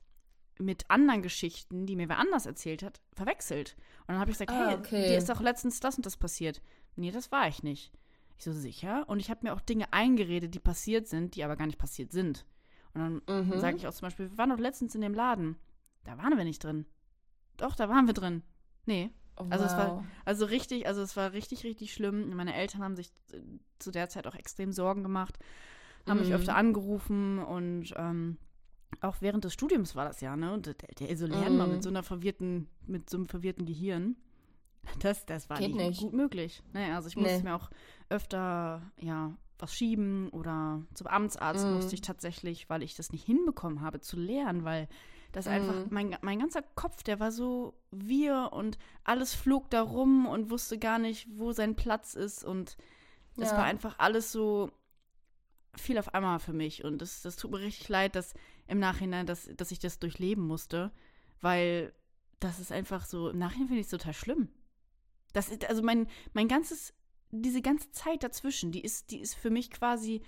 mit 0.60 0.90
anderen 0.92 1.24
Geschichten, 1.24 1.88
die 1.88 1.96
mir 1.96 2.10
wer 2.10 2.20
anders 2.20 2.46
erzählt 2.46 2.84
hat, 2.84 3.02
verwechselt. 3.14 3.76
Und 4.02 4.10
dann 4.10 4.20
habe 4.20 4.30
ich 4.30 4.38
gesagt, 4.38 4.52
ah, 4.52 4.68
hey, 4.70 4.78
okay. 4.78 5.08
dir 5.08 5.18
ist 5.18 5.30
doch 5.30 5.42
letztens 5.42 5.80
das 5.80 5.96
und 5.96 6.06
das 6.06 6.18
passiert. 6.18 6.62
Nee, 6.96 7.10
das 7.10 7.32
war 7.32 7.48
ich 7.48 7.64
nicht. 7.64 7.92
Ich 8.38 8.44
so, 8.44 8.52
sicher? 8.52 9.08
Und 9.08 9.20
ich 9.20 9.30
habe 9.30 9.42
mir 9.44 9.54
auch 9.54 9.62
Dinge 9.62 9.92
eingeredet, 9.92 10.54
die 10.54 10.60
passiert 10.60 11.08
sind, 11.08 11.36
die 11.36 11.44
aber 11.44 11.56
gar 11.56 11.66
nicht 11.66 11.78
passiert 11.78 12.12
sind. 12.12 12.46
Und 12.94 13.24
dann 13.28 13.48
mhm. 13.48 13.60
sage 13.60 13.78
ich 13.78 13.88
auch 13.88 13.94
zum 13.94 14.08
Beispiel, 14.08 14.30
wir 14.30 14.38
waren 14.38 14.50
doch 14.50 14.60
letztens 14.60 14.96
in 14.96 15.02
dem 15.02 15.14
Laden. 15.14 15.58
Da 16.04 16.18
waren 16.18 16.38
wir 16.38 16.44
nicht 16.44 16.64
drin. 16.64 16.86
Doch, 17.58 17.76
da 17.76 17.90
waren 17.90 18.08
wir 18.08 18.14
drin. 18.14 18.44
Nee. 18.86 19.12
Oh, 19.38 19.46
also 19.50 19.66
wow. 19.66 19.72
es 19.72 19.78
war 19.78 20.06
also 20.26 20.46
richtig, 20.46 20.88
also 20.88 21.02
es 21.02 21.16
war 21.16 21.34
richtig, 21.34 21.64
richtig 21.64 21.94
schlimm. 21.94 22.36
Meine 22.36 22.54
Eltern 22.54 22.84
haben 22.84 22.96
sich 22.96 23.12
zu 23.80 23.92
der 23.92 24.10
Zeit 24.10 24.28
auch 24.28 24.36
extrem 24.36 24.72
Sorgen 24.72 25.02
gemacht, 25.02 25.40
haben 26.08 26.20
mhm. 26.20 26.26
mich 26.26 26.34
öfter 26.34 26.56
angerufen 26.56 27.40
und 27.40 27.94
ähm, 27.96 28.38
auch 29.02 29.18
während 29.22 29.44
des 29.44 29.54
Studiums 29.54 29.96
war 29.96 30.06
das 30.06 30.22
ja, 30.22 30.36
ne? 30.36 30.54
Und 30.54 30.68
der, 30.68 30.74
der 30.74 31.10
isolieren 31.10 31.56
mm. 31.56 31.58
mal 31.58 31.68
mit 31.68 31.82
so 31.82 31.90
einer 31.90 32.04
verwirrten, 32.04 32.68
mit 32.86 33.10
so 33.10 33.18
einem 33.18 33.26
verwirrten 33.26 33.66
Gehirn. 33.66 34.16
Das, 35.00 35.26
das 35.26 35.50
war 35.50 35.60
nicht, 35.60 35.76
nicht, 35.76 36.02
gut 36.02 36.14
möglich. 36.14 36.62
Ne? 36.74 36.96
Also 36.96 37.08
ich 37.08 37.16
musste 37.16 37.38
nee. 37.38 37.44
mir 37.44 37.56
auch 37.56 37.70
öfter, 38.10 38.82
ja, 39.00 39.36
was 39.60 39.76
schieben 39.76 40.30
oder 40.30 40.84
zum 40.94 41.08
Amtsarzt 41.08 41.66
mm. 41.66 41.74
musste 41.74 41.96
ich 41.96 42.02
tatsächlich, 42.02 42.70
weil 42.70 42.84
ich 42.84 42.96
das 42.96 43.12
nicht 43.12 43.26
hinbekommen 43.26 43.82
habe, 43.82 44.02
zu 44.02 44.18
lernen, 44.18 44.66
weil 44.66 44.90
das 45.32 45.46
mm. 45.46 45.50
einfach, 45.50 45.76
mein, 45.90 46.18
mein 46.22 46.40
ganzer 46.40 46.62
Kopf, 46.62 47.04
der 47.04 47.20
war 47.20 47.32
so 47.32 47.74
wir 47.92 48.50
und 48.52 48.78
alles 49.04 49.34
flog 49.34 49.70
da 49.70 49.82
rum 49.82 50.26
und 50.26 50.50
wusste 50.50 50.78
gar 50.78 51.00
nicht, 51.00 51.28
wo 51.32 51.54
sein 51.54 51.76
Platz 51.76 52.14
ist 52.14 52.44
und 52.44 52.78
es 53.38 53.52
ja. 53.52 53.58
war 53.58 53.64
einfach 53.64 54.00
alles 54.00 54.32
so 54.32 54.72
viel 55.76 55.98
auf 55.98 56.14
einmal 56.14 56.40
für 56.40 56.54
mich 56.54 56.84
und 56.84 57.02
das, 57.02 57.22
das 57.22 57.36
tut 57.36 57.52
mir 57.52 57.60
richtig 57.60 57.90
leid, 57.90 58.16
dass 58.16 58.34
im 58.68 58.80
Nachhinein, 58.80 59.26
dass, 59.26 59.50
dass 59.56 59.72
ich 59.72 59.80
das 59.80 59.98
durchleben 59.98 60.46
musste, 60.46 60.92
weil 61.42 61.94
das 62.40 62.60
ist 62.60 62.72
einfach 62.72 63.06
so, 63.06 63.30
im 63.30 63.40
Nachhinein 63.40 63.68
finde 63.68 63.80
ich 63.80 63.88
es 63.88 63.92
total 63.92 64.14
schlimm. 64.14 64.50
Das 65.34 65.50
ist, 65.50 65.68
also 65.68 65.82
mein, 65.82 66.08
mein 66.34 66.48
ganzes, 66.48 66.94
diese 67.32 67.62
ganze 67.62 67.92
Zeit 67.92 68.24
dazwischen, 68.24 68.72
die 68.72 68.82
ist, 68.82 69.12
die 69.12 69.20
ist 69.20 69.36
für 69.36 69.50
mich 69.50 69.72
quasi 69.72 70.22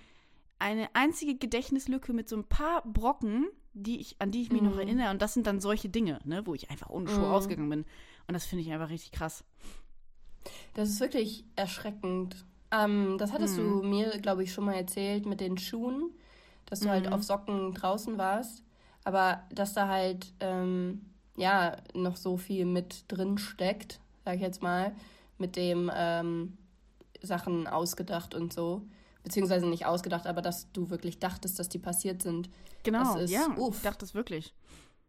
eine 0.60 0.94
einzige 0.94 1.36
Gedächtnislücke 1.36 2.14
mit 2.14 2.30
so 2.30 2.36
ein 2.36 2.44
paar 2.44 2.82
Brocken, 2.86 3.48
die 3.74 4.00
ich, 4.00 4.16
an 4.20 4.32
die 4.32 4.42
ich 4.42 4.52
mich 4.52 4.62
mhm. 4.62 4.70
noch 4.70 4.78
erinnere. 4.78 5.12
Und 5.12 5.22
das 5.22 5.34
sind 5.34 5.48
dann 5.48 5.60
solche 5.60 5.90
Dinge, 5.90 6.20
ne, 6.24 6.46
wo 6.46 6.54
ich 6.54 6.70
einfach 6.70 6.90
ohne 6.90 7.08
Schuhe 7.10 7.20
mhm. 7.20 7.32
rausgegangen 7.32 7.70
bin. 7.70 7.86
Und 8.28 8.34
das 8.34 8.46
finde 8.46 8.64
ich 8.64 8.72
einfach 8.72 8.90
richtig 8.90 9.12
krass. 9.12 9.44
Das 10.74 10.90
ist 10.90 11.00
wirklich 11.00 11.46
erschreckend. 11.56 12.46
Ähm, 12.72 13.18
das 13.18 13.32
hattest 13.32 13.58
mhm. 13.58 13.82
du 13.82 13.88
mir, 13.88 14.18
glaube 14.20 14.44
ich, 14.44 14.54
schon 14.54 14.66
mal 14.66 14.76
erzählt 14.76 15.26
mit 15.26 15.40
den 15.40 15.58
Schuhen 15.58 16.12
dass 16.66 16.80
du 16.80 16.90
halt 16.90 17.06
mhm. 17.06 17.12
halt 17.12 17.16
auf 17.16 17.24
Socken 17.24 17.74
draußen 17.74 18.18
warst, 18.18 18.64
aber 19.04 19.44
dass 19.52 19.74
da 19.74 19.88
halt 19.88 20.34
ähm, 20.40 21.02
ja 21.38 21.78
noch 21.94 22.18
so 22.18 22.38
viel 22.38 22.66
mit 22.66 23.06
drin 23.08 23.38
steckt, 23.38 24.00
sag 24.26 24.36
ich 24.36 24.42
jetzt 24.42 24.62
mal, 24.62 24.96
mit 25.38 25.56
dem 25.56 25.92
ähm, 25.94 26.58
Sachen 27.22 27.68
ausgedacht 27.68 28.36
und 28.36 28.52
so. 28.52 28.82
Beziehungsweise 29.24 29.68
nicht 29.68 29.86
ausgedacht, 29.86 30.28
aber 30.28 30.42
dass 30.42 30.72
du 30.72 30.90
wirklich 30.90 31.20
dachtest, 31.20 31.58
dass 31.58 31.70
die 31.70 31.80
passiert 31.80 32.22
sind. 32.22 32.50
Genau, 32.84 33.18
ist, 33.18 33.32
ja, 33.32 33.48
uff. 33.58 33.78
ich 33.78 33.82
dachte 33.82 34.06
es 34.06 34.14
wirklich. 34.14 34.54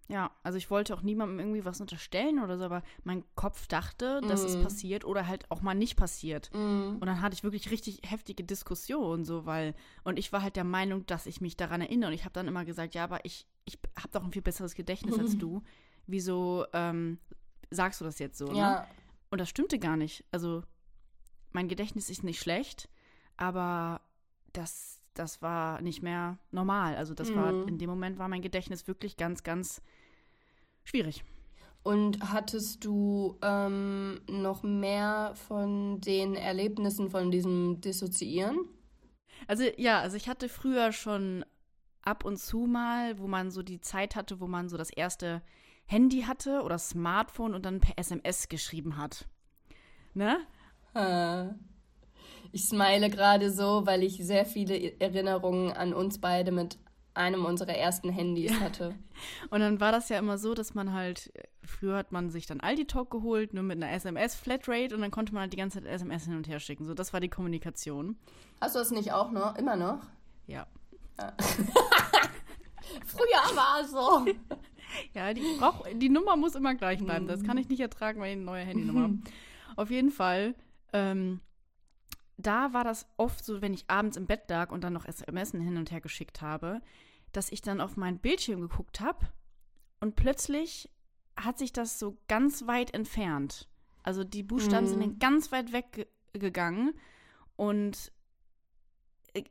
Ja, 0.09 0.31
also 0.45 0.57
ich 0.57 0.71
wollte 0.71 0.95
auch 0.95 1.03
niemandem 1.03 1.41
irgendwie 1.41 1.65
was 1.65 1.81
unterstellen 1.81 2.39
oder 2.39 2.57
so, 2.57 2.65
aber 2.65 2.83
mein 3.03 3.25
Kopf 3.35 3.67
dachte, 3.67 4.21
dass 4.23 4.45
mm. 4.45 4.47
es 4.47 4.63
passiert 4.63 5.05
oder 5.05 5.27
halt 5.27 5.51
auch 5.51 5.63
mal 5.63 5.75
nicht 5.75 5.97
passiert. 5.97 6.49
Mm. 6.55 6.99
Und 7.01 7.07
dann 7.07 7.21
hatte 7.21 7.35
ich 7.35 7.43
wirklich 7.43 7.73
richtig 7.73 8.03
heftige 8.07 8.45
Diskussionen 8.45 9.25
so, 9.25 9.47
weil 9.47 9.75
und 10.05 10.19
ich 10.19 10.33
war 10.33 10.43
halt 10.43 10.55
der 10.55 10.65
Meinung, 10.65 11.05
dass 11.07 11.27
ich 11.27 11.41
mich 11.41 11.57
daran 11.57 11.81
erinnere 11.81 12.11
und 12.11 12.15
ich 12.15 12.25
habe 12.25 12.33
dann 12.33 12.47
immer 12.47 12.65
gesagt, 12.65 12.95
ja, 12.95 13.03
aber 13.03 13.25
ich 13.25 13.47
ich 13.65 13.79
habe 13.99 14.09
doch 14.13 14.25
ein 14.25 14.33
viel 14.33 14.43
besseres 14.43 14.75
Gedächtnis 14.75 15.19
als 15.19 15.37
du. 15.39 15.63
Wieso 16.07 16.65
ähm, 16.73 17.19
sagst 17.71 18.01
du 18.01 18.05
das 18.05 18.21
jetzt 18.21 18.39
so? 18.39 18.47
Ne? 18.47 18.59
Ja. 18.59 18.81
Ne? 18.81 18.87
Und 19.37 19.40
das 19.40 19.51
stimmte 19.51 19.79
gar 19.79 19.99
nicht. 19.99 20.25
Also 20.31 20.62
mein 21.53 21.68
Gedächtnis 21.68 22.09
ist 22.09 22.25
nicht 22.25 22.40
schlecht, 22.40 22.88
aber 23.37 24.01
das 24.55 25.03
das 25.12 25.42
war 25.42 25.83
nicht 25.83 26.03
mehr 26.03 26.38
normal. 26.53 26.96
Also 26.96 27.12
das 27.12 27.29
mm. 27.29 27.35
war 27.35 27.53
mhm. 27.53 27.68
in 27.68 27.77
dem 27.77 27.90
Moment 27.90 28.18
war 28.18 28.29
mein 28.29 28.40
Gedächtnis 28.40 28.88
wirklich 28.88 29.18
ganz 29.18 29.42
ganz 29.42 29.83
schwierig. 30.85 31.22
Und 31.83 32.33
hattest 32.33 32.83
du 32.87 33.38
ähm, 33.42 34.22
noch 34.27 34.62
mehr 34.62 35.35
von 35.35 36.01
den 36.01 36.35
Erlebnissen 36.35 37.11
von 37.11 37.31
diesem 37.31 37.83
Dissoziieren? 37.83 38.57
Also 39.49 39.64
ja, 39.77 40.01
also 40.01 40.16
ich 40.16 40.31
hatte 40.31 40.49
früher 40.49 40.92
schon 40.92 41.44
ab 42.01 42.25
und 42.25 42.38
zu 42.38 42.61
mal, 42.61 43.18
wo 43.18 43.27
man 43.27 43.51
so 43.51 43.62
die 43.62 43.83
Zeit 43.83 44.16
hatte, 44.16 44.40
wo 44.40 44.46
man 44.46 44.70
so 44.70 44.79
das 44.79 44.88
erste 44.88 45.42
Handy 45.87 46.22
hatte 46.22 46.62
oder 46.62 46.79
Smartphone 46.79 47.55
und 47.55 47.64
dann 47.64 47.81
per 47.81 47.99
SMS 47.99 48.49
geschrieben 48.49 48.96
hat. 48.96 49.27
Ne? 50.14 50.38
Ich 52.53 52.64
smile 52.64 53.11
gerade 53.11 53.51
so, 53.51 53.87
weil 53.87 54.03
ich 54.03 54.18
sehr 54.25 54.46
viele 54.46 54.99
Erinnerungen 55.01 55.72
an 55.72 55.92
uns 55.94 56.18
beide 56.20 56.53
mit 56.53 56.79
einem 57.16 57.44
unserer 57.44 57.75
ersten 57.75 58.11
Handys 58.11 58.53
ja. 58.53 58.61
hatte. 58.61 58.94
Und 59.51 59.61
dann 59.61 59.81
war 59.81 59.90
das 59.90 60.09
ja 60.09 60.18
immer 60.18 60.38
so, 60.38 60.55
dass 60.55 60.75
man 60.75 60.92
halt, 60.92 61.33
früher 61.64 61.96
hat 61.96 62.12
man 62.12 62.31
sich 62.31 62.46
dann 62.46 62.61
Aldi 62.61 62.87
Talk 62.87 63.11
geholt, 63.11 63.55
nur 63.55 63.62
mit 63.62 63.83
einer 63.83 63.90
SMS-Flatrate 63.92 64.94
und 64.94 65.01
dann 65.01 65.11
konnte 65.11 65.33
man 65.33 65.42
halt 65.42 65.53
die 65.53 65.57
ganze 65.57 65.83
Zeit 65.83 65.90
SMS 65.90 66.25
hin 66.25 66.37
und 66.37 66.46
her 66.49 66.61
schicken. 66.61 66.85
So, 66.85 66.94
das 66.94 67.12
war 67.12 67.20
die 67.20 67.31
Kommunikation. 67.31 68.18
Hast 68.61 68.75
du 68.75 68.79
das 68.79 68.90
nicht 68.90 69.12
auch 69.12 69.31
noch, 69.31 69.57
immer 69.57 69.77
noch? 69.77 70.01
Ja. 70.46 70.66
Ah. 71.16 71.33
Früher 73.07 73.57
war 73.57 73.81
es 73.81 73.90
so. 73.90 74.27
Ja, 75.14 75.35
die, 75.35 75.42
brauch, 75.59 75.87
die 75.94 76.09
Nummer 76.09 76.37
muss 76.37 76.55
immer 76.55 76.75
gleich 76.75 77.03
bleiben. 77.03 77.27
Das 77.27 77.42
kann 77.42 77.59
ich 77.59 77.68
nicht 77.68 77.81
ertragen, 77.81 78.20
weil 78.20 78.29
ich 78.29 78.37
eine 78.37 78.44
neue 78.44 78.64
Handynummer 78.64 79.03
habe. 79.03 79.18
Auf 79.77 79.90
jeden 79.90 80.11
Fall, 80.11 80.55
ähm, 80.92 81.40
da 82.38 82.72
war 82.72 82.85
das 82.85 83.07
oft 83.16 83.44
so, 83.44 83.62
wenn 83.62 83.75
ich 83.75 83.85
abends 83.88 84.16
im 84.16 84.27
Bett 84.27 84.49
lag 84.49 84.70
und 84.70 84.85
dann 84.85 84.92
noch 84.92 85.07
SMS 85.07 85.53
hin 85.53 85.77
und 85.77 85.90
her 85.90 86.01
geschickt 86.01 86.40
habe, 86.40 86.81
dass 87.33 87.51
ich 87.51 87.61
dann 87.61 87.81
auf 87.81 87.96
mein 87.96 88.18
Bildschirm 88.18 88.61
geguckt 88.61 89.01
habe 89.01 89.27
und 90.01 90.16
plötzlich 90.16 90.90
hat 91.37 91.59
sich 91.59 91.72
das 91.72 91.99
so 91.99 92.16
ganz 92.29 92.66
weit 92.66 92.94
entfernt. 92.94 93.68
Also 94.03 94.25
die 94.25 94.42
Buchstaben 94.42 94.87
mhm. 94.87 94.90
sind 94.90 95.20
ganz 95.20 95.53
weit 95.53 95.72
weggegangen 95.72 96.94
und 97.57 98.12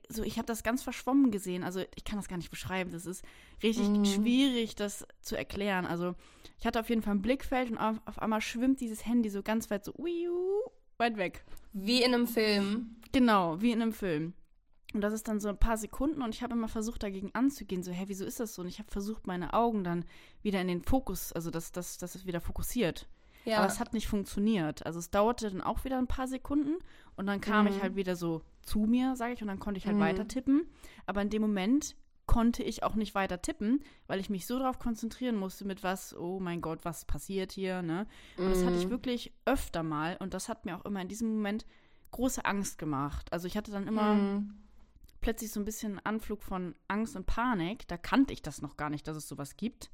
so 0.09 0.23
ich 0.23 0.37
habe 0.37 0.45
das 0.45 0.63
ganz 0.63 0.83
verschwommen 0.83 1.31
gesehen. 1.31 1.63
Also 1.63 1.81
ich 1.95 2.03
kann 2.03 2.17
das 2.17 2.27
gar 2.27 2.37
nicht 2.37 2.49
beschreiben. 2.49 2.91
Das 2.91 3.05
ist 3.05 3.23
richtig 3.63 3.89
mhm. 3.89 4.05
schwierig, 4.05 4.75
das 4.75 5.05
zu 5.21 5.35
erklären. 5.35 5.85
Also 5.85 6.15
ich 6.59 6.65
hatte 6.65 6.79
auf 6.79 6.89
jeden 6.89 7.01
Fall 7.01 7.15
ein 7.15 7.21
Blickfeld 7.21 7.71
und 7.71 7.77
auf, 7.77 7.97
auf 8.05 8.19
einmal 8.19 8.41
schwimmt 8.41 8.79
dieses 8.79 9.05
Handy 9.05 9.29
so 9.29 9.43
ganz 9.43 9.69
weit 9.69 9.85
so 9.85 9.93
uiu, 9.97 10.61
weit 10.97 11.17
weg. 11.17 11.43
Wie 11.73 12.03
in 12.03 12.13
einem 12.13 12.27
Film. 12.27 12.95
Genau, 13.11 13.61
wie 13.61 13.71
in 13.71 13.81
einem 13.81 13.93
Film. 13.93 14.33
Und 14.93 15.01
das 15.01 15.13
ist 15.13 15.27
dann 15.27 15.41
so 15.41 15.49
ein 15.49 15.57
paar 15.57 15.77
Sekunden 15.77 16.21
und 16.21 16.33
ich 16.33 16.41
habe 16.41 16.53
immer 16.53 16.69
versucht, 16.69 17.03
dagegen 17.03 17.31
anzugehen. 17.33 17.83
So, 17.83 17.91
hä, 17.91 18.05
wieso 18.07 18.23
ist 18.23 18.39
das 18.39 18.55
so? 18.55 18.61
Und 18.61 18.69
ich 18.69 18.79
habe 18.79 18.89
versucht, 18.89 19.27
meine 19.27 19.53
Augen 19.53 19.83
dann 19.83 20.05
wieder 20.41 20.61
in 20.61 20.69
den 20.69 20.81
Fokus, 20.83 21.33
also 21.33 21.51
dass 21.51 21.73
das, 21.73 21.97
das 21.97 22.15
ist 22.15 22.25
wieder 22.25 22.39
fokussiert. 22.39 23.07
Ja. 23.43 23.57
Aber 23.57 23.67
es 23.67 23.79
hat 23.79 23.93
nicht 23.93 24.07
funktioniert. 24.07 24.85
Also 24.85 24.99
es 24.99 25.11
dauerte 25.11 25.49
dann 25.49 25.61
auch 25.61 25.83
wieder 25.83 25.97
ein 25.97 26.07
paar 26.07 26.27
Sekunden 26.27 26.77
und 27.17 27.27
dann 27.27 27.41
kam 27.41 27.65
mhm. 27.65 27.71
ich 27.71 27.81
halt 27.81 27.95
wieder 27.95 28.15
so 28.15 28.41
zu 28.65 28.79
mir, 28.79 29.15
sage 29.15 29.33
ich, 29.33 29.41
und 29.41 29.47
dann 29.47 29.59
konnte 29.59 29.77
ich 29.77 29.85
halt 29.85 29.97
mhm. 29.97 30.01
weiter 30.01 30.27
tippen. 30.27 30.67
Aber 31.05 31.21
in 31.21 31.29
dem 31.29 31.41
Moment 31.41 31.95
konnte 32.25 32.63
ich 32.63 32.83
auch 32.83 32.95
nicht 32.95 33.15
weiter 33.15 33.41
tippen, 33.41 33.83
weil 34.07 34.19
ich 34.19 34.29
mich 34.29 34.47
so 34.47 34.57
darauf 34.57 34.79
konzentrieren 34.79 35.35
musste, 35.35 35.65
mit 35.65 35.83
was, 35.83 36.15
oh 36.17 36.39
mein 36.39 36.61
Gott, 36.61 36.83
was 36.83 37.05
passiert 37.05 37.51
hier, 37.51 37.81
ne? 37.81 38.07
Und 38.37 38.47
mhm. 38.47 38.49
das 38.49 38.65
hatte 38.65 38.77
ich 38.77 38.87
mhm. 38.87 38.91
wirklich 38.91 39.33
öfter 39.45 39.83
mal 39.83 40.17
und 40.19 40.33
das 40.33 40.49
hat 40.49 40.65
mir 40.65 40.75
auch 40.75 40.85
immer 40.85 41.01
in 41.01 41.07
diesem 41.07 41.35
Moment 41.35 41.65
große 42.11 42.43
Angst 42.45 42.77
gemacht. 42.77 43.31
Also 43.31 43.47
ich 43.47 43.57
hatte 43.57 43.71
dann 43.71 43.87
immer 43.87 44.15
mhm. 44.15 44.55
plötzlich 45.21 45.51
so 45.51 45.59
ein 45.59 45.65
bisschen 45.65 45.99
Anflug 46.03 46.41
von 46.41 46.75
Angst 46.87 47.15
und 47.15 47.25
Panik. 47.25 47.87
Da 47.87 47.97
kannte 47.97 48.33
ich 48.33 48.41
das 48.41 48.61
noch 48.61 48.77
gar 48.77 48.89
nicht, 48.89 49.07
dass 49.07 49.17
es 49.17 49.27
sowas 49.27 49.57
gibt. 49.57 49.91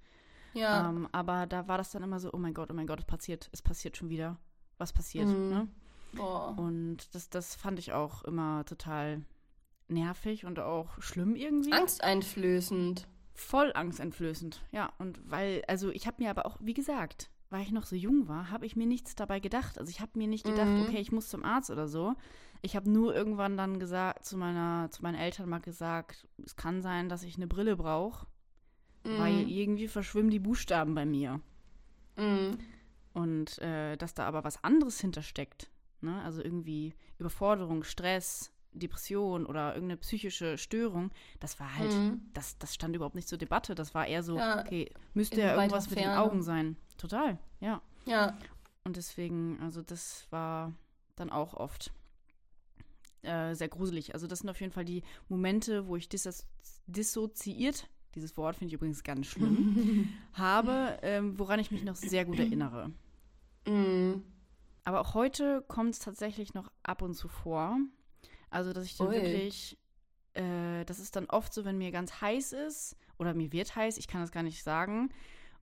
Ja. 0.53 0.89
Ähm, 0.89 1.07
aber 1.11 1.47
da 1.47 1.67
war 1.67 1.78
das 1.78 1.91
dann 1.91 2.03
immer 2.03 2.19
so, 2.19 2.32
oh 2.32 2.38
mein 2.38 2.53
Gott, 2.53 2.69
oh 2.72 2.74
mein 2.74 2.88
Gott, 2.88 2.99
es 2.99 3.05
passiert, 3.05 3.49
es 3.51 3.61
passiert 3.61 3.97
schon 3.97 4.09
wieder. 4.09 4.38
Was 4.78 4.93
passiert, 4.93 5.28
mhm. 5.28 5.49
ne? 5.49 5.67
Boah. 6.14 6.55
Und 6.57 7.14
das, 7.14 7.30
das 7.30 7.55
fand 7.55 7.80
ich 7.80 7.93
auch 7.93 8.24
immer 8.24 8.66
total 8.66 9.22
nervig 9.88 10.45
und 10.45 10.59
auch 10.59 11.01
schlimm 11.01 11.36
irgendwie. 11.36 11.74
Angsteinflößend. 11.74 13.07
Voll 13.34 13.72
angsteinflößend, 13.74 14.62
ja. 14.72 14.91
Und 14.97 15.20
weil, 15.30 15.64
also 15.68 15.89
ich 15.89 16.05
habe 16.07 16.22
mir 16.22 16.30
aber 16.30 16.45
auch, 16.45 16.57
wie 16.59 16.74
gesagt, 16.74 17.30
weil 17.49 17.64
ich 17.64 17.72
noch 17.72 17.86
so 17.86 17.95
jung 17.95 18.28
war, 18.28 18.51
habe 18.51 18.66
ich 18.66 18.76
mir 18.76 18.86
nichts 18.86 19.16
dabei 19.16 19.39
gedacht. 19.39 19.80
Also 19.80 19.89
ich 19.89 19.99
habe 19.99 20.18
mir 20.18 20.28
nicht 20.28 20.45
gedacht, 20.45 20.68
mhm. 20.68 20.84
okay, 20.84 20.99
ich 20.99 21.12
muss 21.12 21.30
zum 21.30 21.43
Arzt 21.43 21.70
oder 21.70 21.88
so. 21.88 22.14
Ich 22.62 22.76
habe 22.76 22.89
nur 22.89 23.16
irgendwann 23.16 23.57
dann 23.57 23.80
gesagt, 23.80 24.26
zu 24.26 24.38
meiner, 24.38 24.89
zu 24.91 25.01
meinen 25.01 25.16
Eltern 25.16 25.49
mal 25.49 25.59
gesagt, 25.59 26.28
es 26.45 26.55
kann 26.55 26.82
sein, 26.82 27.09
dass 27.09 27.24
ich 27.24 27.36
eine 27.36 27.47
Brille 27.47 27.76
brauche. 27.76 28.28
Mhm. 29.03 29.18
Weil 29.18 29.49
irgendwie 29.49 29.88
verschwimmen 29.88 30.30
die 30.30 30.39
Buchstaben 30.39 30.93
bei 30.93 31.05
mir. 31.05 31.41
Mhm. 32.18 32.59
Und 33.14 33.57
äh, 33.59 33.97
dass 33.97 34.14
da 34.14 34.26
aber 34.26 34.43
was 34.43 34.64
anderes 34.64 35.01
hintersteckt. 35.01 35.70
Ne? 36.03 36.21
Also 36.23 36.43
irgendwie 36.43 36.93
Überforderung, 37.17 37.83
Stress, 37.83 38.51
Depression 38.73 39.45
oder 39.45 39.73
irgendeine 39.73 39.97
psychische 39.97 40.57
Störung, 40.57 41.11
das 41.39 41.59
war 41.59 41.75
halt, 41.77 41.91
mhm. 41.91 42.21
das, 42.33 42.57
das 42.57 42.73
stand 42.73 42.95
überhaupt 42.95 43.15
nicht 43.15 43.27
zur 43.27 43.37
Debatte. 43.37 43.75
Das 43.75 43.93
war 43.93 44.07
eher 44.07 44.23
so, 44.23 44.37
ja, 44.37 44.61
okay, 44.61 44.91
müsste 45.13 45.41
ja 45.41 45.55
irgendwas 45.55 45.89
mit 45.89 45.99
den 45.99 46.09
Augen 46.09 46.41
sein. 46.41 46.77
Total, 46.97 47.37
ja. 47.59 47.81
Ja. 48.05 48.37
Und 48.83 48.97
deswegen, 48.97 49.59
also 49.61 49.81
das 49.81 50.27
war 50.31 50.73
dann 51.15 51.29
auch 51.29 51.53
oft 51.53 51.91
äh, 53.21 53.53
sehr 53.53 53.69
gruselig. 53.69 54.13
Also 54.13 54.27
das 54.27 54.39
sind 54.39 54.49
auf 54.49 54.59
jeden 54.59 54.73
Fall 54.73 54.85
die 54.85 55.03
Momente, 55.29 55.87
wo 55.87 55.95
ich 55.95 56.09
dis 56.09 56.47
dissoziiert, 56.87 57.87
dieses 58.15 58.35
Wort 58.37 58.55
finde 58.55 58.69
ich 58.69 58.73
übrigens 58.73 59.03
ganz 59.03 59.27
schlimm, 59.27 60.09
habe, 60.33 60.97
ähm, 61.01 61.37
woran 61.37 61.59
ich 61.59 61.71
mich 61.71 61.83
noch 61.83 61.95
sehr 61.95 62.25
gut 62.25 62.39
erinnere. 62.39 62.91
Mhm. 63.67 64.23
Aber 64.84 65.01
auch 65.01 65.13
heute 65.13 65.63
kommt 65.67 65.91
es 65.91 65.99
tatsächlich 65.99 66.53
noch 66.53 66.71
ab 66.84 67.01
und 67.01 67.13
zu 67.13 67.27
vor. 67.27 67.77
Also, 68.49 68.73
dass 68.73 68.86
ich 68.86 68.97
dann 68.97 69.07
Ui. 69.07 69.15
wirklich, 69.15 69.77
äh, 70.34 70.84
das 70.86 70.99
ist 70.99 71.15
dann 71.15 71.25
oft 71.29 71.53
so, 71.53 71.65
wenn 71.65 71.77
mir 71.77 71.91
ganz 71.91 72.21
heiß 72.21 72.53
ist 72.53 72.95
oder 73.17 73.34
mir 73.34 73.51
wird 73.51 73.75
heiß, 73.75 73.97
ich 73.97 74.07
kann 74.07 74.21
das 74.21 74.32
gar 74.32 74.43
nicht 74.43 74.63
sagen, 74.63 75.09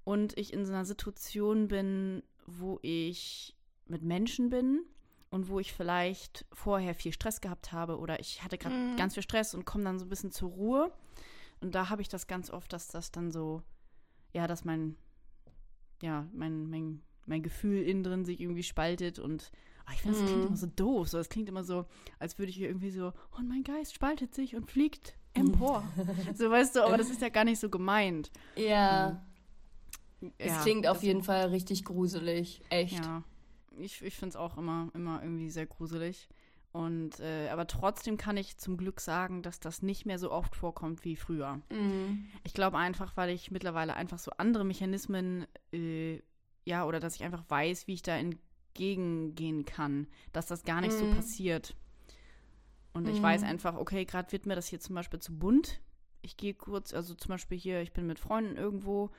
und 0.03 0.38
ich 0.38 0.53
in 0.53 0.65
so 0.65 0.74
einer 0.74 0.86
Situation 0.86 1.67
bin, 1.67 2.24
wo 2.47 2.80
ich 2.82 3.55
mit 3.86 4.01
Menschen 4.01 4.49
bin 4.49 4.84
und 5.30 5.49
wo 5.49 5.59
ich 5.59 5.74
vielleicht 5.74 6.45
vorher 6.51 6.95
viel 6.95 7.13
Stress 7.13 7.41
gehabt 7.41 7.72
habe 7.72 7.99
oder 7.99 8.20
ich 8.20 8.43
hatte 8.43 8.57
gerade 8.57 8.76
mhm. 8.76 8.97
ganz 8.97 9.13
viel 9.13 9.24
Stress 9.24 9.53
und 9.53 9.65
komme 9.65 9.84
dann 9.84 9.99
so 9.99 10.05
ein 10.05 10.09
bisschen 10.09 10.32
zur 10.32 10.49
Ruhe. 10.49 10.91
Und 11.61 11.76
da 11.76 11.89
habe 11.89 12.01
ich 12.01 12.09
das 12.09 12.28
ganz 12.28 12.49
oft, 12.49 12.72
dass 12.74 12.88
das 12.88 13.11
dann 13.11 13.32
so, 13.32 13.61
ja, 14.34 14.47
dass 14.47 14.65
mein, 14.65 14.95
ja, 16.01 16.28
mein, 16.34 16.70
mein, 16.70 17.01
mein 17.30 17.43
Gefühl 17.43 17.84
innen 17.84 18.03
drin 18.03 18.25
sich 18.25 18.41
irgendwie 18.41 18.63
spaltet 18.63 19.19
und 19.19 19.51
oh, 19.88 19.91
ich 19.93 20.01
finde, 20.01 20.17
das 20.17 20.25
klingt 20.25 20.41
mhm. 20.41 20.47
immer 20.47 20.57
so 20.57 20.67
doof. 20.67 21.09
So, 21.09 21.17
das 21.17 21.30
klingt 21.30 21.49
immer 21.49 21.63
so, 21.63 21.86
als 22.17 22.38
würde 22.38 22.49
ich 22.49 22.57
hier 22.57 22.67
irgendwie 22.67 22.91
so, 22.91 23.13
oh, 23.38 23.41
mein 23.41 23.63
Geist 23.63 23.93
spaltet 23.93 24.36
sich 24.36 24.55
und 24.55 24.69
fliegt 24.69 25.15
empor. 25.34 25.84
so, 26.36 26.49
weißt 26.49 26.75
du, 26.75 26.84
aber 26.84 26.97
das 26.97 27.09
ist 27.09 27.21
ja 27.21 27.30
gar 27.30 27.45
nicht 27.45 27.59
so 27.59 27.69
gemeint. 27.69 28.32
Ja. 28.55 29.21
Mhm. 30.19 30.34
Es 30.38 30.47
ja, 30.47 30.61
klingt 30.63 30.86
auf 30.86 31.01
jeden 31.01 31.23
Fall 31.23 31.47
richtig 31.47 31.86
gruselig. 31.86 32.61
Echt. 32.69 32.99
Ja. 32.99 33.23
Ich, 33.77 34.01
ich 34.01 34.15
finde 34.17 34.30
es 34.30 34.36
auch 34.36 34.57
immer, 34.57 34.89
immer 34.93 35.23
irgendwie 35.23 35.49
sehr 35.49 35.65
gruselig. 35.65 36.27
Und 36.71 37.19
äh, 37.19 37.49
aber 37.49 37.65
trotzdem 37.65 38.17
kann 38.17 38.38
ich 38.38 38.57
zum 38.57 38.77
Glück 38.77 38.99
sagen, 38.99 39.41
dass 39.41 39.59
das 39.59 39.82
nicht 39.82 40.05
mehr 40.05 40.19
so 40.19 40.32
oft 40.32 40.55
vorkommt 40.55 41.03
wie 41.03 41.15
früher. 41.15 41.61
Mhm. 41.71 42.27
Ich 42.43 42.53
glaube 42.53 42.77
einfach, 42.77 43.17
weil 43.17 43.30
ich 43.32 43.49
mittlerweile 43.49 43.95
einfach 43.95 44.19
so 44.19 44.32
andere 44.38 44.65
Mechanismen, 44.65 45.47
äh, 45.71 46.21
ja, 46.66 46.86
oder 46.86 46.99
dass 46.99 47.16
ich 47.16 47.24
einfach 47.24 47.43
weiß, 47.47 47.88
wie 47.88 47.93
ich 47.93 48.01
da 48.01 48.18
entgegengehen 48.18 49.66
kann, 49.66 50.07
dass 50.32 50.47
das 50.47 50.64
gar 50.64 50.82
nicht 50.82 50.93
mhm. 50.93 50.99
so 50.99 51.16
passiert. 51.16 51.76
Und 52.93 53.03
mhm. 53.03 53.14
ich 53.14 53.22
weiß 53.22 53.43
einfach, 53.43 53.76
okay, 53.76 54.05
gerade 54.05 54.32
wird 54.32 54.45
mir 54.45 54.55
das 54.55 54.68
hier 54.68 54.80
zum 54.80 54.95
Beispiel 54.95 55.20
zu 55.20 55.38
bunt. 55.38 55.82
Ich 56.22 56.38
gehe 56.38 56.53
kurz, 56.53 56.93
also 56.93 57.14
zum 57.16 57.30
Beispiel 57.30 57.57
hier, 57.57 57.82
ich 57.82 57.93
bin 57.93 58.07
mit 58.07 58.20
Freunden 58.20 58.57
irgendwo 58.57 59.10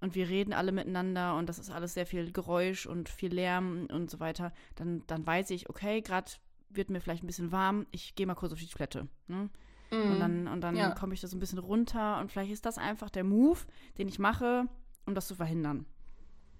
und 0.00 0.14
wir 0.14 0.28
reden 0.28 0.52
alle 0.52 0.72
miteinander 0.72 1.36
und 1.36 1.48
das 1.48 1.58
ist 1.58 1.70
alles 1.70 1.94
sehr 1.94 2.06
viel 2.06 2.30
Geräusch 2.32 2.86
und 2.86 3.08
viel 3.08 3.32
Lärm 3.32 3.86
und 3.90 4.10
so 4.10 4.20
weiter, 4.20 4.52
dann, 4.74 5.02
dann 5.06 5.26
weiß 5.26 5.50
ich, 5.50 5.70
okay, 5.70 6.02
gerade 6.02 6.30
wird 6.68 6.90
mir 6.90 7.00
vielleicht 7.00 7.24
ein 7.24 7.26
bisschen 7.26 7.52
warm, 7.52 7.86
ich 7.90 8.14
gehe 8.14 8.26
mal 8.26 8.34
kurz 8.34 8.52
auf 8.52 8.58
die 8.58 8.66
Toilette. 8.66 9.08
Ne? 9.28 9.48
Mm. 9.90 10.12
Und 10.12 10.20
dann, 10.20 10.48
und 10.48 10.60
dann 10.60 10.76
ja. 10.76 10.90
komme 10.90 11.14
ich 11.14 11.20
da 11.20 11.28
so 11.28 11.36
ein 11.36 11.40
bisschen 11.40 11.58
runter 11.58 12.20
und 12.20 12.30
vielleicht 12.30 12.52
ist 12.52 12.66
das 12.66 12.76
einfach 12.76 13.08
der 13.08 13.24
Move, 13.24 13.60
den 13.96 14.08
ich 14.08 14.18
mache, 14.18 14.68
um 15.06 15.14
das 15.14 15.26
zu 15.28 15.34
verhindern. 15.34 15.86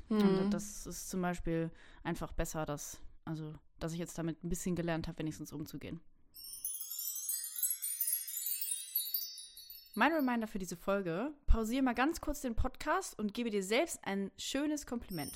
Mm. 0.09 0.21
Und 0.21 0.51
das 0.51 0.87
ist 0.87 1.11
zum 1.11 1.23
Beispiel 1.23 1.71
einfach 2.03 2.33
besser, 2.33 2.67
dass, 2.67 3.01
also, 3.25 3.55
dass 3.81 3.93
ich 3.93 3.99
jetzt 3.99 4.19
damit 4.19 4.43
ein 4.45 4.49
bisschen 4.49 4.77
gelernt 4.77 5.09
habe, 5.09 5.19
wenigstens 5.19 5.53
umzugehen. 5.53 6.01
Mein 9.95 10.13
Reminder 10.13 10.49
für 10.49 10.59
diese 10.59 10.77
Folge: 10.77 11.33
pausiere 11.47 11.83
mal 11.83 11.95
ganz 11.95 12.21
kurz 12.21 12.41
den 12.41 12.57
Podcast 12.57 13.19
und 13.19 13.33
gebe 13.33 13.51
dir 13.51 13.63
selbst 13.63 14.01
ein 14.03 14.31
schönes 14.37 14.87
Kompliment. 14.87 15.33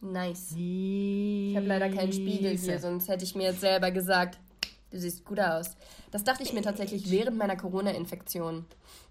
Nice. 0.00 0.52
Ich 0.52 1.56
habe 1.56 1.66
leider 1.66 1.88
keinen 1.88 2.12
Spiegel 2.12 2.56
hier, 2.56 2.78
sonst 2.78 3.08
hätte 3.08 3.24
ich 3.24 3.34
mir 3.34 3.48
jetzt 3.48 3.60
selber 3.60 3.90
gesagt, 3.90 4.38
du 4.90 4.98
siehst 4.98 5.24
gut 5.24 5.40
aus. 5.40 5.76
Das 6.10 6.24
dachte 6.24 6.42
ich 6.42 6.52
mir 6.52 6.62
tatsächlich 6.62 7.10
während 7.10 7.36
meiner 7.36 7.56
Corona-Infektion. 7.56 8.64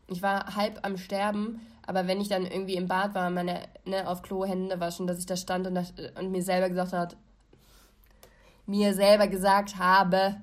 Ich 0.08 0.22
war 0.22 0.56
halb 0.56 0.80
am 0.84 0.98
Sterben, 0.98 1.60
aber 1.86 2.08
wenn 2.08 2.22
ich 2.22 2.30
dann 2.30 2.46
irgendwie 2.46 2.76
im 2.76 2.88
Bad 2.88 3.14
war, 3.14 3.30
meine 3.30 3.68
ne, 3.86 4.08
auf 4.08 4.22
Klo 4.22 4.46
Hände 4.46 4.80
waschen, 4.80 5.08
dass 5.08 5.20
ich 5.20 5.26
da 5.26 5.36
stand 5.36 5.68
und, 5.68 5.76
das, 5.76 5.94
und 6.18 6.32
mir 6.32 6.44
selber 6.44 6.70
gesagt 6.70 6.94
hat, 6.94 7.18
mir 8.66 8.94
selber 8.94 9.28
gesagt 9.28 9.78
habe, 9.78 10.38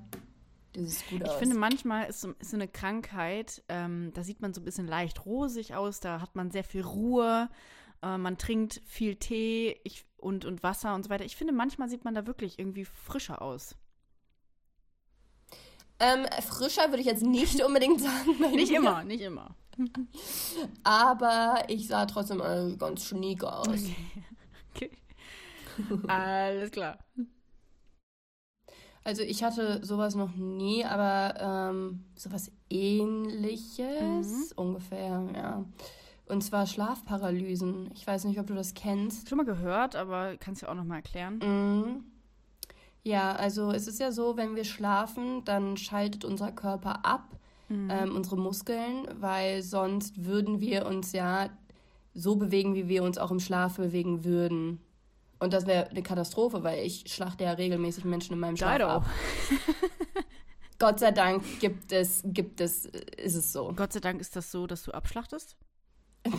du 0.73 0.83
siehst 0.83 1.07
gut 1.09 1.23
aus. 1.23 1.33
Ich 1.33 1.39
finde, 1.39 1.55
manchmal 1.55 2.07
ist 2.09 2.21
so, 2.21 2.31
ist 2.39 2.51
so 2.51 2.57
eine 2.57 2.67
Krankheit, 2.67 3.63
ähm, 3.69 4.11
da 4.13 4.23
sieht 4.23 4.41
man 4.41 4.53
so 4.53 4.61
ein 4.61 4.65
bisschen 4.65 4.87
leicht 4.87 5.25
rosig 5.25 5.75
aus, 5.75 5.99
da 5.99 6.21
hat 6.21 6.35
man 6.35 6.51
sehr 6.51 6.63
viel 6.63 6.81
Ruhe, 6.81 7.49
äh, 8.01 8.17
man 8.17 8.37
trinkt 8.37 8.81
viel 8.85 9.15
Tee. 9.15 9.79
Ich 9.83 10.05
und, 10.25 10.43
und 10.43 10.63
Wasser 10.63 10.95
und 10.95 11.03
so 11.03 11.09
weiter. 11.09 11.23
Ich 11.23 11.35
finde, 11.35 11.53
manchmal 11.53 11.87
sieht 11.87 12.03
man 12.03 12.15
da 12.15 12.25
wirklich 12.25 12.57
irgendwie 12.57 12.83
frischer 12.83 13.43
aus. 13.43 13.75
Ähm, 15.99 16.25
frischer 16.41 16.89
würde 16.89 16.99
ich 16.99 17.05
jetzt 17.05 17.23
nicht 17.23 17.63
unbedingt 17.63 18.01
sagen. 18.01 18.37
nicht 18.51 18.71
mir. 18.71 18.79
immer, 18.79 19.03
nicht 19.03 19.21
immer. 19.21 19.55
Aber 20.83 21.63
ich 21.67 21.87
sah 21.87 22.05
trotzdem 22.05 22.41
äh, 22.41 22.75
ganz 22.77 23.05
schniek 23.05 23.43
aus. 23.43 23.67
Okay. 24.73 24.91
okay. 25.89 26.07
Alles 26.07 26.71
klar. 26.71 26.97
Also 29.05 29.21
ich 29.21 29.43
hatte 29.43 29.85
sowas 29.85 30.15
noch 30.15 30.35
nie, 30.35 30.83
aber 30.83 31.35
ähm, 31.39 32.05
sowas 32.15 32.51
ähnliches 32.71 33.77
mhm. 33.77 34.51
ungefähr, 34.55 35.29
ja. 35.35 35.63
Und 36.25 36.43
zwar 36.43 36.65
Schlafparalysen. 36.65 37.91
Ich 37.93 38.07
weiß 38.07 38.23
nicht, 38.25 38.39
ob 38.39 38.47
du 38.47 38.55
das 38.55 38.73
kennst. 38.73 39.29
Schon 39.29 39.37
mal 39.37 39.45
gehört, 39.45 39.95
aber 39.95 40.37
kannst 40.37 40.63
du 40.63 40.67
auch 40.67 40.73
noch 40.73 40.85
mal 40.85 40.95
erklären? 40.95 41.37
Mhm. 41.37 42.03
Ja, 43.05 43.33
also 43.33 43.71
es 43.71 43.87
ist 43.87 43.99
ja 43.99 44.11
so, 44.11 44.35
wenn 44.35 44.55
wir 44.55 44.65
schlafen, 44.65 45.45
dann 45.45 45.77
schaltet 45.77 46.25
unser 46.25 46.51
Körper 46.51 47.05
ab, 47.05 47.37
mhm. 47.69 47.89
ähm, 47.91 48.15
unsere 48.15 48.35
Muskeln, 48.35 49.07
weil 49.19 49.61
sonst 49.61 50.25
würden 50.25 50.59
wir 50.59 50.87
uns 50.87 51.11
ja 51.11 51.51
so 52.15 52.35
bewegen, 52.35 52.73
wie 52.73 52.87
wir 52.87 53.03
uns 53.03 53.19
auch 53.19 53.29
im 53.29 53.39
Schlaf 53.39 53.77
bewegen 53.77 54.25
würden. 54.25 54.81
Und 55.37 55.53
das 55.53 55.67
wäre 55.67 55.87
eine 55.89 56.01
Katastrophe, 56.01 56.63
weil 56.63 56.83
ich 56.83 57.03
schlachte 57.07 57.43
ja 57.43 57.51
regelmäßig 57.51 58.05
Menschen 58.05 58.33
in 58.33 58.39
meinem 58.39 58.57
Schlaf 58.57 58.81
ab. 58.81 59.05
Gott 60.79 60.99
sei 60.99 61.11
Dank 61.11 61.43
gibt 61.59 61.91
es, 61.91 62.23
gibt 62.25 62.59
es, 62.59 62.85
ist 62.85 63.35
es 63.35 63.53
so. 63.53 63.71
Gott 63.75 63.93
sei 63.93 63.99
Dank 63.99 64.19
ist 64.19 64.35
das 64.35 64.51
so, 64.51 64.65
dass 64.65 64.81
du 64.81 64.91
abschlachtest? 64.91 65.55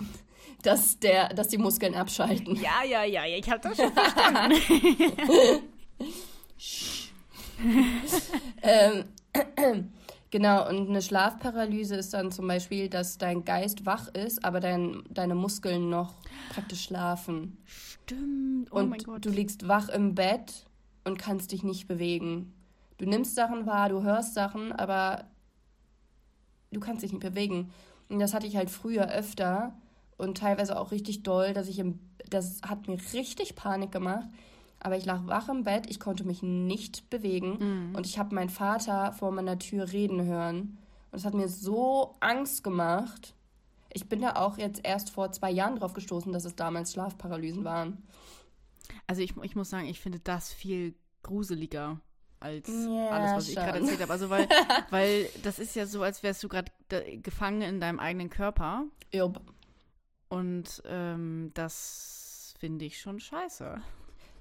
dass, 0.62 0.98
der, 0.98 1.28
dass 1.28 1.46
die 1.46 1.58
Muskeln 1.58 1.94
abschalten. 1.94 2.56
Ja, 2.56 2.82
ja, 2.84 3.04
ja, 3.04 3.24
ich 3.24 3.48
habe 3.48 3.60
das 3.60 3.76
schon 3.76 3.92
verstanden. 3.92 4.56
ähm, 8.62 9.04
genau, 10.30 10.68
und 10.68 10.88
eine 10.88 11.02
Schlafparalyse 11.02 11.96
ist 11.96 12.14
dann 12.14 12.30
zum 12.30 12.48
Beispiel, 12.48 12.88
dass 12.88 13.18
dein 13.18 13.44
Geist 13.44 13.86
wach 13.86 14.08
ist, 14.08 14.44
aber 14.44 14.60
dein, 14.60 15.02
deine 15.10 15.34
Muskeln 15.34 15.88
noch 15.88 16.14
praktisch 16.50 16.84
schlafen. 16.84 17.58
Stimmt, 17.64 18.72
oh 18.72 18.76
und 18.76 18.90
mein 18.90 19.00
Gott. 19.00 19.24
Du 19.24 19.30
liegst 19.30 19.68
wach 19.68 19.88
im 19.88 20.14
Bett 20.14 20.66
und 21.04 21.18
kannst 21.18 21.52
dich 21.52 21.62
nicht 21.62 21.88
bewegen. 21.88 22.52
Du 22.98 23.06
nimmst 23.06 23.34
Sachen 23.34 23.66
wahr, 23.66 23.88
du 23.88 24.02
hörst 24.02 24.34
Sachen, 24.34 24.72
aber 24.72 25.24
du 26.72 26.80
kannst 26.80 27.02
dich 27.02 27.12
nicht 27.12 27.22
bewegen. 27.22 27.70
Und 28.08 28.18
das 28.18 28.34
hatte 28.34 28.46
ich 28.46 28.56
halt 28.56 28.70
früher 28.70 29.10
öfter 29.10 29.76
und 30.16 30.38
teilweise 30.38 30.78
auch 30.78 30.92
richtig 30.92 31.22
doll, 31.22 31.52
dass 31.52 31.68
ich 31.68 31.78
im, 31.78 31.98
das 32.30 32.62
hat 32.62 32.88
mir 32.88 32.98
richtig 33.12 33.56
Panik 33.56 33.92
gemacht. 33.92 34.28
Aber 34.80 34.96
ich 34.96 35.04
lag 35.04 35.26
wach 35.26 35.48
im 35.48 35.64
Bett, 35.64 35.86
ich 35.88 35.98
konnte 35.98 36.24
mich 36.24 36.42
nicht 36.42 37.08
bewegen 37.10 37.58
mhm. 37.58 37.94
und 37.94 38.06
ich 38.06 38.18
habe 38.18 38.34
meinen 38.34 38.50
Vater 38.50 39.12
vor 39.12 39.32
meiner 39.32 39.58
Tür 39.58 39.92
reden 39.92 40.24
hören. 40.24 40.78
Und 41.10 41.18
es 41.18 41.24
hat 41.24 41.34
mir 41.34 41.48
so 41.48 42.14
Angst 42.20 42.62
gemacht. 42.62 43.34
Ich 43.92 44.08
bin 44.08 44.20
da 44.20 44.36
auch 44.36 44.58
jetzt 44.58 44.80
erst 44.84 45.10
vor 45.10 45.32
zwei 45.32 45.50
Jahren 45.50 45.76
drauf 45.76 45.94
gestoßen, 45.94 46.32
dass 46.32 46.44
es 46.44 46.56
damals 46.56 46.92
Schlafparalysen 46.92 47.64
waren. 47.64 48.02
Also 49.06 49.22
ich, 49.22 49.34
ich 49.42 49.56
muss 49.56 49.70
sagen, 49.70 49.86
ich 49.86 50.00
finde 50.00 50.20
das 50.20 50.52
viel 50.52 50.94
gruseliger 51.22 52.00
als 52.38 52.68
ja, 52.68 53.08
alles, 53.08 53.32
was 53.32 53.44
schon. 53.44 53.52
ich 53.52 53.56
gerade 53.56 53.78
erzählt 53.78 54.00
habe. 54.00 54.12
Also 54.12 54.30
weil, 54.30 54.48
weil 54.90 55.28
das 55.42 55.58
ist 55.58 55.74
ja 55.74 55.86
so, 55.86 56.02
als 56.02 56.22
wärst 56.22 56.42
du 56.42 56.48
gerade 56.48 56.70
gefangen 57.22 57.62
in 57.62 57.80
deinem 57.80 57.98
eigenen 57.98 58.30
Körper. 58.30 58.84
Jupp. 59.12 59.40
Und 60.28 60.82
ähm, 60.86 61.50
das 61.54 62.54
finde 62.58 62.84
ich 62.84 63.00
schon 63.00 63.20
scheiße. 63.20 63.80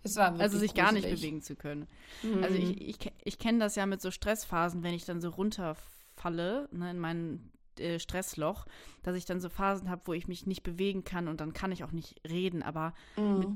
Es 0.05 0.15
war 0.17 0.39
also 0.39 0.57
sich 0.59 0.73
gar 0.75 0.91
nicht 0.91 1.09
bewegen 1.09 1.41
zu 1.41 1.55
können. 1.55 1.87
Mhm. 2.21 2.43
Also 2.43 2.55
ich, 2.57 2.79
ich, 2.79 3.11
ich 3.23 3.39
kenne 3.39 3.59
das 3.59 3.75
ja 3.75 3.85
mit 3.85 4.01
so 4.01 4.11
Stressphasen, 4.11 4.83
wenn 4.83 4.93
ich 4.93 5.03
dann 5.05 5.19
so 5.19 5.29
runter 5.29 5.75
falle, 6.15 6.69
ne, 6.71 6.91
in 6.91 6.99
mein 6.99 7.51
äh, 7.79 7.99
Stressloch, 7.99 8.65
dass 9.03 9.17
ich 9.17 9.25
dann 9.25 9.41
so 9.41 9.49
Phasen 9.49 9.89
habe, 9.89 10.03
wo 10.05 10.13
ich 10.13 10.27
mich 10.27 10.45
nicht 10.45 10.63
bewegen 10.63 11.03
kann 11.03 11.27
und 11.27 11.41
dann 11.41 11.53
kann 11.53 11.71
ich 11.71 11.83
auch 11.83 11.91
nicht 11.91 12.21
reden. 12.29 12.61
Aber 12.63 12.93
Mhm. 13.17 13.39
mit, 13.39 13.49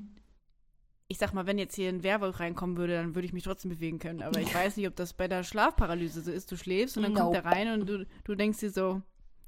ich 1.07 1.17
sag 1.19 1.33
mal, 1.33 1.45
wenn 1.45 1.57
jetzt 1.59 1.75
hier 1.75 1.89
ein 1.89 2.03
Werwolf 2.03 2.39
reinkommen 2.39 2.77
würde, 2.77 2.93
dann 2.95 3.15
würde 3.15 3.27
ich 3.27 3.33
mich 3.33 3.43
trotzdem 3.43 3.69
bewegen 3.69 3.99
können. 3.99 4.21
Aber 4.23 4.39
ich 4.41 4.53
weiß 4.53 4.75
nicht, 4.77 4.87
ob 4.87 4.95
das 4.95 5.13
bei 5.13 5.27
der 5.27 5.43
Schlafparalyse 5.43 6.21
so 6.21 6.31
ist. 6.31 6.51
Du 6.51 6.57
schläfst 6.57 6.97
und 6.97 7.03
dann 7.03 7.13
kommt 7.13 7.33
Nope. 7.33 7.37
er 7.37 7.45
rein 7.45 7.79
und 7.79 7.87
du, 7.87 8.05
du 8.23 8.35
denkst 8.35 8.59
dir 8.59 8.71
so, 8.71 9.01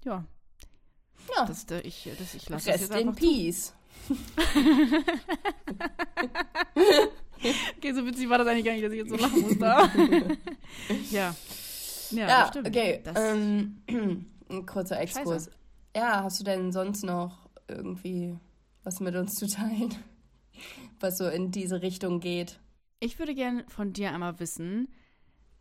ja, 0.06 0.26
Ja, 1.36 1.46
das, 1.46 1.66
äh, 1.72 1.82
ich, 1.82 2.10
das, 2.18 2.36
ich 2.36 2.48
lasse 2.50 2.68
das 2.72 2.74
Rest 2.76 2.92
jetzt 2.92 3.02
in 3.02 3.10
einfach 3.10 3.20
zu. 3.20 3.74
Okay, 7.78 7.94
so 7.94 8.06
witzig 8.06 8.30
war 8.30 8.38
das 8.38 8.48
eigentlich 8.48 8.66
gar 8.66 8.74
nicht, 8.74 8.86
dass 8.86 8.92
ich 8.94 9.00
jetzt 9.00 9.10
so 9.10 9.16
lachen 9.16 9.42
musste. 9.42 9.66
ja. 11.12 11.36
Ja, 12.12 12.28
Ja, 12.28 12.48
stimmt. 12.48 12.68
okay. 12.68 13.02
Das, 13.04 13.16
ähm, 13.18 13.82
ein 14.50 14.66
kurzer 14.68 15.00
Exkurs. 15.00 15.46
Scheiße. 15.46 15.52
Ja, 15.96 16.24
hast 16.24 16.40
du 16.40 16.44
denn 16.44 16.72
sonst 16.72 17.04
noch 17.04 17.50
irgendwie 17.68 18.38
was 18.84 19.00
mit 19.00 19.16
uns 19.16 19.34
zu 19.36 19.48
teilen, 19.48 19.96
was 21.00 21.18
so 21.18 21.28
in 21.28 21.50
diese 21.52 21.82
Richtung 21.82 22.20
geht? 22.20 22.60
Ich 23.00 23.18
würde 23.18 23.34
gerne 23.34 23.66
von 23.70 23.92
dir 23.94 24.12
einmal 24.14 24.40
wissen, 24.40 24.88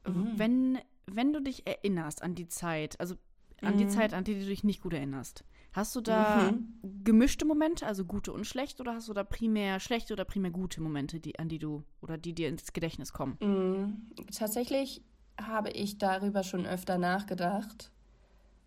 Mhm. 0.06 0.32
wenn, 0.36 0.78
wenn 1.06 1.32
du 1.34 1.40
dich 1.42 1.66
erinnerst 1.66 2.22
an 2.22 2.34
die 2.34 2.48
Zeit, 2.48 2.98
also 3.00 3.16
an 3.62 3.76
die 3.76 3.86
Mhm. 3.86 3.88
Zeit, 3.88 4.14
an 4.14 4.24
die 4.24 4.34
du 4.34 4.44
dich 4.46 4.64
nicht 4.64 4.80
gut 4.82 4.92
erinnerst, 4.94 5.44
hast 5.72 5.94
du 5.96 6.00
da 6.00 6.52
Mhm. 6.52 6.80
gemischte 7.04 7.44
Momente, 7.44 7.86
also 7.86 8.04
gute 8.04 8.32
und 8.32 8.46
schlechte, 8.46 8.82
oder 8.82 8.94
hast 8.94 9.08
du 9.08 9.12
da 9.12 9.24
primär 9.24 9.80
schlechte 9.80 10.12
oder 10.14 10.24
primär 10.24 10.50
gute 10.50 10.80
Momente, 10.80 11.20
die, 11.20 11.38
an 11.38 11.48
die 11.48 11.58
du 11.58 11.84
oder 12.00 12.18
die 12.18 12.34
dir 12.34 12.48
ins 12.48 12.72
Gedächtnis 12.72 13.12
kommen? 13.12 13.38
Mm, 13.40 14.10
Tatsächlich 14.36 15.02
habe 15.40 15.70
ich 15.70 15.98
darüber 15.98 16.42
schon 16.42 16.66
öfter 16.66 16.98
nachgedacht. 16.98 17.90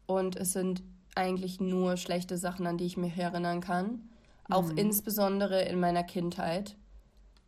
Und 0.08 0.36
es 0.36 0.54
sind 0.54 0.84
eigentlich 1.16 1.60
nur 1.60 1.98
schlechte 1.98 2.38
Sachen, 2.38 2.68
an 2.68 2.78
die 2.78 2.86
ich 2.86 2.98
mich 2.98 3.18
erinnern 3.18 3.62
kann. 3.62 4.10
Auch 4.50 4.72
Mhm. 4.72 4.78
insbesondere 4.78 5.64
in 5.64 5.80
meiner 5.80 6.04
Kindheit. 6.04 6.78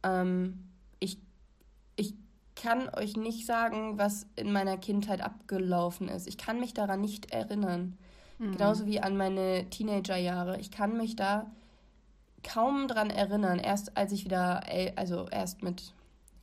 Ähm, 0.04 0.70
ich, 1.00 1.20
ich 1.96 2.16
kann 2.56 2.90
euch 2.90 3.18
nicht 3.18 3.46
sagen, 3.46 3.98
was 3.98 4.28
in 4.36 4.52
meiner 4.52 4.78
Kindheit 4.78 5.22
abgelaufen 5.22 6.08
ist. 6.08 6.28
Ich 6.28 6.38
kann 6.38 6.60
mich 6.60 6.74
daran 6.74 7.02
nicht 7.02 7.32
erinnern. 7.32 7.98
Mhm. 8.40 8.54
Genauso 8.54 8.86
wie 8.86 9.00
an 9.00 9.18
meine 9.18 9.70
Teenagerjahre. 9.70 10.60
Ich 10.60 10.72
kann 10.72 10.98
mich 10.98 11.16
da 11.16 11.52
kaum 12.44 12.88
dran 12.88 13.10
erinnern. 13.10 13.60
Erst 13.60 13.98
als 13.98 14.12
ich 14.12 14.26
wieder, 14.26 14.64
also 14.96 15.28
erst 15.30 15.64
mit, 15.64 15.94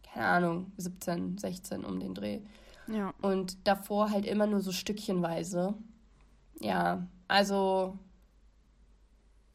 keine 0.03 0.27
Ahnung, 0.27 0.73
17, 0.77 1.39
16 1.39 1.85
um 1.85 2.01
den 2.01 2.15
Dreh. 2.15 2.41
Ja. 2.89 3.15
Und 3.23 3.67
davor 3.67 4.11
halt 4.11 4.27
immer 4.27 4.47
nur 4.47 4.61
so 4.61 4.73
stückchenweise. 4.73 5.75
Ja, 6.61 7.07
also 7.29 7.99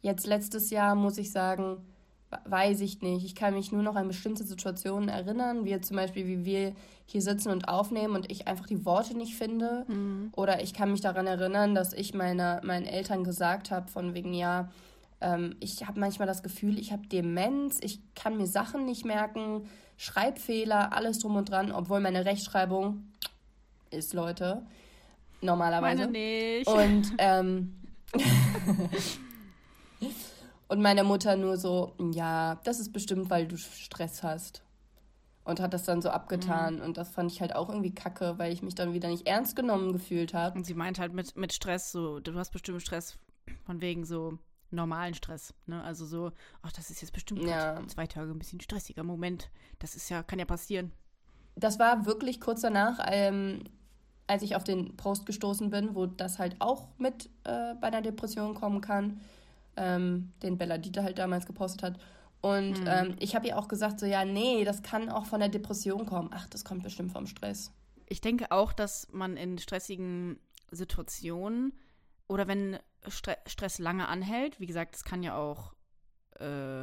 jetzt 0.01 0.26
letztes 0.26 0.70
Jahr 0.70 0.95
muss 0.95 1.18
ich 1.18 1.32
sagen, 1.32 1.86
weiß 2.46 2.82
ich 2.82 3.02
nicht. 3.02 3.26
Ich 3.26 3.36
kann 3.36 3.54
mich 3.54 3.72
nur 3.72 3.84
noch 3.84 3.96
an 3.96 4.08
bestimmte 4.08 4.44
Situationen 4.44 5.10
erinnern, 5.10 5.66
wie 5.66 5.80
zum 5.80 5.96
Beispiel, 5.96 6.28
wie 6.28 6.46
wir 6.46 6.74
hier 7.06 7.22
sitzen 7.22 7.50
und 7.50 7.70
aufnehmen 7.70 8.16
und 8.16 8.30
ich 8.30 8.48
einfach 8.48 8.68
die 8.68 8.86
Worte 8.86 9.16
nicht 9.16 9.36
finde. 9.36 9.86
Mhm. 9.88 10.32
Oder 10.36 10.62
ich 10.62 10.74
kann 10.74 10.92
mich 10.92 11.02
daran 11.02 11.26
erinnern, 11.26 11.74
dass 11.74 11.94
ich 11.94 12.14
meiner, 12.14 12.62
meinen 12.66 12.86
Eltern 12.86 13.24
gesagt 13.24 13.72
habe, 13.72 13.88
von 13.88 14.14
wegen, 14.14 14.34
ja, 14.34 14.70
ähm, 15.22 15.56
ich 15.62 15.88
habe 15.88 16.00
manchmal 16.00 16.28
das 16.28 16.44
Gefühl, 16.44 16.78
ich 16.78 16.92
habe 16.92 17.08
Demenz, 17.08 17.80
ich 17.82 18.02
kann 18.14 18.36
mir 18.38 18.48
Sachen 18.48 18.86
nicht 18.86 19.06
merken, 19.06 19.68
Schreibfehler, 19.96 20.94
alles 20.94 21.20
drum 21.20 21.38
und 21.38 21.50
dran, 21.50 21.72
obwohl 21.72 22.02
meine 22.02 22.26
Rechtschreibung 22.26 23.08
ist, 23.90 24.14
Leute, 24.14 24.64
normalerweise. 25.42 26.08
Meine 26.08 26.12
nicht. 26.12 26.68
Und, 26.68 27.14
ähm, 27.20 27.74
und 30.68 30.82
meine 30.82 31.03
Mutter 31.03 31.36
nur 31.36 31.57
so, 31.57 31.95
ja, 32.11 32.55
das 32.63 32.80
ist 32.80 32.91
bestimmt, 32.91 33.30
weil 33.30 33.47
du 33.47 33.57
Stress 33.57 34.24
hast. 34.24 34.63
Und 35.43 35.61
hat 35.61 35.74
das 35.74 35.84
dann 35.84 36.01
so 36.01 36.09
abgetan. 36.09 36.76
Mhm. 36.76 36.82
Und 36.82 36.97
das 36.97 37.09
fand 37.09 37.32
ich 37.32 37.39
halt 37.39 37.55
auch 37.55 37.70
irgendwie 37.70 37.95
kacke, 37.95 38.38
weil 38.38 38.51
ich 38.51 38.61
mich 38.61 38.76
dann 38.76 38.93
wieder 38.93 39.07
nicht 39.07 39.28
ernst 39.28 39.55
genommen 39.55 39.93
gefühlt 39.93 40.34
habe. 40.34 40.57
Und 40.57 40.65
sie 40.65 40.74
meint 40.74 40.99
halt 40.99 41.13
mit, 41.13 41.38
mit 41.38 41.53
Stress, 41.53 41.91
so, 41.93 42.20
du 42.20 42.34
hast 42.36 42.51
bestimmt 42.51 42.82
Stress 42.82 43.18
von 43.65 43.80
wegen 43.80 44.03
so 44.03 44.38
normalen 44.72 45.13
Stress, 45.13 45.53
ne? 45.65 45.82
Also 45.84 46.05
so, 46.05 46.32
ach, 46.61 46.74
das 46.74 46.89
ist 46.89 47.01
jetzt 47.01 47.13
bestimmt 47.13 47.43
Ja. 47.43 47.82
zwei 47.88 48.07
Tage 48.07 48.32
ein 48.32 48.39
bisschen 48.39 48.59
stressiger 48.59 49.03
Moment. 49.03 49.49
Das 49.80 49.95
ist 49.95 50.09
ja, 50.09 50.22
kann 50.22 50.39
ja 50.39 50.45
passieren. 50.45 50.91
Das 51.55 51.80
war 51.80 52.05
wirklich 52.05 52.41
kurz 52.41 52.59
danach, 52.59 52.99
ähm, 53.09 53.63
als 54.28 54.43
ich 54.43 54.57
auf 54.57 54.65
den 54.65 54.97
Post 54.97 55.26
gestoßen 55.26 55.70
bin, 55.70 55.95
wo 55.95 56.05
das 56.05 56.38
halt 56.39 56.57
auch 56.59 56.89
mit 56.97 57.30
äh, 57.45 57.76
bei 57.76 57.88
einer 57.88 58.01
Depression 58.01 58.53
kommen 58.53 58.82
kann, 58.82 59.22
ähm, 59.78 60.34
den 60.44 60.58
Bella 60.58 60.78
Dieter 60.78 61.04
halt 61.04 61.18
damals 61.20 61.46
gepostet 61.46 61.84
hat. 61.84 62.00
Und 62.42 62.80
Mhm. 62.82 62.88
ähm, 62.88 63.16
ich 63.20 63.36
habe 63.36 63.48
ihr 63.48 63.58
auch 63.58 63.68
gesagt, 63.68 64.00
so 64.00 64.06
ja, 64.06 64.24
nee, 64.26 64.64
das 64.64 64.84
kann 64.84 65.10
auch 65.10 65.26
von 65.26 65.40
der 65.40 65.50
Depression 65.50 66.06
kommen. 66.06 66.30
Ach, 66.34 66.48
das 66.50 66.64
kommt 66.66 66.84
bestimmt 66.84 67.12
vom 67.12 67.26
Stress. 67.28 67.72
Ich 68.10 68.22
denke 68.22 68.52
auch, 68.52 68.74
dass 68.74 69.08
man 69.12 69.38
in 69.38 69.58
stressigen 69.58 70.40
Situationen 70.72 71.74
oder 72.28 72.48
wenn 72.48 72.78
Stre 73.08 73.38
Stress 73.48 73.80
lange 73.80 74.08
anhält, 74.08 74.60
wie 74.60 74.66
gesagt, 74.66 74.96
es 74.96 75.04
kann 75.04 75.24
ja 75.24 75.36
auch, 75.38 75.74
äh, 76.40 76.82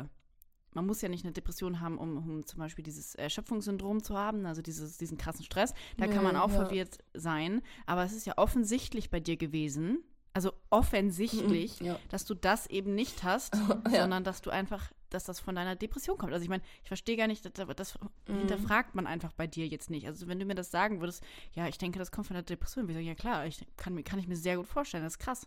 man 0.73 0.87
muss 0.87 1.03
ja 1.03 1.09
nicht 1.09 1.25
eine 1.25 1.33
Depression 1.33 1.81
haben, 1.81 1.99
um, 1.99 2.17
um 2.19 2.47
zum 2.47 2.59
Beispiel 2.59 2.83
dieses 2.83 3.15
Erschöpfungssyndrom 3.15 4.03
zu 4.03 4.19
haben, 4.19 4.45
also 4.47 4.61
dieses, 4.61 4.97
diesen 4.99 5.19
krassen 5.19 5.45
Stress. 5.45 5.73
Da 5.99 6.07
kann 6.07 6.17
Nee, 6.19 6.23
man 6.25 6.37
auch 6.37 6.51
ja. 6.51 6.57
verwirrt 6.57 6.99
sein. 7.15 7.63
Aber 7.87 8.05
es 8.05 8.13
ist 8.13 8.27
ja 8.27 8.35
offensichtlich 8.39 9.09
bei 9.11 9.21
dir 9.21 9.37
gewesen, 9.37 9.99
also 10.35 10.53
offensichtlich, 10.71 11.81
Ja. 11.81 11.99
dass 12.11 12.25
du 12.25 12.35
das 12.35 12.67
eben 12.67 12.95
nicht 12.95 13.23
hast, 13.25 13.55
Ja. 13.91 14.03
sondern 14.03 14.25
dass 14.25 14.43
du 14.43 14.51
einfach, 14.51 14.93
dass 15.11 15.25
das 15.25 15.41
von 15.41 15.55
deiner 15.55 15.77
Depression 15.77 16.19
kommt. 16.19 16.33
Also 16.33 16.43
ich 16.43 16.49
meine, 16.51 16.63
ich 16.83 16.89
verstehe 16.89 17.17
gar 17.17 17.27
nicht, 17.29 17.45
das, 17.45 17.67
das 17.77 17.99
Mhm. 18.29 18.39
hinterfragt 18.41 18.95
man 18.95 19.07
einfach 19.07 19.33
bei 19.33 19.47
dir 19.47 19.67
jetzt 19.67 19.91
nicht. 19.91 20.07
Also 20.07 20.27
wenn 20.29 20.39
du 20.39 20.45
mir 20.45 20.55
das 20.57 20.71
sagen 20.71 21.01
würdest, 21.01 21.23
ja, 21.55 21.67
ich 21.69 21.79
denke, 21.79 21.99
das 21.99 22.11
kommt 22.11 22.27
von 22.27 22.35
der 22.35 22.43
Depression, 22.43 22.87
wir 22.89 22.95
sagen, 22.95 23.07
ja 23.07 23.15
klar, 23.15 23.47
ich 23.47 23.65
kann, 23.77 24.03
kann 24.05 24.19
ich 24.19 24.27
mir 24.29 24.37
sehr 24.37 24.57
gut 24.57 24.67
vorstellen, 24.67 25.05
das 25.05 25.15
ist 25.15 25.19
krass. 25.21 25.47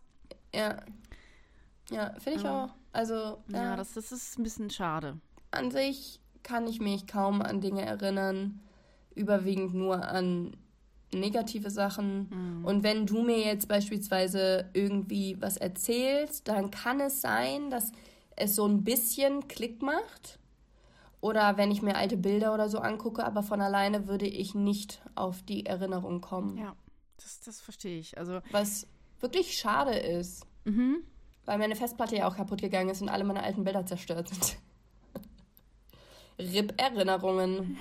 Ja. 0.55 0.81
Ja, 1.89 2.13
finde 2.19 2.37
ich 2.39 2.43
Ja. 2.43 2.65
auch. 2.65 2.69
Also, 2.93 3.13
Ja, 3.49 3.63
ja, 3.63 3.75
das, 3.75 3.93
das 3.93 4.11
ist 4.11 4.37
ein 4.39 4.43
bisschen 4.43 4.69
schade. 4.69 5.19
an 5.51 5.71
sich 5.71 6.19
kann 6.43 6.65
ich 6.67 6.79
mich 6.79 7.07
kaum 7.07 7.41
an 7.41 7.59
Dinge 7.61 7.81
erinnern. 7.85 8.61
Überwiegend 9.15 9.73
nur 9.73 10.07
an 10.07 10.55
negative 11.13 11.69
Sachen. 11.69 12.29
Mhm. 12.29 12.65
Und 12.65 12.83
wenn 12.83 13.05
du 13.05 13.21
mir 13.21 13.39
jetzt 13.39 13.67
beispielsweise 13.67 14.69
irgendwie 14.73 15.37
was 15.39 15.57
erzählst, 15.57 16.47
dann 16.47 16.71
kann 16.71 16.99
es 16.99 17.21
sein, 17.21 17.69
dass 17.69 17.91
es 18.35 18.55
so 18.55 18.65
ein 18.65 18.83
bisschen 18.83 19.47
Klick 19.47 19.81
macht. 19.81 20.39
Oder 21.19 21.57
wenn 21.57 21.71
ich 21.71 21.81
mir 21.81 21.95
alte 21.95 22.15
Bilder 22.15 22.53
oder 22.53 22.69
so 22.69 22.79
angucke, 22.79 23.25
aber 23.25 23.41
von 23.41 23.59
alleine 23.59 24.07
würde 24.07 24.27
ich 24.27 24.53
nicht 24.53 25.01
auf 25.15 25.41
die 25.41 25.65
Erinnerung 25.65 26.21
kommen. 26.21 26.57
Ja, 26.57 26.75
das, 27.17 27.39
das 27.39 27.59
verstehe 27.59 27.99
ich. 27.99 28.17
Also, 28.17 28.39
Was 28.51 28.87
wirklich 29.19 29.57
schade 29.57 29.95
ist, 29.95 30.45
mhm. 30.65 30.97
weil 31.45 31.57
meine 31.57 31.75
Festplatte 31.75 32.15
ja 32.17 32.27
auch 32.27 32.35
kaputt 32.35 32.61
gegangen 32.61 32.89
ist 32.89 33.01
und 33.01 33.09
alle 33.09 33.23
meine 33.23 33.41
alten 33.41 33.63
Bilder 33.63 33.85
zerstört 33.85 34.29
sind. 34.29 34.57
RIP 36.53 36.79
Erinnerungen. 36.79 37.77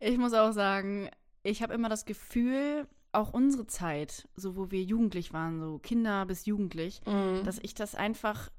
ich 0.00 0.18
muss 0.18 0.32
auch 0.34 0.52
sagen, 0.52 1.08
ich 1.42 1.62
habe 1.62 1.74
immer 1.74 1.88
das 1.88 2.04
Gefühl, 2.04 2.86
auch 3.12 3.32
unsere 3.32 3.66
Zeit, 3.66 4.28
so 4.34 4.56
wo 4.56 4.70
wir 4.70 4.82
jugendlich 4.82 5.32
waren, 5.32 5.60
so 5.60 5.78
Kinder 5.78 6.26
bis 6.26 6.46
jugendlich, 6.46 7.00
Mhm. 7.06 7.42
dass 7.44 7.58
ich 7.62 7.74
das 7.74 7.94
einfach 7.94 8.50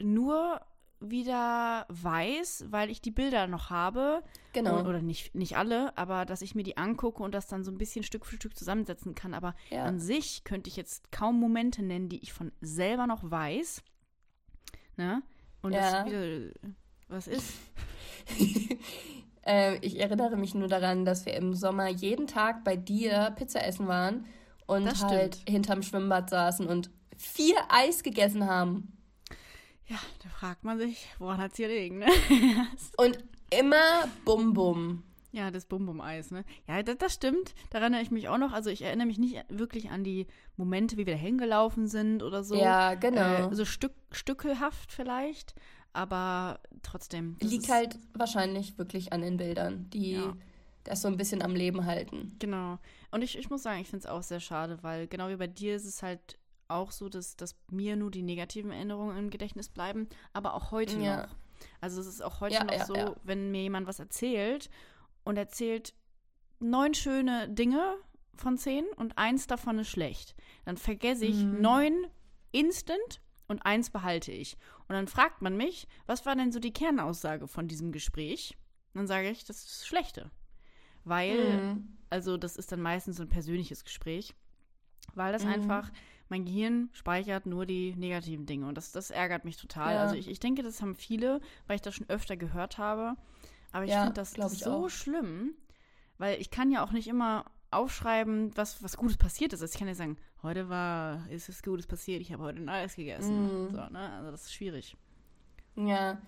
nur 0.00 0.60
wieder 1.00 1.86
weiß, 1.88 2.66
weil 2.70 2.90
ich 2.90 3.00
die 3.00 3.10
Bilder 3.12 3.46
noch 3.46 3.70
habe. 3.70 4.22
Genau. 4.52 4.80
Oder 4.80 5.00
nicht, 5.00 5.34
nicht 5.34 5.56
alle, 5.56 5.96
aber 5.96 6.24
dass 6.24 6.42
ich 6.42 6.54
mir 6.56 6.64
die 6.64 6.76
angucke 6.76 7.22
und 7.22 7.32
das 7.34 7.46
dann 7.46 7.62
so 7.64 7.70
ein 7.70 7.78
bisschen 7.78 8.02
Stück 8.02 8.26
für 8.26 8.34
Stück 8.36 8.56
zusammensetzen 8.56 9.14
kann. 9.14 9.32
Aber 9.34 9.54
Ja. 9.70 9.84
an 9.84 9.98
sich 10.00 10.42
könnte 10.44 10.68
ich 10.68 10.76
jetzt 10.76 11.10
kaum 11.12 11.38
Momente 11.38 11.82
nennen, 11.84 12.08
die 12.08 12.18
ich 12.20 12.32
von 12.32 12.50
selber 12.60 13.06
noch 13.06 13.28
weiß. 13.28 13.82
Ne? 14.96 15.22
Und 15.62 15.72
Ja. 15.72 16.02
das 16.04 16.06
wieder, 16.06 16.50
was 17.08 17.26
ist? 17.28 17.52
äh, 19.48 19.78
ich 19.80 19.98
erinnere 19.98 20.36
mich 20.36 20.54
nur 20.54 20.68
daran, 20.68 21.04
dass 21.04 21.26
wir 21.26 21.34
im 21.34 21.54
Sommer 21.54 21.88
jeden 21.88 22.26
Tag 22.26 22.64
bei 22.64 22.76
dir 22.76 23.32
Pizza 23.36 23.64
essen 23.64 23.88
waren 23.88 24.26
und 24.66 24.84
Das 24.84 25.02
halt 25.02 25.36
stimmt. 25.36 25.48
hinterm 25.50 25.82
Schwimmbad 25.82 26.30
saßen 26.30 26.66
und 26.66 26.90
vier 27.16 27.56
Eis 27.68 28.02
gegessen 28.02 28.46
haben. 28.46 28.92
Ja, 29.86 29.96
da 30.22 30.28
fragt 30.28 30.64
man 30.64 30.78
sich, 30.78 31.08
woran 31.18 31.38
hat 31.38 31.52
es 31.52 31.56
hier 31.56 31.68
liegen, 31.68 31.98
ne? 31.98 32.06
Und 32.98 33.18
immer 33.50 34.06
Bum 34.26 34.52
Bum. 34.52 35.02
Ja, 35.30 35.50
das 35.50 35.66
Bum-Bum-Eis, 35.66 36.30
ne? 36.30 36.44
Ja, 36.66 36.82
das, 36.82 36.96
das 36.96 37.14
stimmt. 37.14 37.54
Daran 37.68 37.92
erinnere 37.92 38.02
ich 38.02 38.10
mich 38.10 38.28
auch 38.28 38.38
noch. 38.38 38.52
Also 38.52 38.70
ich 38.70 38.80
erinnere 38.82 39.06
mich 39.06 39.18
nicht 39.18 39.44
wirklich 39.50 39.90
an 39.90 40.02
die 40.02 40.26
Momente, 40.56 40.96
wie 40.96 41.04
wir 41.04 41.14
da 41.14 41.20
hingelaufen 41.20 41.86
sind 41.86 42.22
oder 42.22 42.42
so. 42.42 42.56
Ja, 42.56 42.94
genau. 42.94 43.50
Äh, 43.50 43.54
so 43.54 43.66
Stück, 43.66 43.92
stückelhaft 44.10 44.90
vielleicht, 44.90 45.54
aber 45.92 46.60
trotzdem. 46.82 47.36
Liegt 47.40 47.68
halt 47.68 47.98
wahrscheinlich 48.14 48.78
wirklich 48.78 49.12
an 49.12 49.22
den 49.22 49.36
Bildern. 49.36 49.88
Die 49.90 50.12
Ja. 50.12 50.36
das 50.84 51.02
so 51.02 51.08
ein 51.08 51.16
bisschen 51.16 51.42
am 51.42 51.54
Leben 51.54 51.84
halten. 51.86 52.36
Genau. 52.38 52.78
Und 53.10 53.22
ich, 53.22 53.38
ich 53.38 53.50
muss 53.50 53.62
sagen, 53.62 53.80
ich 53.80 53.88
finde 53.88 54.04
es 54.04 54.10
auch 54.10 54.22
sehr 54.22 54.40
schade, 54.40 54.78
weil 54.82 55.06
genau 55.06 55.28
wie 55.28 55.36
bei 55.36 55.46
dir 55.46 55.76
ist 55.76 55.84
es 55.84 56.02
halt 56.02 56.38
auch 56.68 56.92
so, 56.92 57.08
dass, 57.08 57.36
dass 57.36 57.56
mir 57.70 57.96
nur 57.96 58.10
die 58.10 58.22
negativen 58.22 58.70
Erinnerungen 58.70 59.16
im 59.16 59.30
Gedächtnis 59.30 59.68
bleiben, 59.68 60.08
aber 60.32 60.54
auch 60.54 60.70
heute 60.70 60.98
ja. 60.98 61.22
noch. 61.22 61.36
Also 61.80 62.00
es 62.00 62.06
ist 62.06 62.22
auch 62.22 62.40
heute 62.40 62.54
ja, 62.54 62.64
noch 62.64 62.84
so, 62.84 63.16
wenn 63.24 63.50
mir 63.50 63.62
jemand 63.62 63.86
was 63.86 63.98
erzählt 63.98 64.70
und 65.24 65.36
erzählt 65.36 65.94
neun 66.60 66.94
schöne 66.94 67.48
Dinge 67.48 67.96
von 68.34 68.56
zehn 68.56 68.84
und 68.96 69.18
eins 69.18 69.46
davon 69.46 69.78
ist 69.78 69.88
schlecht, 69.88 70.34
dann 70.64 70.76
vergesse 70.76 71.26
ich 71.26 71.36
mhm. 71.36 71.60
neun 71.60 72.06
instant 72.52 73.20
und 73.48 73.62
eins 73.62 73.90
behalte 73.90 74.30
ich. 74.30 74.56
Und 74.86 74.94
dann 74.94 75.08
fragt 75.08 75.42
man 75.42 75.56
mich, 75.56 75.88
was 76.06 76.24
war 76.26 76.36
denn 76.36 76.52
so 76.52 76.60
die 76.60 76.72
Kernaussage 76.72 77.48
von 77.48 77.66
diesem 77.66 77.92
Gespräch? 77.92 78.56
Und 78.94 79.00
dann 79.00 79.06
sage 79.06 79.30
ich, 79.30 79.44
das 79.44 79.58
ist 79.58 79.80
das 79.80 79.86
Schlechte. 79.86 80.30
Weil, 81.04 81.74
mhm. 81.74 81.98
also 82.10 82.36
das 82.36 82.56
ist 82.56 82.70
dann 82.70 82.82
meistens 82.82 83.16
so 83.16 83.22
ein 83.22 83.28
persönliches 83.28 83.84
Gespräch, 83.84 84.34
weil 85.14 85.32
das 85.32 85.44
mhm. 85.44 85.52
einfach, 85.52 85.90
mein 86.28 86.44
Gehirn 86.44 86.90
speichert 86.92 87.46
nur 87.46 87.64
die 87.64 87.94
negativen 87.96 88.44
Dinge 88.44 88.66
und 88.66 88.76
das, 88.76 88.92
das 88.92 89.10
ärgert 89.10 89.44
mich 89.44 89.56
total. 89.56 89.94
Ja. 89.94 90.02
Also 90.02 90.14
ich, 90.14 90.28
ich 90.28 90.40
denke, 90.40 90.62
das 90.62 90.82
haben 90.82 90.94
viele, 90.94 91.40
weil 91.66 91.76
ich 91.76 91.82
das 91.82 91.94
schon 91.94 92.08
öfter 92.10 92.36
gehört 92.36 92.76
habe. 92.76 93.16
Aber 93.72 93.84
ich 93.84 93.90
ja, 93.90 94.04
finde 94.04 94.14
das 94.14 94.32
so 94.32 94.84
auch. 94.84 94.88
schlimm, 94.88 95.54
weil 96.18 96.40
ich 96.40 96.50
kann 96.50 96.70
ja 96.70 96.84
auch 96.84 96.92
nicht 96.92 97.08
immer 97.08 97.46
aufschreiben, 97.70 98.56
was, 98.56 98.82
was 98.82 98.96
Gutes 98.96 99.16
passiert 99.16 99.52
ist. 99.52 99.62
Also 99.62 99.72
ich 99.72 99.78
kann 99.78 99.88
ja 99.88 99.94
sagen, 99.94 100.16
heute 100.42 100.68
war, 100.68 101.28
ist 101.30 101.48
es 101.48 101.62
Gutes 101.62 101.86
passiert, 101.86 102.20
ich 102.20 102.32
habe 102.32 102.42
heute 102.42 102.60
ein 102.60 102.68
Eis 102.68 102.96
gegessen. 102.96 103.66
Mm. 103.66 103.70
So, 103.70 103.80
ne? 103.90 104.12
Also 104.16 104.30
das 104.30 104.44
ist 104.44 104.54
schwierig. 104.54 104.96
Ja, 105.76 106.18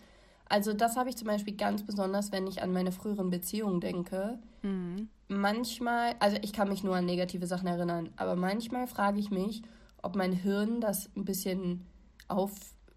also 0.51 0.73
das 0.73 0.97
habe 0.97 1.09
ich 1.09 1.17
zum 1.17 1.29
Beispiel 1.29 1.57
ganz 1.57 1.85
besonders, 1.85 2.33
wenn 2.33 2.47
ich 2.47 2.61
an 2.61 2.73
meine 2.73 2.93
früheren 2.93 3.31
Beziehungen 3.31 3.81
denke. 3.81 4.39
Mhm. 4.63 5.09
Manchmal, 5.29 6.17
also 6.19 6.37
ich 6.43 6.53
kann 6.53 6.69
mich 6.69 6.83
nur 6.83 6.97
an 6.97 7.07
negative 7.07 7.47
Sachen 7.47 7.69
erinnern, 7.69 8.11
aber 8.17 8.35
manchmal 8.35 8.89
frage 8.89 9.21
ich 9.21 9.31
mich, 9.31 9.63
ob 10.03 10.17
mein 10.17 10.33
Hirn 10.33 10.81
das 10.81 11.09
ein 11.17 11.25
bisschen 11.25 11.87
auf, 12.27 12.51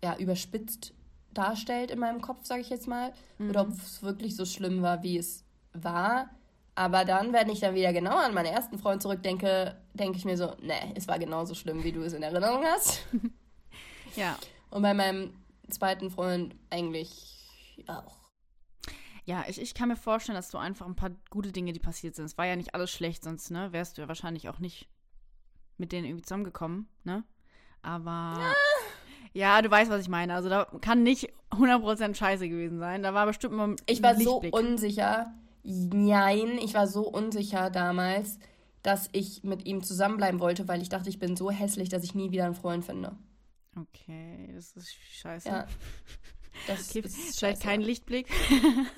ja, 0.03 0.17
überspitzt 0.17 0.93
darstellt 1.33 1.91
in 1.91 1.99
meinem 1.99 2.21
Kopf, 2.21 2.45
sage 2.45 2.61
ich 2.61 2.69
jetzt 2.69 2.87
mal, 2.87 3.13
mhm. 3.37 3.49
oder 3.49 3.61
ob 3.61 3.69
es 3.69 4.01
wirklich 4.01 4.35
so 4.35 4.45
schlimm 4.45 4.81
war, 4.81 5.03
wie 5.03 5.17
es 5.17 5.43
war. 5.73 6.29
Aber 6.75 7.05
dann, 7.05 7.33
wenn 7.33 7.49
ich 7.49 7.59
dann 7.59 7.75
wieder 7.75 7.93
genau 7.93 8.17
an 8.17 8.33
meinen 8.33 8.47
ersten 8.47 8.79
Freund 8.79 9.01
zurückdenke, 9.01 9.79
denke 9.93 10.17
ich 10.17 10.25
mir 10.25 10.37
so, 10.37 10.55
ne, 10.61 10.93
es 10.95 11.07
war 11.07 11.19
genauso 11.19 11.53
schlimm, 11.53 11.83
wie 11.83 11.91
du 11.91 12.01
es 12.01 12.13
in 12.13 12.23
Erinnerung 12.23 12.63
hast. 12.65 13.05
ja. 14.15 14.37
Und 14.71 14.81
bei 14.81 14.93
meinem 14.93 15.33
zweiten 15.69 16.09
Freund 16.09 16.55
eigentlich 16.71 17.47
auch. 17.87 18.17
Ja, 19.25 19.45
ich, 19.47 19.61
ich 19.61 19.73
kann 19.73 19.87
mir 19.87 19.95
vorstellen, 19.95 20.35
dass 20.35 20.49
du 20.49 20.57
einfach 20.57 20.87
ein 20.87 20.95
paar 20.95 21.11
gute 21.29 21.51
Dinge, 21.51 21.73
die 21.73 21.79
passiert 21.79 22.15
sind. 22.15 22.25
Es 22.25 22.37
war 22.37 22.45
ja 22.45 22.55
nicht 22.55 22.73
alles 22.73 22.91
schlecht, 22.91 23.23
sonst 23.23 23.51
ne, 23.51 23.71
wärst 23.71 23.97
du 23.97 24.01
ja 24.01 24.07
wahrscheinlich 24.07 24.49
auch 24.49 24.59
nicht 24.59 24.89
mit 25.77 25.91
denen 25.91 26.05
irgendwie 26.05 26.23
zusammengekommen, 26.23 26.87
ne? 27.03 27.23
Aber 27.81 28.39
ja. 28.39 28.53
ja, 29.33 29.61
du 29.61 29.69
weißt, 29.69 29.91
was 29.91 30.01
ich 30.01 30.09
meine. 30.09 30.33
Also 30.33 30.49
da 30.49 30.65
kann 30.81 31.03
nicht 31.03 31.29
100% 31.51 32.15
scheiße 32.15 32.49
gewesen 32.49 32.79
sein. 32.79 33.03
Da 33.03 33.13
war 33.13 33.25
bestimmt 33.25 33.55
mal 33.55 33.75
Ich 33.85 34.01
war 34.01 34.15
so 34.15 34.39
unsicher 34.51 35.33
Nein, 35.63 36.59
ich 36.61 36.73
war 36.73 36.87
so 36.87 37.07
unsicher 37.07 37.69
damals, 37.69 38.37
dass 38.81 39.09
ich 39.13 39.43
mit 39.43 39.65
ihm 39.65 39.81
zusammenbleiben 39.81 40.39
wollte, 40.39 40.67
weil 40.67 40.81
ich 40.81 40.89
dachte, 40.89 41.09
ich 41.09 41.19
bin 41.19 41.37
so 41.37 41.49
hässlich, 41.49 41.89
dass 41.89 42.03
ich 42.03 42.15
nie 42.15 42.31
wieder 42.31 42.45
einen 42.45 42.55
Freund 42.55 42.83
finde. 42.83 43.15
Okay, 43.75 44.51
das 44.53 44.73
ist 44.73 44.93
scheiße. 45.13 45.47
Ja, 45.49 45.67
das 46.67 46.89
okay, 46.89 46.99
ist 46.99 47.39
vielleicht 47.39 47.61
kein 47.61 47.81
Lichtblick. 47.81 48.27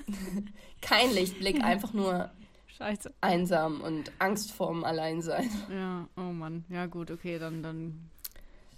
kein 0.82 1.12
Lichtblick, 1.12 1.62
einfach 1.62 1.92
nur 1.92 2.30
scheiße. 2.76 3.14
einsam 3.20 3.80
und 3.80 4.12
Angst 4.18 4.52
vorm 4.52 4.84
Alleinsein. 4.84 5.48
Ja, 5.70 6.08
oh 6.16 6.32
Mann. 6.32 6.64
Ja, 6.68 6.86
gut, 6.86 7.10
okay, 7.12 7.38
dann, 7.38 7.62
dann 7.62 8.10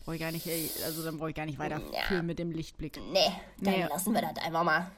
brauche 0.04 0.16
ich 0.16 0.20
gar 0.20 0.30
nicht, 0.30 0.46
also 0.84 1.02
dann 1.02 1.18
brauche 1.18 1.30
ich 1.30 1.36
gar 1.36 1.46
nicht 1.46 1.58
weiterführen 1.58 1.94
ja. 2.10 2.22
mit 2.22 2.38
dem 2.38 2.50
Lichtblick. 2.52 3.00
Nee, 3.12 3.32
dann 3.60 3.74
nee. 3.74 3.86
lassen 3.86 4.12
wir 4.12 4.20
das 4.20 4.36
einfach 4.36 4.62
mal 4.62 4.90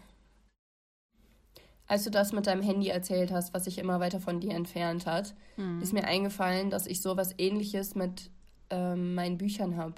als 1.91 2.05
du 2.05 2.11
das 2.11 2.31
mit 2.31 2.47
deinem 2.47 2.63
Handy 2.63 2.87
erzählt 2.87 3.33
hast, 3.33 3.53
was 3.53 3.65
sich 3.65 3.77
immer 3.79 3.99
weiter 3.99 4.21
von 4.21 4.39
dir 4.39 4.53
entfernt 4.53 5.07
hat, 5.07 5.35
mhm. 5.57 5.83
ist 5.83 5.93
mir 5.93 6.05
eingefallen, 6.05 6.71
dass 6.71 6.87
ich 6.87 7.03
sowas 7.03 7.35
ähnliches 7.37 7.97
mit 7.97 8.31
ähm, 8.71 9.17
meinen 9.17 9.39
Büchern 9.39 9.77
habe. 9.77 9.97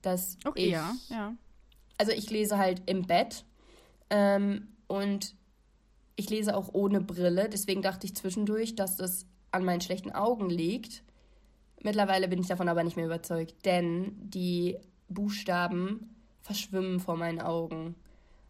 Dass 0.00 0.38
okay, 0.46 0.64
ich, 0.64 0.72
ja, 0.72 0.94
ja. 1.10 1.34
Also 1.98 2.12
ich 2.12 2.30
lese 2.30 2.56
halt 2.56 2.80
im 2.86 3.02
Bett 3.02 3.44
ähm, 4.08 4.68
und 4.86 5.34
ich 6.16 6.30
lese 6.30 6.56
auch 6.56 6.70
ohne 6.72 7.02
Brille. 7.02 7.50
Deswegen 7.50 7.82
dachte 7.82 8.06
ich 8.06 8.16
zwischendurch, 8.16 8.74
dass 8.74 8.96
das 8.96 9.26
an 9.50 9.62
meinen 9.62 9.82
schlechten 9.82 10.12
Augen 10.12 10.48
liegt. 10.48 11.02
Mittlerweile 11.82 12.28
bin 12.28 12.40
ich 12.40 12.46
davon 12.46 12.70
aber 12.70 12.82
nicht 12.82 12.96
mehr 12.96 13.04
überzeugt, 13.04 13.66
denn 13.66 14.14
die 14.22 14.78
Buchstaben 15.10 16.16
verschwimmen 16.40 16.98
vor 16.98 17.18
meinen 17.18 17.42
Augen. 17.42 17.94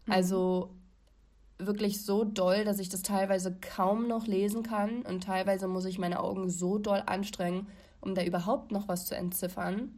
Mhm. 0.05 0.13
Also 0.13 0.69
wirklich 1.65 2.03
so 2.03 2.23
doll, 2.23 2.63
dass 2.63 2.79
ich 2.79 2.89
das 2.89 3.01
teilweise 3.01 3.55
kaum 3.59 4.07
noch 4.07 4.27
lesen 4.27 4.63
kann 4.63 5.03
und 5.03 5.23
teilweise 5.23 5.67
muss 5.67 5.85
ich 5.85 5.99
meine 5.99 6.19
Augen 6.19 6.49
so 6.49 6.77
doll 6.77 7.03
anstrengen, 7.05 7.67
um 7.99 8.15
da 8.15 8.23
überhaupt 8.23 8.71
noch 8.71 8.87
was 8.87 9.05
zu 9.05 9.15
entziffern. 9.15 9.97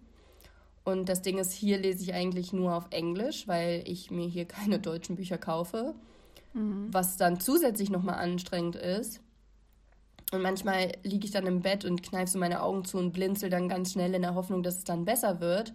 Und 0.84 1.08
das 1.08 1.22
Ding 1.22 1.38
ist, 1.38 1.54
hier 1.54 1.78
lese 1.78 2.04
ich 2.04 2.14
eigentlich 2.14 2.52
nur 2.52 2.76
auf 2.76 2.88
Englisch, 2.90 3.48
weil 3.48 3.84
ich 3.86 4.12
mir 4.12 4.28
hier 4.28 4.46
keine 4.48 4.80
deutschen 4.80 5.16
Bücher 5.16 5.38
kaufe, 5.38 5.96
mhm. 6.54 6.88
was 6.92 7.18
dann 7.18 7.40
zusätzlich 7.40 7.90
nochmal 7.90 8.16
anstrengend 8.16 8.76
ist. 8.76 9.22
Und 10.32 10.42
manchmal 10.42 10.94
liege 11.04 11.26
ich 11.26 11.32
dann 11.32 11.46
im 11.46 11.62
Bett 11.62 11.86
und 11.86 12.02
kneife 12.02 12.32
so 12.32 12.40
meine 12.40 12.64
Augen 12.64 12.86
zu 12.86 12.98
und 12.98 13.12
blinzel 13.12 13.50
dann 13.50 13.70
ganz 13.70 13.92
schnell 13.92 14.16
in 14.16 14.24
der 14.24 14.34
Hoffnung, 14.34 14.64
dass 14.64 14.80
es 14.80 14.84
dann 14.84 15.06
besser 15.06 15.40
wird 15.40 15.74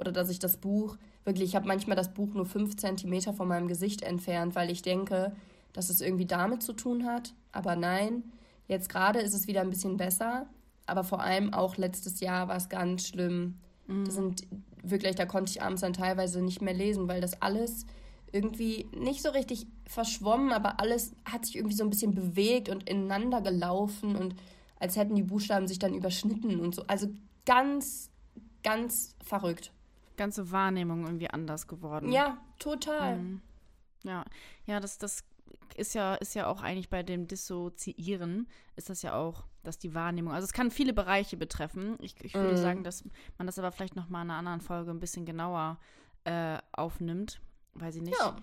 oder 0.00 0.12
dass 0.12 0.30
ich 0.30 0.38
das 0.38 0.56
Buch 0.56 0.96
wirklich, 1.24 1.50
ich 1.50 1.56
habe 1.56 1.68
manchmal 1.68 1.96
das 1.96 2.12
Buch 2.12 2.34
nur 2.34 2.46
fünf 2.46 2.76
Zentimeter 2.76 3.32
von 3.32 3.48
meinem 3.48 3.68
Gesicht 3.68 4.02
entfernt, 4.02 4.54
weil 4.54 4.70
ich 4.70 4.82
denke, 4.82 5.32
dass 5.72 5.90
es 5.90 6.00
irgendwie 6.00 6.26
damit 6.26 6.62
zu 6.62 6.72
tun 6.72 7.04
hat. 7.04 7.34
Aber 7.52 7.76
nein, 7.76 8.24
jetzt 8.68 8.88
gerade 8.88 9.20
ist 9.20 9.34
es 9.34 9.46
wieder 9.46 9.60
ein 9.60 9.70
bisschen 9.70 9.96
besser. 9.96 10.46
Aber 10.86 11.04
vor 11.04 11.20
allem 11.20 11.54
auch 11.54 11.76
letztes 11.76 12.20
Jahr 12.20 12.48
war 12.48 12.56
es 12.56 12.68
ganz 12.68 13.06
schlimm. 13.06 13.58
Mhm. 13.86 14.04
Das 14.04 14.14
sind 14.14 14.46
wirklich, 14.82 15.14
da 15.14 15.26
konnte 15.26 15.50
ich 15.50 15.62
abends 15.62 15.82
dann 15.82 15.92
teilweise 15.92 16.42
nicht 16.42 16.62
mehr 16.62 16.74
lesen, 16.74 17.06
weil 17.06 17.20
das 17.20 17.40
alles 17.42 17.86
irgendwie 18.32 18.88
nicht 18.96 19.22
so 19.22 19.30
richtig 19.30 19.66
verschwommen, 19.86 20.52
aber 20.52 20.80
alles 20.80 21.12
hat 21.24 21.44
sich 21.44 21.56
irgendwie 21.56 21.76
so 21.76 21.84
ein 21.84 21.90
bisschen 21.90 22.14
bewegt 22.14 22.68
und 22.68 22.88
ineinander 22.88 23.40
gelaufen 23.40 24.14
und 24.14 24.36
als 24.78 24.96
hätten 24.96 25.16
die 25.16 25.24
Buchstaben 25.24 25.66
sich 25.66 25.80
dann 25.80 25.94
überschnitten 25.94 26.60
und 26.60 26.74
so. 26.74 26.84
Also 26.86 27.08
ganz, 27.44 28.10
ganz 28.62 29.16
verrückt 29.22 29.72
ganze 30.16 30.50
Wahrnehmung 30.50 31.04
irgendwie 31.04 31.30
anders 31.30 31.66
geworden. 31.66 32.12
Ja, 32.12 32.38
total. 32.58 33.18
Mhm. 33.18 33.42
Ja, 34.02 34.24
ja, 34.66 34.80
das, 34.80 34.98
das 34.98 35.24
ist 35.76 35.94
ja, 35.94 36.14
ist 36.14 36.34
ja 36.34 36.46
auch 36.46 36.62
eigentlich 36.62 36.88
bei 36.88 37.02
dem 37.02 37.26
Dissoziieren, 37.26 38.48
ist 38.76 38.90
das 38.90 39.02
ja 39.02 39.14
auch, 39.14 39.44
dass 39.62 39.78
die 39.78 39.94
Wahrnehmung, 39.94 40.32
also 40.32 40.44
es 40.44 40.52
kann 40.52 40.70
viele 40.70 40.92
Bereiche 40.92 41.36
betreffen. 41.36 41.96
Ich, 42.00 42.14
ich 42.22 42.34
würde 42.34 42.52
mhm. 42.52 42.62
sagen, 42.62 42.84
dass 42.84 43.04
man 43.38 43.46
das 43.46 43.58
aber 43.58 43.72
vielleicht 43.72 43.96
nochmal 43.96 44.24
in 44.24 44.30
einer 44.30 44.38
anderen 44.38 44.60
Folge 44.60 44.90
ein 44.90 45.00
bisschen 45.00 45.26
genauer 45.26 45.78
äh, 46.24 46.58
aufnimmt, 46.72 47.40
weiß 47.74 47.96
ich 47.96 48.02
nicht. 48.02 48.18
Ja. 48.18 48.36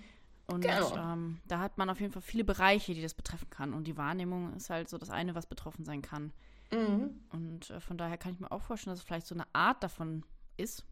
Und 0.47 0.65
ähm, 0.65 1.41
da 1.45 1.59
hat 1.59 1.78
man 1.78 1.89
auf 1.89 1.99
jeden 1.99 2.13
Fall 2.13 2.22
viele 2.22 2.45
Bereiche, 2.45 2.93
die 2.93 3.01
das 3.01 3.13
betreffen 3.13 3.49
kann. 3.49 3.74
Und 3.74 3.86
die 3.86 3.97
Wahrnehmung 3.97 4.53
ist 4.53 4.70
halt 4.70 4.88
so 4.88 4.97
das 4.97 5.09
eine, 5.09 5.36
was 5.36 5.45
betroffen 5.45 5.84
sein 5.84 6.01
kann. 6.01 6.32
Mhm. 6.72 7.20
Und 7.32 7.70
äh, 7.70 7.82
von 7.82 7.97
daher 7.97 8.18
kann 8.18 8.32
ich 8.32 8.39
mir 8.39 8.51
auch 8.51 8.61
vorstellen, 8.61 8.93
dass 8.93 8.99
es 8.99 9.05
vielleicht 9.05 9.28
so 9.28 9.36
eine 9.36 9.45
Art 9.53 9.84
davon 9.84 10.24
ist, 10.55 10.86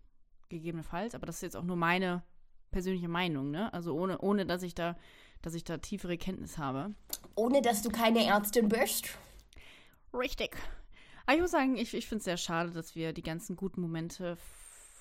gegebenenfalls, 0.49 1.15
aber 1.15 1.25
das 1.25 1.35
ist 1.35 1.41
jetzt 1.41 1.57
auch 1.57 1.63
nur 1.63 1.75
meine 1.75 2.23
persönliche 2.71 3.07
Meinung, 3.07 3.51
ne? 3.51 3.73
Also 3.73 3.93
ohne, 3.95 4.17
ohne 4.19 4.45
dass 4.45 4.63
ich 4.63 4.75
da, 4.75 4.97
dass 5.41 5.53
ich 5.53 5.63
da 5.63 5.77
tiefere 5.77 6.17
Kenntnis 6.17 6.57
habe. 6.57 6.93
Ohne 7.35 7.61
dass 7.61 7.81
du 7.81 7.89
keine 7.89 8.25
Ärztin 8.25 8.69
bist. 8.69 9.09
Richtig. 10.13 10.55
Aber 11.25 11.35
ich 11.35 11.41
muss 11.41 11.51
sagen, 11.51 11.77
ich, 11.77 11.93
ich 11.93 12.07
finde 12.07 12.19
es 12.19 12.25
sehr 12.25 12.37
schade, 12.37 12.71
dass 12.71 12.95
wir 12.95 13.13
die 13.13 13.23
ganzen 13.23 13.55
guten 13.55 13.81
Momente 13.81 14.37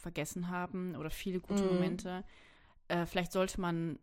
vergessen 0.00 0.48
haben 0.48 0.96
oder 0.96 1.10
viele 1.10 1.40
gute 1.40 1.64
mm. 1.64 1.74
Momente. 1.74 2.24
Äh, 2.88 3.06
vielleicht 3.06 3.32
sollte 3.32 3.60
man, 3.60 3.98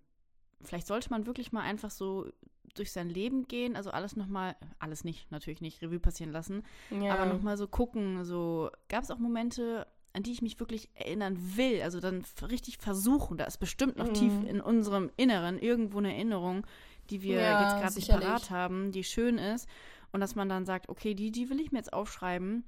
vielleicht 0.61 0.87
sollte 0.87 1.09
man 1.09 1.25
wirklich 1.25 1.51
mal 1.51 1.61
einfach 1.61 1.91
so 1.91 2.31
durch 2.75 2.91
sein 2.91 3.09
Leben 3.09 3.47
gehen, 3.47 3.75
also 3.75 3.91
alles 3.91 4.15
nochmal, 4.15 4.55
alles 4.79 5.03
nicht, 5.03 5.31
natürlich 5.31 5.61
nicht, 5.61 5.81
Revue 5.81 5.99
passieren 5.99 6.31
lassen, 6.31 6.63
ja. 6.89 7.13
aber 7.13 7.25
nochmal 7.25 7.57
so 7.57 7.67
gucken, 7.67 8.23
so, 8.23 8.69
gab 8.87 9.03
es 9.03 9.11
auch 9.11 9.17
Momente, 9.17 9.87
an 10.13 10.23
die 10.23 10.31
ich 10.31 10.41
mich 10.41 10.59
wirklich 10.59 10.89
erinnern 10.93 11.37
will, 11.55 11.81
also 11.81 11.99
dann 11.99 12.23
richtig 12.41 12.77
versuchen, 12.77 13.37
da 13.37 13.45
ist 13.45 13.57
bestimmt 13.57 13.97
noch 13.97 14.09
mhm. 14.09 14.13
tief 14.13 14.33
in 14.45 14.61
unserem 14.61 15.09
Inneren 15.17 15.57
irgendwo 15.57 15.99
eine 15.99 16.13
Erinnerung, 16.13 16.65
die 17.09 17.21
wir 17.21 17.41
ja, 17.41 17.61
jetzt 17.61 17.81
gerade 17.81 17.95
nicht 17.95 18.09
parat 18.09 18.49
haben, 18.49 18.91
die 18.91 19.03
schön 19.03 19.37
ist 19.37 19.67
und 20.11 20.19
dass 20.19 20.35
man 20.35 20.49
dann 20.49 20.65
sagt, 20.65 20.89
okay, 20.89 21.13
die, 21.13 21.31
die 21.31 21.49
will 21.49 21.59
ich 21.59 21.71
mir 21.71 21.79
jetzt 21.79 21.93
aufschreiben 21.93 22.65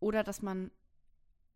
oder 0.00 0.22
dass 0.22 0.42
man 0.42 0.70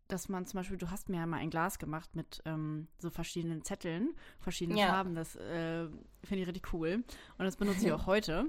dass 0.07 0.29
man 0.29 0.45
zum 0.45 0.59
Beispiel, 0.59 0.77
du 0.77 0.89
hast 0.89 1.09
mir 1.09 1.17
ja 1.17 1.25
mal 1.25 1.37
ein 1.37 1.49
Glas 1.49 1.79
gemacht 1.79 2.15
mit 2.15 2.41
ähm, 2.45 2.87
so 2.97 3.09
verschiedenen 3.09 3.63
Zetteln, 3.63 4.15
verschiedenen 4.39 4.77
ja. 4.77 4.87
Farben, 4.87 5.15
das 5.15 5.35
äh, 5.35 5.87
finde 6.23 6.43
ich 6.43 6.47
richtig 6.47 6.73
cool. 6.73 7.03
Und 7.37 7.45
das 7.45 7.57
benutze 7.57 7.85
ich 7.85 7.91
auch 7.91 8.05
heute. 8.05 8.47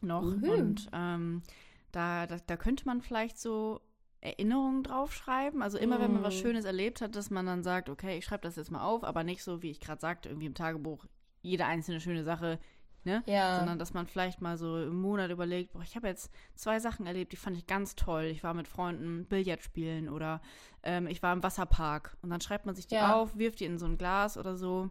noch. 0.00 0.22
Mhm. 0.22 0.44
Und 0.44 0.88
ähm, 0.92 1.42
da, 1.90 2.26
da, 2.28 2.36
da 2.46 2.56
könnte 2.56 2.84
man 2.86 3.00
vielleicht 3.00 3.38
so 3.38 3.80
Erinnerungen 4.20 4.82
draufschreiben. 4.82 5.62
Also 5.62 5.78
immer, 5.78 6.00
wenn 6.00 6.12
man 6.12 6.22
was 6.22 6.34
mhm. 6.36 6.40
Schönes 6.40 6.64
erlebt 6.64 7.00
hat, 7.00 7.14
dass 7.16 7.30
man 7.30 7.46
dann 7.46 7.62
sagt, 7.62 7.88
okay, 7.88 8.18
ich 8.18 8.24
schreibe 8.24 8.42
das 8.42 8.56
jetzt 8.56 8.70
mal 8.70 8.84
auf, 8.84 9.04
aber 9.04 9.24
nicht 9.24 9.42
so, 9.42 9.62
wie 9.62 9.70
ich 9.70 9.80
gerade 9.80 10.00
sagte, 10.00 10.28
irgendwie 10.28 10.46
im 10.46 10.54
Tagebuch 10.54 11.06
jede 11.42 11.64
einzelne 11.64 12.00
schöne 12.00 12.24
Sache, 12.24 12.58
ne? 13.04 13.22
Ja. 13.26 13.58
Sondern 13.58 13.78
dass 13.78 13.94
man 13.94 14.06
vielleicht 14.06 14.42
mal 14.42 14.58
so 14.58 14.82
im 14.82 15.00
Monat 15.00 15.30
überlegt, 15.30 15.72
boah, 15.72 15.82
ich 15.82 15.96
habe 15.96 16.08
jetzt 16.08 16.30
zwei 16.54 16.80
Sachen 16.80 17.06
erlebt, 17.06 17.32
die 17.32 17.36
fand 17.36 17.56
ich 17.56 17.66
ganz 17.66 17.94
toll. 17.94 18.24
Ich 18.24 18.42
war 18.42 18.52
mit 18.52 18.68
Freunden 18.68 19.24
Billard 19.26 19.62
spielen 19.62 20.08
oder 20.08 20.40
ähm, 20.82 21.06
ich 21.06 21.22
war 21.22 21.32
im 21.32 21.42
Wasserpark. 21.42 22.16
Und 22.22 22.30
dann 22.30 22.40
schreibt 22.40 22.66
man 22.66 22.74
sich 22.74 22.86
die 22.86 22.96
ja. 22.96 23.14
auf, 23.14 23.36
wirft 23.38 23.60
die 23.60 23.64
in 23.64 23.78
so 23.78 23.86
ein 23.86 23.96
Glas 23.96 24.36
oder 24.36 24.56
so. 24.56 24.90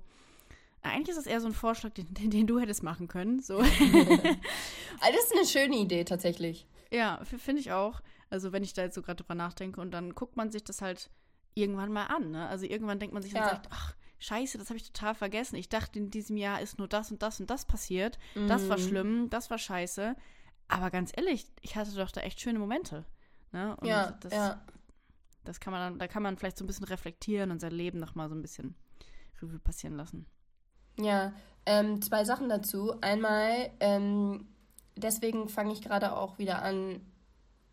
Eigentlich 0.81 1.09
ist 1.09 1.17
das 1.17 1.27
eher 1.27 1.41
so 1.41 1.47
ein 1.47 1.53
Vorschlag, 1.53 1.91
den, 1.93 2.29
den 2.29 2.47
du 2.47 2.59
hättest 2.59 2.83
machen 2.83 3.07
können. 3.07 3.41
So. 3.41 3.57
das 3.61 3.69
ist 3.69 5.33
eine 5.33 5.45
schöne 5.45 5.77
Idee 5.77 6.03
tatsächlich. 6.03 6.67
Ja, 6.91 7.19
finde 7.25 7.59
ich 7.59 7.71
auch. 7.71 8.01
Also 8.29 8.51
wenn 8.51 8.63
ich 8.63 8.73
da 8.73 8.83
jetzt 8.83 8.95
so 8.95 9.01
gerade 9.01 9.23
drüber 9.23 9.35
nachdenke 9.35 9.81
und 9.81 9.91
dann 9.91 10.15
guckt 10.15 10.35
man 10.35 10.51
sich 10.51 10.63
das 10.63 10.81
halt 10.81 11.09
irgendwann 11.53 11.91
mal 11.91 12.05
an. 12.05 12.31
Ne? 12.31 12.47
Also 12.47 12.65
irgendwann 12.65 12.99
denkt 12.99 13.13
man 13.13 13.23
sich 13.23 13.33
ja. 13.33 13.43
und 13.43 13.49
sagt, 13.49 13.67
ach, 13.71 13.95
scheiße, 14.19 14.57
das 14.57 14.69
habe 14.69 14.77
ich 14.77 14.91
total 14.91 15.15
vergessen. 15.15 15.55
Ich 15.55 15.69
dachte, 15.69 15.99
in 15.99 16.11
diesem 16.11 16.37
Jahr 16.37 16.61
ist 16.61 16.77
nur 16.77 16.87
das 16.87 17.11
und 17.11 17.21
das 17.21 17.39
und 17.39 17.49
das 17.49 17.65
passiert. 17.65 18.17
Mhm. 18.35 18.47
Das 18.47 18.69
war 18.69 18.77
mhm. 18.77 18.83
schlimm, 18.83 19.29
das 19.29 19.49
war 19.49 19.57
scheiße. 19.57 20.15
Aber 20.67 20.91
ganz 20.91 21.11
ehrlich, 21.15 21.45
ich 21.61 21.75
hatte 21.75 21.95
doch 21.95 22.11
da 22.11 22.21
echt 22.21 22.41
schöne 22.41 22.59
Momente. 22.59 23.05
Ne? 23.51 23.75
Und 23.77 23.87
ja, 23.87 24.11
das, 24.19 24.33
ja. 24.33 24.61
das 25.43 25.59
kann 25.59 25.71
man 25.71 25.81
dann, 25.81 25.99
da 25.99 26.07
kann 26.07 26.23
man 26.23 26.37
vielleicht 26.37 26.57
so 26.57 26.63
ein 26.63 26.67
bisschen 26.67 26.85
reflektieren 26.85 27.51
und 27.51 27.61
sein 27.61 27.71
Leben 27.71 27.99
nochmal 27.99 28.29
so 28.29 28.35
ein 28.35 28.41
bisschen 28.41 28.75
Revue 29.41 29.59
passieren 29.59 29.95
lassen. 29.95 30.25
Ja, 30.99 31.33
ähm, 31.65 32.01
zwei 32.01 32.25
Sachen 32.25 32.49
dazu. 32.49 32.99
Einmal, 33.01 33.71
ähm, 33.79 34.47
deswegen 34.95 35.49
fange 35.49 35.73
ich 35.73 35.81
gerade 35.81 36.15
auch 36.15 36.37
wieder 36.37 36.61
an, 36.61 37.01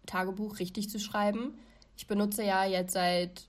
Tagebuch 0.06 0.58
richtig 0.58 0.90
zu 0.90 0.98
schreiben. 0.98 1.54
Ich 1.96 2.06
benutze 2.06 2.42
ja 2.42 2.64
jetzt 2.64 2.92
seit 2.92 3.46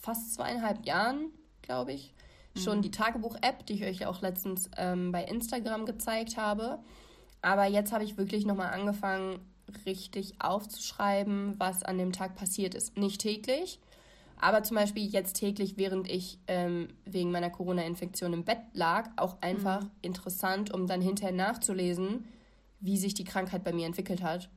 fast 0.00 0.34
zweieinhalb 0.34 0.86
Jahren, 0.86 1.30
glaube 1.62 1.92
ich, 1.92 2.14
mhm. 2.54 2.60
schon 2.60 2.82
die 2.82 2.90
Tagebuch-App, 2.90 3.66
die 3.66 3.74
ich 3.74 3.84
euch 3.84 4.06
auch 4.06 4.20
letztens 4.20 4.70
ähm, 4.76 5.12
bei 5.12 5.24
Instagram 5.24 5.86
gezeigt 5.86 6.36
habe. 6.36 6.78
Aber 7.42 7.66
jetzt 7.66 7.92
habe 7.92 8.04
ich 8.04 8.16
wirklich 8.16 8.46
nochmal 8.46 8.72
angefangen, 8.72 9.40
richtig 9.86 10.40
aufzuschreiben, 10.40 11.54
was 11.58 11.82
an 11.82 11.98
dem 11.98 12.12
Tag 12.12 12.36
passiert 12.36 12.74
ist. 12.74 12.96
Nicht 12.96 13.20
täglich, 13.20 13.78
aber 14.40 14.62
zum 14.62 14.76
Beispiel 14.76 15.06
jetzt 15.06 15.34
täglich, 15.34 15.76
während 15.76 16.10
ich 16.10 16.38
ähm, 16.46 16.88
wegen 17.04 17.30
meiner 17.30 17.50
Corona-Infektion 17.50 18.32
im 18.32 18.44
Bett 18.44 18.60
lag, 18.72 19.10
auch 19.16 19.36
einfach 19.40 19.82
mhm. 19.82 19.90
interessant, 20.02 20.72
um 20.72 20.86
dann 20.86 21.00
hinterher 21.00 21.34
nachzulesen, 21.34 22.24
wie 22.80 22.96
sich 22.96 23.14
die 23.14 23.24
Krankheit 23.24 23.62
bei 23.62 23.72
mir 23.72 23.86
entwickelt 23.86 24.22
hat 24.22 24.48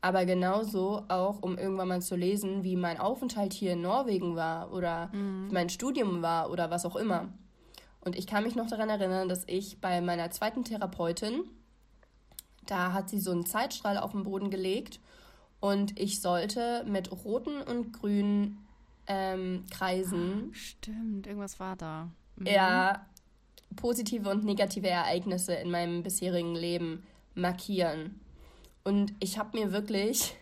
aber 0.00 0.24
genauso 0.26 1.04
auch, 1.08 1.42
um 1.42 1.58
irgendwann 1.58 1.88
mal 1.88 2.02
zu 2.02 2.14
lesen, 2.16 2.62
wie 2.62 2.76
mein 2.76 2.98
Aufenthalt 2.98 3.52
hier 3.52 3.72
in 3.72 3.82
Norwegen 3.82 4.36
war 4.36 4.72
oder 4.72 5.10
mhm. 5.12 5.48
mein 5.52 5.68
Studium 5.68 6.22
war 6.22 6.50
oder 6.50 6.70
was 6.70 6.86
auch 6.86 6.96
immer. 6.96 7.28
Und 8.00 8.16
ich 8.16 8.26
kann 8.26 8.44
mich 8.44 8.54
noch 8.54 8.68
daran 8.68 8.88
erinnern, 8.88 9.28
dass 9.28 9.44
ich 9.46 9.80
bei 9.80 10.00
meiner 10.00 10.30
zweiten 10.30 10.64
Therapeutin, 10.64 11.42
da 12.66 12.92
hat 12.92 13.08
sie 13.08 13.20
so 13.20 13.32
einen 13.32 13.44
Zeitstrahl 13.44 13.98
auf 13.98 14.12
den 14.12 14.22
Boden 14.22 14.50
gelegt 14.50 15.00
und 15.60 15.98
ich 15.98 16.20
sollte 16.20 16.84
mit 16.86 17.10
roten 17.24 17.60
und 17.62 17.92
grünen 17.92 18.64
ähm, 19.08 19.64
Kreisen. 19.70 20.50
Stimmt, 20.52 21.26
irgendwas 21.26 21.58
war 21.58 21.74
da. 21.74 22.08
Mhm. 22.36 22.46
Ja, 22.46 23.06
positive 23.74 24.30
und 24.30 24.44
negative 24.44 24.88
Ereignisse 24.88 25.54
in 25.54 25.70
meinem 25.70 26.02
bisherigen 26.02 26.54
Leben 26.54 27.02
markieren. 27.34 28.20
Und 28.88 29.12
ich 29.20 29.38
habe 29.38 29.58
mir 29.58 29.70
wirklich 29.70 30.34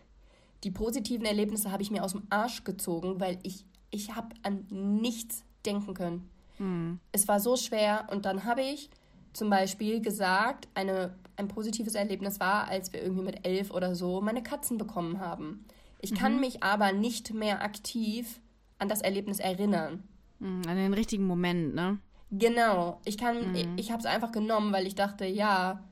die 0.62 0.70
positiven 0.70 1.26
Erlebnisse 1.26 1.72
habe 1.72 1.82
ich 1.82 1.90
mir 1.90 2.05
aus 2.05 2.12
dem 2.12 2.22
Arsch 2.30 2.62
gezogen, 2.62 3.18
weil 3.18 3.40
ich 3.42 3.66
ich 3.90 4.14
habe 4.14 4.28
an 4.44 4.66
nichts 4.70 5.42
denken 5.64 5.94
können. 5.94 6.30
Mhm. 6.59 7.01
Es 7.11 7.26
war 7.26 7.40
so 7.40 7.57
schwer 7.57 8.07
und 8.12 8.24
dann 8.24 8.44
habe 8.44 8.62
ich 8.62 8.88
zum 9.32 9.51
Beispiel 9.51 10.01
gesagt, 10.01 10.68
eine, 10.74 11.16
ein 11.34 11.49
positives 11.49 11.97
Erlebnis 11.97 12.38
war, 12.38 12.68
als 12.68 12.92
wir 12.92 13.03
irgendwie 13.03 13.24
mit 13.24 13.44
elf 13.44 13.72
oder 13.72 13.97
so 13.97 14.20
meine 14.20 14.44
Katzen 14.44 14.78
bekommen 14.78 15.18
haben. 15.18 15.64
Ich 16.01 16.12
mhm. 16.12 16.16
kann 16.16 16.40
mich 16.40 16.62
aber 16.62 16.92
nicht 16.92 17.34
mehr 17.34 17.62
aktiv 17.62 18.40
an 18.78 18.88
das 18.88 19.03
Erlebnis 19.03 19.40
erinnern. 19.40 20.05
Mhm, 20.38 20.62
an 20.68 20.76
den 20.76 20.94
richtigen 20.94 21.26
Moment, 21.26 21.74
ne? 21.74 21.99
Genau. 22.30 23.01
Ich 23.05 23.18
kann, 23.18 23.51
mhm. 23.51 23.55
ich, 23.57 23.66
ich 23.76 23.90
habe 23.90 24.01
es 24.01 24.07
einfach 24.07 24.30
genommen, 24.30 24.72
weil 24.72 24.86
ich 24.86 24.94
dachte, 24.94 25.26
ja, 25.26 25.82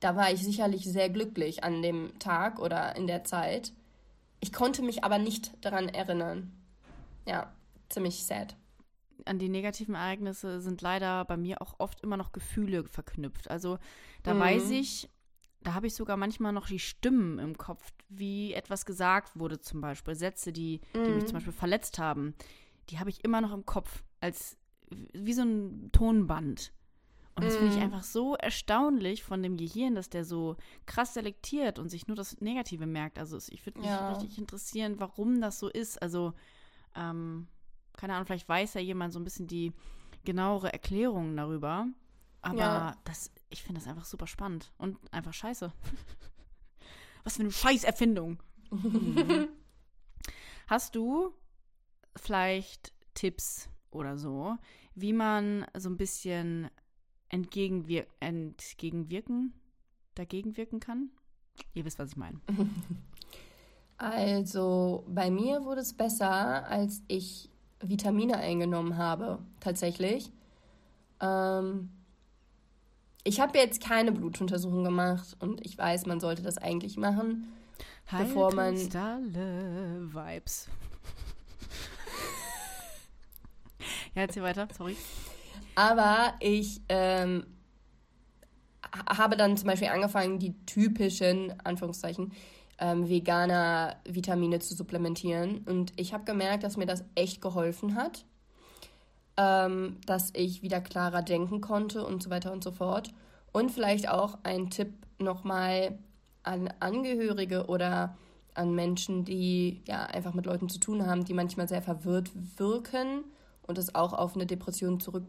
da 0.00 0.16
war 0.16 0.32
ich 0.32 0.42
sicherlich 0.42 0.84
sehr 0.84 1.10
glücklich 1.10 1.64
an 1.64 1.82
dem 1.82 2.18
Tag 2.18 2.58
oder 2.58 2.96
in 2.96 3.06
der 3.06 3.24
Zeit. 3.24 3.72
Ich 4.40 4.52
konnte 4.52 4.82
mich 4.82 5.04
aber 5.04 5.18
nicht 5.18 5.52
daran 5.64 5.88
erinnern. 5.88 6.52
Ja, 7.26 7.52
ziemlich 7.88 8.24
sad. 8.24 8.56
An 9.24 9.38
die 9.38 9.48
negativen 9.48 9.96
Ereignisse 9.96 10.60
sind 10.60 10.80
leider 10.80 11.24
bei 11.24 11.36
mir 11.36 11.60
auch 11.60 11.74
oft 11.78 12.00
immer 12.02 12.16
noch 12.16 12.32
Gefühle 12.32 12.84
verknüpft. 12.84 13.50
Also 13.50 13.78
da 14.22 14.34
mhm. 14.34 14.40
weiß 14.40 14.70
ich, 14.70 15.10
da 15.62 15.74
habe 15.74 15.88
ich 15.88 15.94
sogar 15.94 16.16
manchmal 16.16 16.52
noch 16.52 16.68
die 16.68 16.78
Stimmen 16.78 17.38
im 17.38 17.58
Kopf, 17.58 17.92
wie 18.08 18.54
etwas 18.54 18.86
gesagt 18.86 19.38
wurde, 19.38 19.60
zum 19.60 19.80
Beispiel. 19.80 20.14
Sätze, 20.14 20.52
die, 20.52 20.80
die 20.94 21.00
mich 21.00 21.24
zum 21.24 21.30
mhm. 21.30 21.38
Beispiel 21.38 21.52
verletzt 21.52 21.98
haben, 21.98 22.34
die 22.90 22.98
habe 23.00 23.10
ich 23.10 23.24
immer 23.24 23.40
noch 23.40 23.52
im 23.52 23.66
Kopf, 23.66 24.02
als 24.20 24.56
wie 25.12 25.32
so 25.32 25.42
ein 25.42 25.90
Tonband. 25.92 26.72
Und 27.38 27.44
das 27.44 27.56
finde 27.56 27.72
ich 27.72 27.78
mm. 27.78 27.84
einfach 27.84 28.02
so 28.02 28.34
erstaunlich 28.34 29.22
von 29.22 29.44
dem 29.44 29.56
Gehirn, 29.56 29.94
dass 29.94 30.10
der 30.10 30.24
so 30.24 30.56
krass 30.86 31.14
selektiert 31.14 31.78
und 31.78 31.88
sich 31.88 32.08
nur 32.08 32.16
das 32.16 32.40
Negative 32.40 32.84
merkt. 32.84 33.16
Also 33.16 33.38
ich 33.50 33.64
würde 33.64 33.78
mich 33.78 33.88
ja. 33.88 34.12
richtig 34.12 34.38
interessieren, 34.38 34.98
warum 34.98 35.40
das 35.40 35.60
so 35.60 35.68
ist. 35.68 36.02
Also, 36.02 36.32
ähm, 36.96 37.46
keine 37.96 38.14
Ahnung, 38.14 38.26
vielleicht 38.26 38.48
weiß 38.48 38.74
ja 38.74 38.80
jemand 38.80 39.12
so 39.12 39.20
ein 39.20 39.24
bisschen 39.24 39.46
die 39.46 39.72
genauere 40.24 40.72
Erklärung 40.72 41.36
darüber. 41.36 41.86
Aber 42.42 42.58
ja. 42.58 42.96
das, 43.04 43.30
ich 43.50 43.62
finde 43.62 43.80
das 43.80 43.88
einfach 43.88 44.04
super 44.04 44.26
spannend 44.26 44.72
und 44.76 44.96
einfach 45.12 45.32
scheiße. 45.32 45.72
Was 47.22 47.36
für 47.36 47.42
eine 47.42 47.52
Scheißerfindung. 47.52 48.42
Hast 50.66 50.96
du 50.96 51.32
vielleicht 52.16 52.92
Tipps 53.14 53.68
oder 53.90 54.18
so, 54.18 54.56
wie 54.96 55.12
man 55.12 55.66
so 55.76 55.88
ein 55.88 55.96
bisschen 55.96 56.68
entgegenwir 57.28 58.06
entgegenwirken, 58.20 59.52
dagegen 60.14 60.56
wirken 60.56 60.80
kann? 60.80 61.10
Ihr 61.74 61.84
wisst, 61.84 61.98
was 61.98 62.10
ich 62.10 62.16
meine. 62.16 62.40
Also, 64.00 65.04
bei 65.08 65.28
mir 65.28 65.64
wurde 65.64 65.80
es 65.80 65.92
besser, 65.92 66.64
als 66.68 67.02
ich 67.08 67.50
Vitamine 67.80 68.36
eingenommen 68.36 68.96
habe, 68.96 69.40
tatsächlich. 69.58 70.30
Ähm, 71.20 71.90
ich 73.24 73.40
habe 73.40 73.58
jetzt 73.58 73.82
keine 73.82 74.12
Blutuntersuchung 74.12 74.84
gemacht 74.84 75.36
und 75.40 75.66
ich 75.66 75.76
weiß, 75.76 76.06
man 76.06 76.20
sollte 76.20 76.42
das 76.42 76.58
eigentlich 76.58 76.96
machen, 76.96 77.52
Heil 78.10 78.26
bevor 78.26 78.54
man. 78.54 78.76
Vibes. 78.76 80.68
ja, 84.14 84.22
erzähl 84.22 84.44
weiter, 84.44 84.68
sorry. 84.76 84.96
Aber 85.78 86.34
ich 86.40 86.80
ähm, 86.88 87.46
habe 89.08 89.36
dann 89.36 89.56
zum 89.56 89.68
Beispiel 89.68 89.86
angefangen, 89.86 90.40
die 90.40 90.58
typischen, 90.66 91.54
Anführungszeichen, 91.62 92.32
ähm, 92.80 93.08
veganer 93.08 93.94
Vitamine 94.04 94.58
zu 94.58 94.74
supplementieren. 94.74 95.58
Und 95.58 95.92
ich 95.94 96.12
habe 96.12 96.24
gemerkt, 96.24 96.64
dass 96.64 96.76
mir 96.76 96.86
das 96.86 97.04
echt 97.14 97.40
geholfen 97.40 97.94
hat. 97.94 98.24
Ähm, 99.36 99.98
dass 100.04 100.32
ich 100.34 100.62
wieder 100.62 100.80
klarer 100.80 101.22
denken 101.22 101.60
konnte 101.60 102.04
und 102.04 102.24
so 102.24 102.30
weiter 102.30 102.50
und 102.50 102.64
so 102.64 102.72
fort. 102.72 103.12
Und 103.52 103.70
vielleicht 103.70 104.08
auch 104.08 104.38
ein 104.42 104.70
Tipp 104.70 104.94
nochmal 105.20 105.96
an 106.42 106.74
Angehörige 106.80 107.66
oder 107.66 108.16
an 108.52 108.74
Menschen, 108.74 109.24
die 109.24 109.84
ja 109.86 110.06
einfach 110.06 110.34
mit 110.34 110.44
Leuten 110.44 110.68
zu 110.68 110.80
tun 110.80 111.06
haben, 111.06 111.24
die 111.24 111.34
manchmal 111.34 111.68
sehr 111.68 111.82
verwirrt 111.82 112.32
wirken 112.56 113.22
und 113.62 113.78
es 113.78 113.94
auch 113.94 114.12
auf 114.12 114.34
eine 114.34 114.44
Depression 114.44 114.98
zurück 114.98 115.22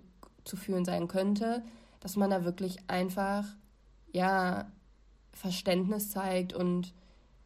zu 0.43 0.57
führen 0.57 0.85
sein 0.85 1.07
könnte, 1.07 1.63
dass 1.99 2.15
man 2.15 2.29
da 2.29 2.45
wirklich 2.45 2.77
einfach, 2.87 3.45
ja, 4.11 4.71
Verständnis 5.31 6.09
zeigt 6.09 6.53
und 6.53 6.93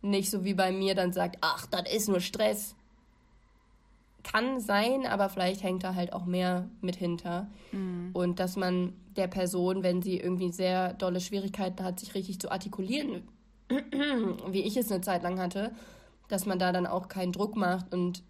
nicht 0.02 0.30
so 0.30 0.44
wie 0.44 0.54
bei 0.54 0.72
mir 0.72 0.96
dann 0.96 1.14
sagt, 1.14 1.38
ach, 1.41 1.66
das 1.68 1.91
ist 1.91 2.10
nur 2.10 2.20
Stress. 2.20 2.76
Kann 4.24 4.60
sein, 4.60 5.06
aber 5.06 5.30
vielleicht 5.30 5.64
hängt 5.64 5.84
da 5.84 5.96
halt 5.96 6.14
auch 6.14 6.26
mehr 6.26 6.70
mit 6.82 6.96
hinter. 6.96 7.48
Mhm. 7.72 8.12
Und 8.14 8.39
dass 8.39 8.56
man 8.56 8.94
der 9.16 9.28
Person, 9.28 9.84
wenn 9.84 10.02
sie 10.02 10.20
irgendwie 10.20 10.52
sehr 10.52 10.94
dolle 10.94 11.20
Schwierigkeiten 11.20 11.84
hat, 11.84 12.00
sich 12.00 12.16
richtig 12.16 12.39
zu 12.39 12.52
artikulieren, 12.52 13.28
wie 14.50 14.62
ich 14.62 14.78
es 14.78 14.91
eine 14.91 15.02
Zeit 15.02 15.24
lang 15.24 15.39
hatte, 15.39 15.72
dass 16.28 16.46
man 16.46 16.60
da 16.60 16.72
dann 16.72 16.88
auch 16.88 17.08
keinen 17.08 17.32
Druck 17.32 17.56
macht 17.56 17.94
und 17.94 18.24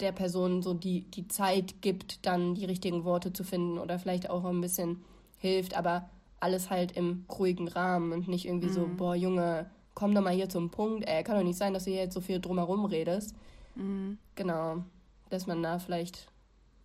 der 0.00 0.12
Person 0.12 0.62
so 0.62 0.74
die, 0.74 1.02
die 1.02 1.28
Zeit 1.28 1.82
gibt, 1.82 2.26
dann 2.26 2.54
die 2.54 2.64
richtigen 2.64 3.04
Worte 3.04 3.32
zu 3.32 3.44
finden 3.44 3.78
oder 3.78 3.98
vielleicht 3.98 4.30
auch 4.30 4.44
ein 4.44 4.60
bisschen 4.60 5.02
hilft, 5.38 5.76
aber 5.76 6.08
alles 6.40 6.70
halt 6.70 6.92
im 6.92 7.24
ruhigen 7.30 7.68
Rahmen 7.68 8.12
und 8.12 8.28
nicht 8.28 8.46
irgendwie 8.46 8.68
mhm. 8.68 8.72
so, 8.72 8.88
boah, 8.96 9.14
Junge, 9.14 9.70
komm 9.94 10.14
doch 10.14 10.22
mal 10.22 10.34
hier 10.34 10.48
zum 10.48 10.70
Punkt, 10.70 11.06
ey, 11.06 11.22
kann 11.22 11.36
doch 11.36 11.44
nicht 11.44 11.58
sein, 11.58 11.74
dass 11.74 11.84
du 11.84 11.90
hier 11.90 12.00
jetzt 12.00 12.14
so 12.14 12.20
viel 12.20 12.40
drumherum 12.40 12.84
redest. 12.86 13.34
Mhm. 13.74 14.18
Genau, 14.34 14.84
dass 15.28 15.46
man 15.46 15.62
da 15.62 15.78
vielleicht 15.78 16.28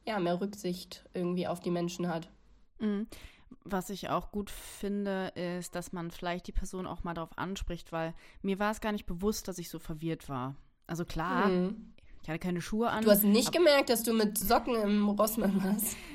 ja 0.05 0.19
mehr 0.19 0.39
Rücksicht 0.39 1.05
irgendwie 1.13 1.47
auf 1.47 1.59
die 1.59 1.71
Menschen 1.71 2.07
hat. 2.07 2.29
Mhm. 2.79 3.07
Was 3.63 3.89
ich 3.89 4.09
auch 4.09 4.31
gut 4.31 4.49
finde, 4.49 5.27
ist, 5.35 5.75
dass 5.75 5.93
man 5.93 6.11
vielleicht 6.11 6.47
die 6.47 6.51
Person 6.51 6.85
auch 6.85 7.03
mal 7.03 7.13
darauf 7.13 7.37
anspricht, 7.37 7.91
weil 7.91 8.13
mir 8.41 8.59
war 8.59 8.71
es 8.71 8.81
gar 8.81 8.91
nicht 8.91 9.05
bewusst, 9.05 9.47
dass 9.47 9.57
ich 9.57 9.69
so 9.69 9.79
verwirrt 9.79 10.29
war. 10.29 10.55
Also 10.87 11.05
klar, 11.05 11.47
mhm. 11.47 11.93
Ich 12.25 12.29
hatte 12.29 12.39
keine 12.39 12.59
Schuhe 12.59 12.89
an. 12.89 13.03
Du 13.03 13.11
hast 13.11 13.23
nicht 13.23 13.51
gemerkt, 13.51 13.91
dass 13.91 14.01
du 14.01 14.11
mit 14.11 14.35
Socken 14.35 14.73
im 14.73 15.09
Rossmann 15.09 15.63
warst. 15.63 15.95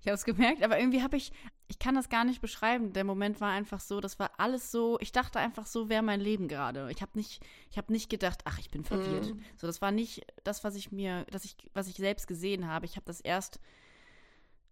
Ich 0.00 0.08
habe 0.08 0.14
es 0.14 0.24
gemerkt, 0.24 0.62
aber 0.62 0.78
irgendwie 0.78 1.02
habe 1.02 1.16
ich, 1.16 1.32
ich 1.66 1.80
kann 1.80 1.96
das 1.96 2.08
gar 2.08 2.24
nicht 2.24 2.40
beschreiben. 2.40 2.92
Der 2.92 3.02
Moment 3.02 3.40
war 3.40 3.50
einfach 3.50 3.80
so, 3.80 4.00
das 4.00 4.20
war 4.20 4.30
alles 4.38 4.70
so, 4.70 4.98
ich 5.00 5.10
dachte 5.10 5.40
einfach 5.40 5.66
so, 5.66 5.88
wäre 5.88 6.04
mein 6.04 6.20
Leben 6.20 6.46
gerade. 6.46 6.92
Ich 6.92 7.02
habe 7.02 7.10
nicht, 7.16 7.44
ich 7.72 7.76
habe 7.76 7.92
nicht 7.92 8.08
gedacht, 8.08 8.42
ach, 8.44 8.60
ich 8.60 8.70
bin 8.70 8.84
verwirrt. 8.84 9.34
Mm. 9.34 9.40
So, 9.56 9.66
das 9.66 9.82
war 9.82 9.90
nicht 9.90 10.24
das, 10.44 10.62
was 10.62 10.76
ich 10.76 10.92
mir, 10.92 11.26
das 11.32 11.44
ich, 11.44 11.56
was 11.74 11.88
ich 11.88 11.96
selbst 11.96 12.28
gesehen 12.28 12.68
habe. 12.68 12.86
Ich 12.86 12.94
habe 12.94 13.06
das 13.06 13.20
erst, 13.20 13.58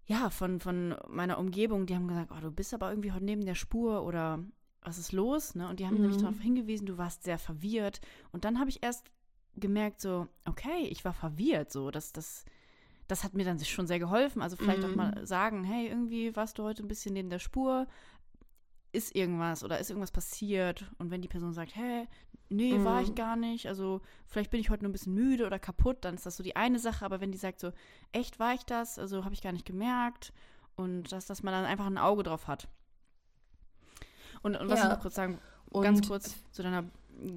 ja, 0.06 0.30
von, 0.30 0.60
von 0.60 0.94
meiner 1.08 1.38
Umgebung, 1.38 1.86
die 1.86 1.96
haben 1.96 2.06
gesagt, 2.06 2.30
oh, 2.30 2.40
du 2.40 2.52
bist 2.52 2.72
aber 2.72 2.90
irgendwie 2.90 3.10
heute 3.10 3.24
neben 3.24 3.44
der 3.44 3.56
Spur 3.56 4.04
oder 4.04 4.38
was 4.82 4.98
ist 4.98 5.10
los? 5.10 5.56
Ne? 5.56 5.68
Und 5.68 5.80
die 5.80 5.86
haben 5.86 5.98
mm. 5.98 6.00
nämlich 6.00 6.18
darauf 6.18 6.38
hingewiesen, 6.38 6.86
du 6.86 6.96
warst 6.96 7.24
sehr 7.24 7.40
verwirrt. 7.40 8.00
Und 8.30 8.44
dann 8.44 8.60
habe 8.60 8.70
ich 8.70 8.84
erst 8.84 9.10
gemerkt, 9.56 10.00
so, 10.00 10.26
okay, 10.44 10.86
ich 10.90 11.04
war 11.04 11.12
verwirrt, 11.12 11.72
so, 11.72 11.90
dass 11.90 12.12
das 12.12 12.44
das 13.06 13.24
hat 13.24 13.34
mir 13.34 13.44
dann 13.44 13.58
schon 13.60 13.86
sehr 13.86 13.98
geholfen. 13.98 14.42
Also 14.42 14.56
vielleicht 14.56 14.82
mhm. 14.82 14.90
auch 14.90 14.96
mal 14.96 15.26
sagen, 15.26 15.64
hey, 15.64 15.88
irgendwie 15.88 16.34
warst 16.36 16.58
du 16.58 16.62
heute 16.62 16.82
ein 16.82 16.88
bisschen 16.88 17.14
neben 17.14 17.30
der 17.30 17.38
Spur, 17.38 17.86
ist 18.92 19.14
irgendwas 19.14 19.64
oder 19.64 19.78
ist 19.78 19.90
irgendwas 19.90 20.12
passiert? 20.12 20.90
Und 20.98 21.10
wenn 21.10 21.20
die 21.20 21.28
Person 21.28 21.52
sagt, 21.52 21.74
hey, 21.74 22.06
nee, 22.48 22.78
mhm. 22.78 22.84
war 22.84 23.02
ich 23.02 23.10
mhm. 23.10 23.14
gar 23.14 23.36
nicht, 23.36 23.66
also 23.66 24.00
vielleicht 24.26 24.50
bin 24.50 24.60
ich 24.60 24.70
heute 24.70 24.84
nur 24.84 24.90
ein 24.90 24.92
bisschen 24.92 25.14
müde 25.14 25.46
oder 25.46 25.58
kaputt, 25.58 25.98
dann 26.02 26.14
ist 26.14 26.26
das 26.26 26.36
so 26.36 26.42
die 26.42 26.56
eine 26.56 26.78
Sache. 26.78 27.04
Aber 27.04 27.20
wenn 27.20 27.32
die 27.32 27.38
sagt 27.38 27.60
so, 27.60 27.72
echt 28.12 28.38
war 28.38 28.54
ich 28.54 28.64
das, 28.64 28.98
also 28.98 29.24
habe 29.24 29.34
ich 29.34 29.42
gar 29.42 29.52
nicht 29.52 29.66
gemerkt 29.66 30.32
und 30.76 31.12
dass, 31.12 31.26
dass 31.26 31.42
man 31.42 31.52
dann 31.52 31.64
einfach 31.64 31.86
ein 31.86 31.98
Auge 31.98 32.22
drauf 32.22 32.46
hat. 32.46 32.68
Und, 34.42 34.56
und 34.56 34.68
was 34.68 34.78
ja. 34.78 34.86
ich 34.86 34.90
noch 34.92 35.00
kurz 35.00 35.14
sagen, 35.14 35.38
und 35.70 35.82
ganz 35.82 36.06
kurz 36.06 36.36
zu 36.52 36.62
deiner 36.62 36.84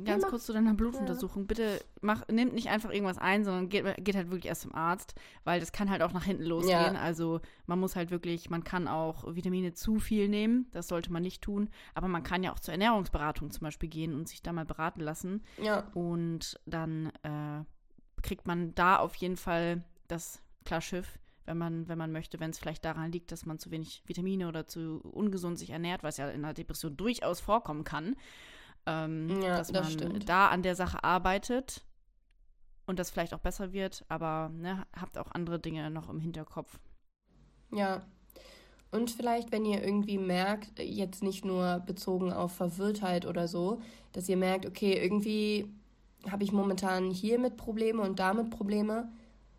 ganz 0.04 0.24
ja, 0.24 0.30
kurz 0.30 0.46
zu 0.46 0.54
deiner 0.54 0.74
Blutuntersuchung. 0.74 1.44
Ja. 1.44 1.48
Bitte 1.48 1.82
mach, 2.02 2.28
nimmt 2.28 2.54
nicht 2.54 2.70
einfach 2.70 2.92
irgendwas 2.92 3.18
ein, 3.18 3.44
sondern 3.44 3.70
geht, 3.70 3.86
geht, 4.04 4.16
halt 4.16 4.30
wirklich 4.30 4.48
erst 4.48 4.62
zum 4.62 4.74
Arzt, 4.74 5.16
weil 5.44 5.60
das 5.60 5.72
kann 5.72 5.90
halt 5.90 6.02
auch 6.02 6.14
nach 6.14 6.24
hinten 6.24 6.44
losgehen. 6.44 6.96
Ja. 6.96 7.02
Also 7.02 7.42
man 7.66 7.80
muss 7.80 7.96
halt 7.96 8.12
wirklich, 8.12 8.50
man 8.50 8.64
kann 8.64 8.88
auch 8.88 9.36
Vitamine 9.36 9.74
zu 9.74 10.00
viel 10.00 10.28
nehmen, 10.28 10.68
das 10.72 10.88
sollte 10.88 11.12
man 11.12 11.24
nicht 11.24 11.42
tun. 11.42 11.70
Aber 11.94 12.08
man 12.08 12.24
kann 12.24 12.44
ja 12.44 12.52
auch 12.52 12.60
zur 12.60 12.74
Ernährungsberatung 12.74 13.52
zum 13.52 13.62
Beispiel 13.66 13.90
gehen 13.90 14.14
und 14.14 14.28
sich 14.28 14.42
da 14.42 14.52
mal 14.54 14.66
beraten 14.66 15.02
lassen. 15.02 15.44
Ja. 15.62 15.88
Und 15.94 16.60
dann 16.66 17.12
äh, 17.24 17.64
kriegt 18.22 18.48
man 18.48 18.74
da 18.76 18.98
auf 18.98 19.16
jeden 19.16 19.38
Fall 19.38 19.84
das 20.08 20.42
Klarschiff 20.66 21.20
wenn 21.48 21.58
man, 21.58 21.88
wenn 21.88 21.98
man 21.98 22.12
möchte, 22.12 22.42
wenn 22.42 22.50
es 22.50 22.60
vielleicht 22.60 22.84
daran 22.84 23.10
liegt, 23.10 23.32
dass 23.32 23.46
man 23.46 23.58
zu 23.58 23.72
wenig 23.72 24.04
Vitamine 24.06 24.50
oder 24.50 24.68
zu 24.68 25.00
ungesund 25.02 25.58
sich 25.58 25.70
ernährt, 25.70 26.04
was 26.04 26.18
ja 26.18 26.30
in 26.30 26.44
einer 26.44 26.54
Depression 26.54 26.98
durchaus 26.98 27.40
vorkommen 27.40 27.86
kann 27.86 28.18
ähm, 28.88 29.42
ja, 29.42 29.58
dass 29.58 29.68
das 29.68 29.84
man 29.84 29.92
stimmt. 29.92 30.30
da 30.30 30.48
an 30.48 30.64
der 30.64 30.76
Sache 30.76 31.04
arbeitet 31.04 31.84
und 32.86 32.98
das 32.98 33.12
vielleicht 33.12 33.34
auch 33.34 33.40
besser 33.40 33.74
wird, 33.74 34.06
aber 34.08 34.50
ne, 34.54 34.86
habt 35.00 35.18
auch 35.18 35.30
andere 35.32 35.60
Dinge 35.60 35.92
noch 35.92 36.10
im 36.10 36.20
Hinterkopf. 36.20 36.80
Ja. 37.72 38.02
Und 38.90 39.12
vielleicht, 39.12 39.52
wenn 39.52 39.66
ihr 39.66 39.84
irgendwie 39.84 40.18
merkt, 40.18 40.80
jetzt 40.80 41.22
nicht 41.22 41.44
nur 41.44 41.80
bezogen 41.86 42.32
auf 42.32 42.54
Verwirrtheit 42.54 43.26
oder 43.26 43.50
so, 43.50 43.82
dass 44.14 44.30
ihr 44.30 44.38
merkt, 44.38 44.66
okay, 44.66 44.94
irgendwie 44.94 45.70
habe 46.32 46.46
ich 46.46 46.54
momentan 46.54 47.12
hiermit 47.12 47.58
Probleme 47.58 48.02
und 48.02 48.20
damit 48.20 48.50
Probleme, 48.50 49.12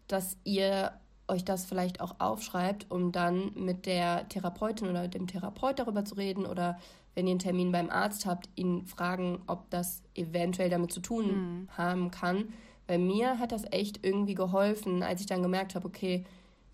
dass 0.07 0.39
ihr 0.45 0.93
euch 1.29 1.45
das 1.45 1.67
vielleicht 1.67 2.01
auch 2.01 2.17
aufschreibt, 2.21 2.91
um 2.91 3.13
dann 3.13 3.53
mit 3.55 3.85
der 3.85 4.27
Therapeutin 4.31 4.89
oder 4.89 5.09
dem 5.09 5.27
Therapeut 5.27 5.79
darüber 5.79 6.07
zu 6.07 6.15
reden 6.15 6.47
oder 6.47 6.79
wenn 7.19 7.27
ihr 7.27 7.33
einen 7.33 7.41
Termin 7.41 7.73
beim 7.73 7.91
Arzt 7.91 8.27
habt, 8.27 8.49
ihn 8.55 8.87
fragen, 8.87 9.41
ob 9.49 9.69
das 9.71 10.03
eventuell 10.15 10.71
damit 10.71 10.93
zu 10.93 11.01
tun 11.01 11.27
mhm. 11.27 11.69
haben 11.77 12.13
kann. 12.13 12.51
Bei 12.87 12.97
mir 12.97 13.41
hat 13.41 13.51
das 13.51 13.65
echt 13.73 14.07
irgendwie 14.07 14.37
geholfen, 14.37 15.03
als 15.03 15.21
ich 15.21 15.27
dann 15.27 15.43
gemerkt 15.43 15.75
habe, 15.75 15.89
okay, 15.89 16.25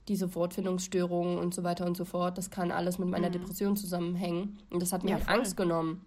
diese 0.06 0.34
Wortfindungsstörungen 0.34 1.38
und 1.38 1.54
so 1.54 1.64
weiter 1.64 1.86
und 1.86 1.96
so 1.96 2.04
fort, 2.04 2.36
das 2.36 2.50
kann 2.50 2.72
alles 2.72 2.98
mit 2.98 3.08
meiner 3.08 3.28
mhm. 3.28 3.32
Depression 3.32 3.74
zusammenhängen. 3.74 4.58
Und 4.68 4.82
das 4.82 4.92
hat 4.92 5.02
mir 5.02 5.12
ja, 5.12 5.16
halt 5.16 5.30
Angst 5.30 5.56
genommen. 5.56 6.04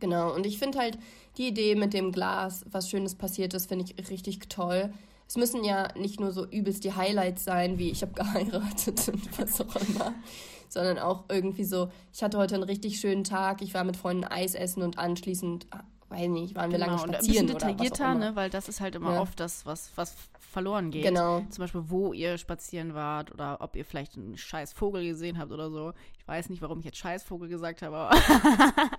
Genau. 0.00 0.34
Und 0.34 0.44
ich 0.44 0.58
finde 0.58 0.78
halt 0.78 0.98
die 1.38 1.48
Idee 1.48 1.76
mit 1.76 1.94
dem 1.94 2.12
Glas, 2.12 2.66
was 2.70 2.90
Schönes 2.90 3.14
passiert 3.14 3.54
ist, 3.54 3.70
finde 3.70 3.86
ich 3.86 4.10
richtig 4.10 4.50
toll. 4.50 4.92
Es 5.26 5.38
müssen 5.38 5.64
ja 5.64 5.88
nicht 5.96 6.20
nur 6.20 6.32
so 6.32 6.44
übelst 6.46 6.84
die 6.84 6.92
Highlights 6.92 7.44
sein, 7.44 7.78
wie 7.78 7.88
ich 7.88 8.02
habe 8.02 8.12
geheiratet 8.14 9.08
und 9.08 9.38
was 9.38 9.62
auch 9.62 9.76
immer, 9.76 10.14
sondern 10.72 10.98
auch 10.98 11.24
irgendwie 11.28 11.64
so, 11.64 11.90
ich 12.12 12.22
hatte 12.22 12.38
heute 12.38 12.54
einen 12.54 12.64
richtig 12.64 13.00
schönen 13.00 13.24
Tag, 13.24 13.62
ich 13.62 13.74
war 13.74 13.84
mit 13.84 13.96
Freunden 13.96 14.24
Eis 14.24 14.54
essen 14.54 14.82
und 14.82 14.98
anschließend, 14.98 15.66
ah, 15.70 15.84
weiß 16.08 16.28
nicht, 16.28 16.54
waren 16.54 16.70
wir 16.70 16.78
genau, 16.78 16.96
lange 16.96 16.98
spazieren 16.98 17.50
und 17.50 17.62
ein 17.62 17.76
bisschen 17.76 17.76
detaillierter, 17.76 18.14
ne, 18.14 18.36
weil 18.36 18.50
das 18.50 18.68
ist 18.68 18.80
halt 18.80 18.94
immer 18.94 19.14
ja. 19.14 19.20
oft 19.20 19.38
das, 19.38 19.66
was, 19.66 19.90
was 19.96 20.14
verloren 20.38 20.90
geht. 20.90 21.04
Genau. 21.04 21.42
Zum 21.50 21.62
Beispiel, 21.62 21.84
wo 21.86 22.12
ihr 22.12 22.36
spazieren 22.38 22.94
wart 22.94 23.32
oder 23.32 23.58
ob 23.60 23.76
ihr 23.76 23.84
vielleicht 23.84 24.16
einen 24.16 24.36
scheiß 24.36 24.72
Vogel 24.72 25.04
gesehen 25.04 25.38
habt 25.38 25.52
oder 25.52 25.70
so. 25.70 25.92
Ich 26.18 26.26
weiß 26.26 26.48
nicht, 26.48 26.60
warum 26.60 26.80
ich 26.80 26.84
jetzt 26.84 26.98
Scheißvogel 26.98 27.48
gesagt 27.48 27.82
habe, 27.82 27.96
aber 27.96 28.16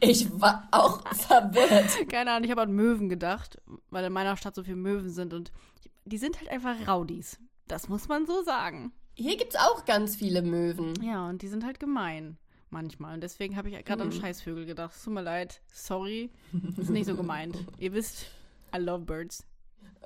Ich 0.00 0.40
war 0.40 0.68
auch 0.70 1.06
verwirrt. 1.14 2.08
Keine 2.08 2.32
Ahnung, 2.32 2.44
ich 2.44 2.50
habe 2.50 2.62
an 2.62 2.72
Möwen 2.72 3.08
gedacht, 3.08 3.60
weil 3.90 4.04
in 4.04 4.12
meiner 4.12 4.36
Stadt 4.36 4.54
so 4.54 4.62
viele 4.62 4.76
Möwen 4.76 5.10
sind 5.10 5.34
und 5.34 5.52
die 6.04 6.18
sind 6.18 6.38
halt 6.38 6.50
einfach 6.50 6.86
Raudis. 6.86 7.38
Das 7.66 7.88
muss 7.88 8.08
man 8.08 8.26
so 8.26 8.42
sagen. 8.42 8.92
Hier 9.18 9.38
gibt 9.38 9.54
es 9.54 9.60
auch 9.60 9.86
ganz 9.86 10.14
viele 10.14 10.42
Möwen. 10.42 10.92
Ja, 11.02 11.26
und 11.26 11.40
die 11.40 11.48
sind 11.48 11.64
halt 11.64 11.80
gemein. 11.80 12.36
Manchmal. 12.68 13.14
Und 13.14 13.22
deswegen 13.22 13.56
habe 13.56 13.70
ich 13.70 13.84
gerade 13.84 14.04
mhm. 14.04 14.10
an 14.10 14.16
Scheißvögel 14.20 14.66
gedacht. 14.66 14.94
Tut 15.02 15.14
mir 15.14 15.22
leid. 15.22 15.62
Sorry. 15.72 16.30
Ist 16.76 16.90
nicht 16.90 17.06
so 17.06 17.16
gemeint. 17.16 17.56
ihr 17.78 17.94
wisst, 17.94 18.26
I 18.74 18.78
love 18.78 19.04
birds. 19.06 19.42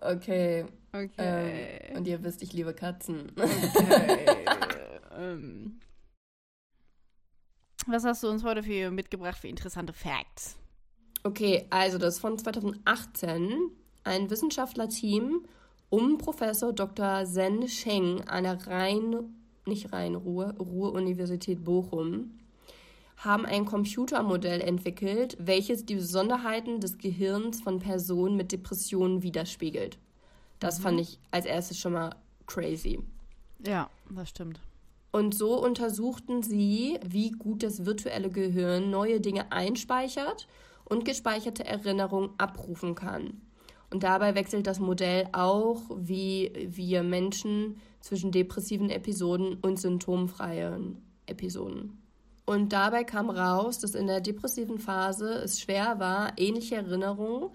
Okay. 0.00 0.64
Okay. 0.92 1.10
Ähm, 1.18 1.96
und 1.96 2.06
ihr 2.06 2.22
wisst, 2.22 2.40
ich 2.42 2.52
liebe 2.52 2.72
Katzen. 2.72 3.32
Okay. 3.36 4.26
ähm. 5.16 5.80
Was 7.88 8.04
hast 8.04 8.22
du 8.22 8.28
uns 8.28 8.44
heute 8.44 8.62
für 8.62 8.92
mitgebracht 8.92 9.38
für 9.38 9.48
interessante 9.48 9.92
Facts? 9.92 10.56
Okay, 11.24 11.66
also 11.70 11.98
das 11.98 12.14
ist 12.14 12.20
von 12.20 12.38
2018. 12.38 13.72
Ein 14.04 14.30
Wissenschaftlerteam 14.30 15.44
um 15.90 16.18
Professor 16.18 16.72
Dr. 16.72 17.24
Zen 17.26 17.68
Sheng 17.68 18.22
an 18.28 18.44
der 18.44 18.66
Rhein, 18.66 19.34
nicht 19.66 19.92
Rhein-Ruhr, 19.92 20.54
Ruhr-Universität 20.58 21.64
Bochum 21.64 22.30
haben 23.16 23.44
ein 23.44 23.66
Computermodell 23.66 24.62
entwickelt, 24.62 25.36
welches 25.38 25.84
die 25.84 25.96
Besonderheiten 25.96 26.80
des 26.80 26.96
Gehirns 26.96 27.60
von 27.60 27.78
Personen 27.78 28.36
mit 28.36 28.50
Depressionen 28.50 29.22
widerspiegelt. 29.22 29.98
Das 30.58 30.78
mhm. 30.78 30.82
fand 30.82 31.00
ich 31.00 31.18
als 31.30 31.44
erstes 31.44 31.78
schon 31.78 31.92
mal 31.92 32.16
crazy. 32.46 33.00
Ja, 33.66 33.90
das 34.08 34.30
stimmt. 34.30 34.60
Und 35.12 35.34
so 35.34 35.62
untersuchten 35.62 36.42
sie, 36.42 36.98
wie 37.04 37.32
gut 37.32 37.62
das 37.62 37.84
virtuelle 37.84 38.30
Gehirn 38.30 38.90
neue 38.90 39.20
Dinge 39.20 39.52
einspeichert 39.52 40.46
und 40.84 41.04
gespeicherte 41.04 41.64
Erinnerungen 41.64 42.30
abrufen 42.38 42.94
kann. 42.94 43.40
Und 43.90 44.04
dabei 44.04 44.34
wechselt 44.34 44.66
das 44.66 44.78
Modell 44.78 45.28
auch, 45.32 45.82
wie 45.96 46.52
wir 46.68 47.02
Menschen 47.02 47.80
zwischen 48.00 48.30
depressiven 48.30 48.88
Episoden 48.88 49.54
und 49.54 49.78
symptomfreien 49.78 51.02
Episoden. 51.26 52.00
Und 52.46 52.72
dabei 52.72 53.04
kam 53.04 53.30
raus, 53.30 53.78
dass 53.78 53.94
in 53.94 54.06
der 54.06 54.20
depressiven 54.20 54.78
Phase 54.78 55.34
es 55.34 55.60
schwer 55.60 55.98
war, 55.98 56.32
ähnliche 56.36 56.76
Erinnerungen 56.76 57.50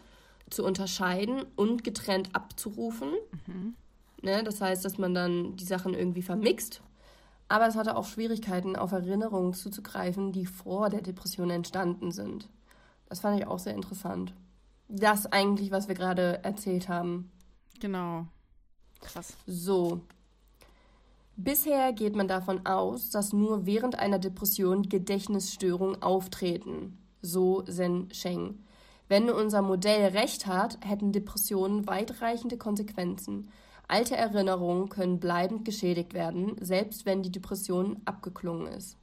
zu 0.49 0.63
unterscheiden 0.63 1.45
und 1.55 1.83
getrennt 1.83 2.29
abzurufen. 2.33 3.09
Mhm. 3.47 3.75
Ne, 4.21 4.43
das 4.43 4.61
heißt, 4.61 4.83
dass 4.83 4.97
man 4.97 5.13
dann 5.13 5.55
die 5.55 5.65
Sachen 5.65 5.93
irgendwie 5.93 6.21
vermixt. 6.21 6.81
Aber 7.47 7.67
es 7.67 7.75
hatte 7.75 7.95
auch 7.95 8.05
Schwierigkeiten, 8.05 8.75
auf 8.75 8.91
Erinnerungen 8.91 9.53
zuzugreifen, 9.53 10.31
die 10.31 10.45
vor 10.45 10.89
der 10.89 11.01
Depression 11.01 11.49
entstanden 11.49 12.11
sind. 12.11 12.49
Das 13.07 13.19
fand 13.19 13.39
ich 13.39 13.47
auch 13.47 13.59
sehr 13.59 13.75
interessant 13.75 14.33
das 14.87 15.25
eigentlich, 15.25 15.71
was 15.71 15.87
wir 15.87 15.95
gerade 15.95 16.43
erzählt 16.43 16.89
haben. 16.89 17.31
Genau. 17.79 18.25
Krass. 19.01 19.33
So. 19.45 20.01
Bisher 21.37 21.91
geht 21.91 22.15
man 22.15 22.27
davon 22.27 22.65
aus, 22.65 23.09
dass 23.09 23.33
nur 23.33 23.65
während 23.65 23.99
einer 23.99 24.19
Depression 24.19 24.83
Gedächtnisstörungen 24.83 26.01
auftreten. 26.01 26.97
So 27.21 27.61
Zen 27.63 28.09
Sheng. 28.13 28.63
Wenn 29.07 29.29
unser 29.29 29.61
Modell 29.61 30.11
recht 30.11 30.47
hat, 30.47 30.79
hätten 30.83 31.11
Depressionen 31.11 31.85
weitreichende 31.87 32.57
Konsequenzen. 32.57 33.49
Alte 33.87 34.15
Erinnerungen 34.15 34.89
können 34.89 35.19
bleibend 35.19 35.65
geschädigt 35.65 36.13
werden, 36.13 36.55
selbst 36.59 37.05
wenn 37.05 37.21
die 37.21 37.31
Depression 37.31 38.01
abgeklungen 38.05 38.67
ist. 38.67 38.97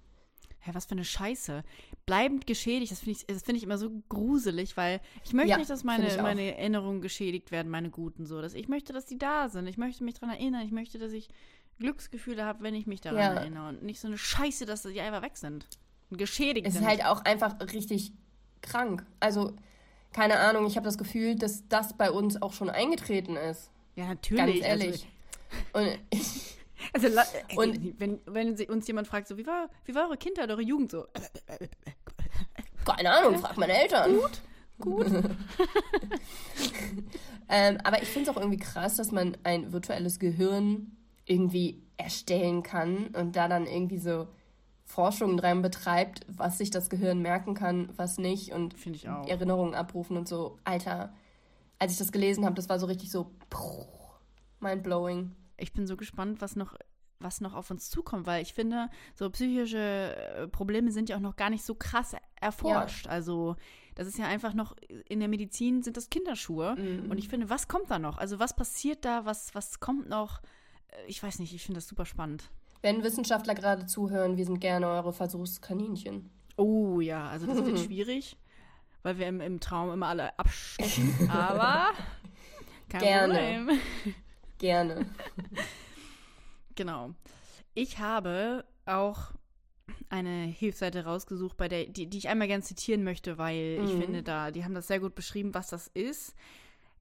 Hä, 0.62 0.70
was 0.74 0.86
für 0.86 0.92
eine 0.92 1.04
Scheiße. 1.04 1.62
Bleibend 2.06 2.46
geschädigt, 2.46 2.92
das 2.92 3.00
finde 3.00 3.18
ich, 3.18 3.26
das 3.26 3.42
find 3.42 3.58
ich 3.58 3.64
immer 3.64 3.78
so 3.78 3.90
gruselig, 4.08 4.76
weil 4.76 5.00
ich 5.24 5.32
möchte 5.32 5.50
ja, 5.50 5.58
nicht, 5.58 5.70
dass 5.70 5.84
meine, 5.84 6.22
meine 6.22 6.56
Erinnerungen 6.56 7.02
geschädigt 7.02 7.50
werden, 7.50 7.70
meine 7.70 7.90
guten 7.90 8.26
so. 8.26 8.40
Dass 8.40 8.54
ich 8.54 8.68
möchte, 8.68 8.92
dass 8.92 9.04
die 9.04 9.18
da 9.18 9.48
sind. 9.48 9.66
Ich 9.66 9.76
möchte 9.76 10.04
mich 10.04 10.14
daran 10.14 10.30
erinnern. 10.30 10.64
Ich 10.64 10.72
möchte, 10.72 10.98
dass 10.98 11.12
ich 11.12 11.28
Glücksgefühle 11.78 12.44
habe, 12.44 12.62
wenn 12.62 12.74
ich 12.74 12.86
mich 12.86 13.00
daran 13.00 13.18
ja. 13.18 13.34
erinnere. 13.34 13.68
Und 13.68 13.82
nicht 13.82 14.00
so 14.00 14.08
eine 14.08 14.18
Scheiße, 14.18 14.66
dass 14.66 14.82
die 14.82 15.00
einfach 15.00 15.22
weg 15.22 15.36
sind. 15.36 15.66
Geschädigt 16.10 16.66
es 16.66 16.74
sind. 16.74 16.84
Es 16.84 16.92
ist 16.92 17.02
halt 17.02 17.06
auch 17.06 17.24
einfach 17.24 17.60
richtig 17.72 18.12
krank. 18.60 19.04
Also, 19.18 19.54
keine 20.12 20.38
Ahnung, 20.38 20.66
ich 20.66 20.76
habe 20.76 20.84
das 20.84 20.98
Gefühl, 20.98 21.36
dass 21.36 21.66
das 21.68 21.96
bei 21.96 22.10
uns 22.10 22.40
auch 22.40 22.52
schon 22.52 22.70
eingetreten 22.70 23.36
ist. 23.36 23.70
Ja, 23.96 24.06
natürlich. 24.06 24.60
Ganz 24.60 24.66
ehrlich. 24.66 25.08
Also, 25.72 25.90
und 25.90 25.98
ich, 26.10 26.58
also, 26.93 27.09
und 27.57 27.99
wenn, 28.01 28.20
wenn 28.26 28.55
uns 28.68 28.86
jemand 28.86 29.07
fragt, 29.07 29.28
so, 29.28 29.36
wie 29.36 29.47
war, 29.47 29.70
wie 29.84 29.95
war 29.95 30.07
eure 30.07 30.16
Kindheit, 30.16 30.51
eure 30.51 30.62
Jugend 30.62 30.90
so? 30.90 31.07
Keine 32.84 33.11
Ahnung, 33.12 33.38
frag 33.38 33.57
meine 33.57 33.72
Eltern. 33.72 34.16
Gut, 34.16 34.43
gut. 34.78 35.07
ähm, 37.49 37.78
aber 37.84 38.03
ich 38.03 38.09
finde 38.09 38.30
es 38.30 38.36
auch 38.36 38.40
irgendwie 38.40 38.59
krass, 38.59 38.97
dass 38.97 39.12
man 39.12 39.36
ein 39.45 39.72
virtuelles 39.72 40.18
Gehirn 40.18 40.97
irgendwie 41.24 41.82
erstellen 41.97 42.62
kann 42.62 43.09
und 43.09 43.36
da 43.36 43.49
dann 43.49 43.66
irgendwie 43.66 43.99
so 43.99 44.26
Forschungen 44.84 45.36
dran 45.36 45.62
betreibt, 45.62 46.26
was 46.28 46.59
sich 46.59 46.70
das 46.70 46.90
Gehirn 46.90 47.20
merken 47.20 47.55
kann, 47.55 47.88
was 47.97 48.18
nicht 48.18 48.53
und 48.53 48.74
Erinnerungen 49.26 49.74
abrufen 49.74 50.16
und 50.16 50.28
so. 50.28 50.59
Alter, 50.64 51.14
als 51.78 51.93
ich 51.93 51.99
das 51.99 52.12
gelesen 52.12 52.45
habe, 52.45 52.57
das 52.57 52.68
war 52.68 52.78
so 52.78 52.86
richtig 52.86 53.11
so 53.11 53.30
mind 54.61 54.82
blowing 54.82 55.34
ich 55.62 55.72
bin 55.72 55.86
so 55.86 55.96
gespannt, 55.96 56.40
was 56.40 56.56
noch 56.56 56.76
was 57.22 57.40
noch 57.40 57.54
auf 57.54 57.70
uns 57.70 57.88
zukommt, 57.88 58.26
weil 58.26 58.42
ich 58.42 58.52
finde, 58.52 58.90
so 59.14 59.30
psychische 59.30 59.78
äh, 60.16 60.48
Probleme 60.48 60.90
sind 60.90 61.08
ja 61.08 61.16
auch 61.16 61.20
noch 61.20 61.36
gar 61.36 61.50
nicht 61.50 61.64
so 61.64 61.74
krass 61.74 62.16
erforscht. 62.40 63.06
Ja. 63.06 63.12
Also 63.12 63.56
das 63.94 64.08
ist 64.08 64.18
ja 64.18 64.26
einfach 64.26 64.54
noch, 64.54 64.74
in 65.08 65.20
der 65.20 65.28
Medizin 65.28 65.82
sind 65.82 65.96
das 65.96 66.10
Kinderschuhe. 66.10 66.74
Mhm. 66.76 67.10
Und 67.10 67.18
ich 67.18 67.28
finde, 67.28 67.50
was 67.50 67.68
kommt 67.68 67.90
da 67.90 67.98
noch? 67.98 68.18
Also 68.18 68.38
was 68.38 68.56
passiert 68.56 69.04
da? 69.04 69.24
Was, 69.24 69.54
was 69.54 69.80
kommt 69.80 70.08
noch? 70.08 70.42
Äh, 70.88 71.06
ich 71.06 71.22
weiß 71.22 71.38
nicht, 71.38 71.54
ich 71.54 71.62
finde 71.62 71.78
das 71.78 71.88
super 71.88 72.06
spannend. 72.06 72.50
Wenn 72.80 73.04
Wissenschaftler 73.04 73.54
gerade 73.54 73.86
zuhören, 73.86 74.36
wir 74.36 74.44
sind 74.44 74.60
gerne 74.60 74.88
eure 74.88 75.12
Versuchskaninchen. 75.12 76.30
Oh 76.56 77.00
ja, 77.00 77.28
also 77.28 77.46
das 77.46 77.64
wird 77.64 77.78
schwierig, 77.84 78.36
weil 79.02 79.18
wir 79.18 79.28
im, 79.28 79.40
im 79.40 79.60
Traum 79.60 79.92
immer 79.92 80.08
alle 80.08 80.36
abstechen. 80.38 81.14
aber 81.30 81.90
kein 82.88 83.00
gerne. 83.00 83.34
Problem. 83.34 83.80
Gerne. 84.62 85.06
genau. 86.76 87.10
Ich 87.74 87.98
habe 87.98 88.64
auch 88.86 89.32
eine 90.08 90.44
Hilfsseite 90.44 91.04
rausgesucht, 91.04 91.56
bei 91.56 91.66
der, 91.66 91.86
die, 91.86 92.06
die 92.06 92.18
ich 92.18 92.28
einmal 92.28 92.46
gerne 92.46 92.62
zitieren 92.62 93.02
möchte, 93.02 93.38
weil 93.38 93.80
mhm. 93.80 93.84
ich 93.84 93.90
finde, 93.92 94.22
da, 94.22 94.52
die 94.52 94.62
haben 94.62 94.74
das 94.74 94.86
sehr 94.86 95.00
gut 95.00 95.16
beschrieben, 95.16 95.52
was 95.52 95.66
das 95.66 95.88
ist. 95.88 96.36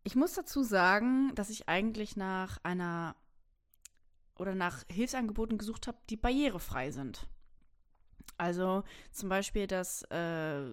Ich 0.04 0.16
muss 0.16 0.34
dazu 0.34 0.64
sagen, 0.64 1.36
dass 1.36 1.52
ich 1.52 1.70
eigentlich 1.70 2.18
nach 2.18 2.58
einer 2.64 3.16
oder 4.40 4.56
nach 4.56 4.84
Hilfsangeboten 4.90 5.60
gesucht 5.60 5.86
habe, 5.86 6.00
die 6.10 6.18
barrierefrei 6.18 6.90
sind. 6.90 7.28
Also 8.38 8.84
zum 9.12 9.30
Beispiel, 9.30 9.68
dass, 9.68 10.04
äh, 10.04 10.64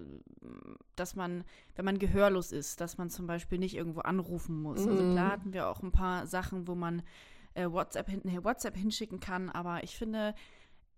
dass 0.96 1.14
man, 1.16 1.44
wenn 1.76 1.84
man 1.84 1.98
gehörlos 1.98 2.52
ist, 2.52 2.80
dass 2.80 2.98
man 2.98 3.10
zum 3.10 3.26
Beispiel 3.26 3.58
nicht 3.58 3.76
irgendwo 3.76 4.00
anrufen 4.00 4.60
muss. 4.60 4.86
Also 4.86 5.02
mhm. 5.02 5.12
klar 5.12 5.32
hatten 5.32 5.52
wir 5.52 5.68
auch 5.68 5.82
ein 5.82 5.92
paar 5.92 6.26
Sachen, 6.26 6.66
wo 6.66 6.74
man 6.74 7.02
äh, 7.54 7.70
WhatsApp, 7.70 8.08
hin, 8.08 8.22
WhatsApp 8.44 8.76
hinschicken 8.76 9.20
kann, 9.20 9.50
aber 9.50 9.82
ich 9.82 9.96
finde, 9.96 10.34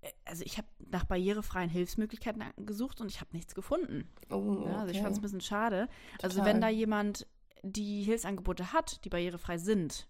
äh, 0.03 0.11
also 0.25 0.45
ich 0.45 0.59
habe 0.59 0.69
nach 0.91 1.05
barrierefreien 1.05 1.71
Hilfsmöglichkeiten 1.71 2.45
gesucht 2.65 3.01
und 3.01 3.11
ich 3.11 3.21
habe 3.21 3.31
nichts 3.33 3.55
gefunden. 3.55 4.09
Oh, 4.31 4.37
okay. 4.37 4.71
ja, 4.71 4.79
also 4.79 4.93
ich 4.93 5.01
fand 5.01 5.13
es 5.13 5.19
ein 5.19 5.23
bisschen 5.23 5.41
schade. 5.41 5.89
Total. 6.13 6.31
Also 6.31 6.45
wenn 6.45 6.61
da 6.61 6.69
jemand 6.69 7.27
die 7.63 8.03
Hilfsangebote 8.03 8.73
hat, 8.73 9.05
die 9.05 9.11
barrierefrei 9.11 9.59
sind, 9.59 10.09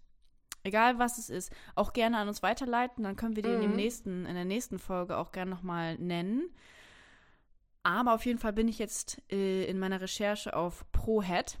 egal 0.63 0.99
was 0.99 1.17
es 1.17 1.29
ist, 1.29 1.51
auch 1.75 1.93
gerne 1.93 2.17
an 2.17 2.27
uns 2.27 2.43
weiterleiten. 2.43 3.03
Dann 3.03 3.15
können 3.15 3.35
wir 3.35 3.43
die 3.43 3.49
mhm. 3.49 3.55
in, 3.55 3.61
dem 3.61 3.75
nächsten, 3.75 4.25
in 4.25 4.35
der 4.35 4.45
nächsten 4.45 4.79
Folge 4.79 5.17
auch 5.17 5.31
gerne 5.31 5.51
nochmal 5.51 5.97
nennen. 5.97 6.49
Aber 7.83 8.13
auf 8.13 8.25
jeden 8.25 8.39
Fall 8.39 8.53
bin 8.53 8.67
ich 8.67 8.77
jetzt 8.79 9.21
äh, 9.31 9.65
in 9.65 9.79
meiner 9.79 10.01
Recherche 10.01 10.55
auf 10.55 10.85
ProHead 10.91 11.57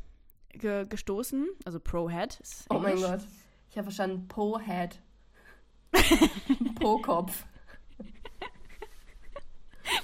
ge 0.49 0.85
gestoßen. 0.85 1.47
Also 1.65 1.79
ProHead. 1.79 2.39
Oh 2.69 2.79
mein 2.79 2.97
Gott. 2.97 3.21
Ich 3.69 3.77
habe 3.77 3.85
verstanden 3.85 4.27
ProHead. 4.27 4.99
Po-Kopf. 6.79 7.45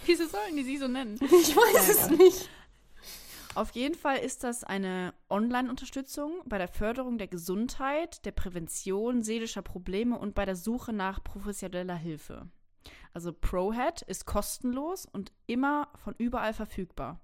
Wieso 0.05 0.25
sollen 0.25 0.55
die 0.55 0.63
sie 0.63 0.77
so 0.77 0.87
nennen? 0.87 1.15
Ich 1.21 1.55
weiß 1.55 1.89
es 1.89 2.09
nicht. 2.09 2.49
Auf 3.57 3.71
jeden 3.71 3.95
Fall 3.95 4.19
ist 4.19 4.43
das 4.43 4.63
eine 4.63 5.15
Online-Unterstützung 5.31 6.43
bei 6.45 6.59
der 6.59 6.67
Förderung 6.67 7.17
der 7.17 7.27
Gesundheit, 7.27 8.23
der 8.23 8.31
Prävention 8.31 9.23
seelischer 9.23 9.63
Probleme 9.63 10.19
und 10.19 10.35
bei 10.35 10.45
der 10.45 10.55
Suche 10.55 10.93
nach 10.93 11.23
professioneller 11.23 11.95
Hilfe. 11.95 12.51
Also 13.15 13.33
ProHead 13.33 14.03
ist 14.03 14.27
kostenlos 14.27 15.07
und 15.07 15.31
immer 15.47 15.87
von 15.95 16.13
überall 16.19 16.53
verfügbar. 16.53 17.19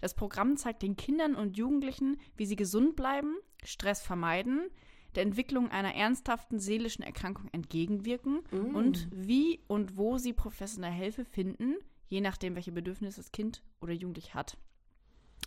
Das 0.00 0.14
Programm 0.14 0.56
zeigt 0.56 0.80
den 0.80 0.96
Kindern 0.96 1.34
und 1.34 1.58
Jugendlichen, 1.58 2.16
wie 2.34 2.46
sie 2.46 2.56
gesund 2.56 2.96
bleiben, 2.96 3.36
Stress 3.62 4.00
vermeiden, 4.00 4.70
der 5.16 5.22
Entwicklung 5.22 5.70
einer 5.70 5.94
ernsthaften 5.94 6.60
seelischen 6.60 7.04
Erkrankung 7.04 7.50
entgegenwirken 7.52 8.40
mm. 8.50 8.74
und 8.74 9.06
wie 9.12 9.60
und 9.66 9.98
wo 9.98 10.16
sie 10.16 10.32
professionelle 10.32 10.94
Hilfe 10.94 11.26
finden, 11.26 11.76
je 12.06 12.22
nachdem, 12.22 12.54
welche 12.54 12.72
Bedürfnisse 12.72 13.20
das 13.20 13.32
Kind 13.32 13.62
oder 13.82 13.92
Jugendlich 13.92 14.34
hat. 14.34 14.56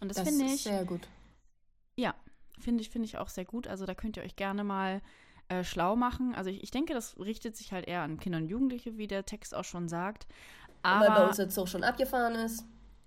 Und 0.02 0.10
das, 0.10 0.18
das 0.18 0.28
finde 0.28 0.46
ich. 0.46 0.64
sehr 0.64 0.86
gut. 0.86 1.08
Ja, 1.96 2.14
finde 2.60 2.82
ich, 2.82 2.90
finde 2.90 3.06
ich 3.06 3.18
auch 3.18 3.30
sehr 3.30 3.46
gut. 3.46 3.68
Also 3.68 3.86
da 3.86 3.96
könnt 3.96 4.18
ihr 4.18 4.24
euch 4.24 4.36
gerne 4.36 4.64
mal 4.64 5.02
äh, 5.50 5.64
schlau 5.64 5.96
machen. 5.96 6.36
Also 6.36 6.50
ich, 6.50 6.64
ich 6.64 6.72
denke, 6.72 6.94
das 6.94 7.18
richtet 7.20 7.56
sich 7.56 7.72
halt 7.72 7.88
eher 7.88 8.02
an 8.02 8.20
Kinder 8.20 8.38
und 8.38 8.48
Jugendliche, 8.48 8.98
wie 8.98 9.08
der 9.08 9.26
Text 9.26 9.56
auch 9.56 9.64
schon 9.64 9.88
sagt. 9.88 10.28
Aber, 10.84 11.08
Weil 11.08 11.16
bei 11.16 11.28
uns 11.28 11.38
jetzt 11.38 11.58
auch 11.58 11.68
schon 11.68 11.84
abgefahren 11.84 12.36
ist. 12.36 12.66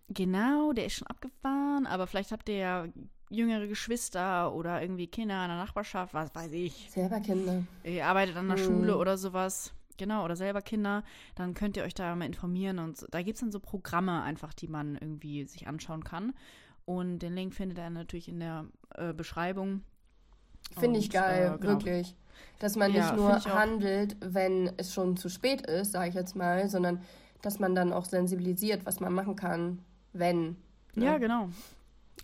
Genau, 0.09 0.73
der 0.73 0.87
ist 0.87 0.95
schon 0.95 1.07
abgefahren, 1.07 1.87
aber 1.87 2.07
vielleicht 2.09 2.33
habt 2.33 2.49
ihr 2.49 2.57
ja 2.57 2.87
jüngere 3.31 3.69
Geschwister 3.69 4.53
oder 4.53 4.83
irgendwie 4.83 5.07
Kinder 5.07 5.41
in 5.45 5.49
der 5.49 5.59
Nachbarschaft, 5.59 6.15
was 6.15 6.35
weiß 6.35 6.51
ich. 6.53 6.91
Selber 6.91 7.21
Kinder. 7.21 7.63
Ihr 7.85 8.05
arbeitet 8.05 8.37
an 8.37 8.49
der 8.49 8.57
hm. 8.57 8.65
Schule 8.65 8.97
oder 8.97 9.17
sowas. 9.17 9.73
Genau, 9.97 10.25
oder 10.25 10.35
selber 10.35 10.63
Kinder, 10.63 11.05
dann 11.35 11.53
könnt 11.53 11.77
ihr 11.77 11.85
euch 11.85 11.93
da 11.93 12.17
mal 12.17 12.25
informieren 12.25 12.79
und 12.79 13.07
da 13.11 13.21
gibt 13.21 13.35
es 13.35 13.41
dann 13.41 13.53
so 13.53 13.61
Programme 13.61 14.23
einfach, 14.23 14.55
die 14.55 14.67
man 14.67 14.95
irgendwie 14.95 15.45
sich 15.45 15.69
anschauen 15.69 16.05
kann. 16.05 16.33
Und 16.91 17.21
den 17.21 17.37
Link 17.37 17.55
findet 17.55 17.79
ihr 17.79 17.89
natürlich 17.89 18.29
in 18.29 18.41
der 18.41 18.65
äh, 18.97 19.13
Beschreibung. 19.13 19.83
Finde 20.77 20.99
ich 20.99 21.09
geil, 21.09 21.53
äh, 21.55 21.59
genau. 21.59 21.75
wirklich. 21.75 22.17
Dass 22.59 22.75
man 22.75 22.91
nicht 22.91 22.99
ja, 22.99 23.15
nur 23.15 23.33
handelt, 23.45 24.17
wenn 24.19 24.73
es 24.77 24.93
schon 24.93 25.17
zu 25.17 25.29
spät 25.29 25.65
ist, 25.69 25.93
sage 25.93 26.09
ich 26.09 26.17
jetzt 26.17 26.35
mal, 26.35 26.69
sondern 26.69 27.01
dass 27.43 27.61
man 27.61 27.77
dann 27.77 27.93
auch 27.93 28.07
sensibilisiert, 28.07 28.87
was 28.87 28.99
man 28.99 29.13
machen 29.15 29.37
kann, 29.37 29.79
wenn. 30.13 30.57
Ne? 30.97 31.05
Ja, 31.05 31.19
genau. 31.19 31.51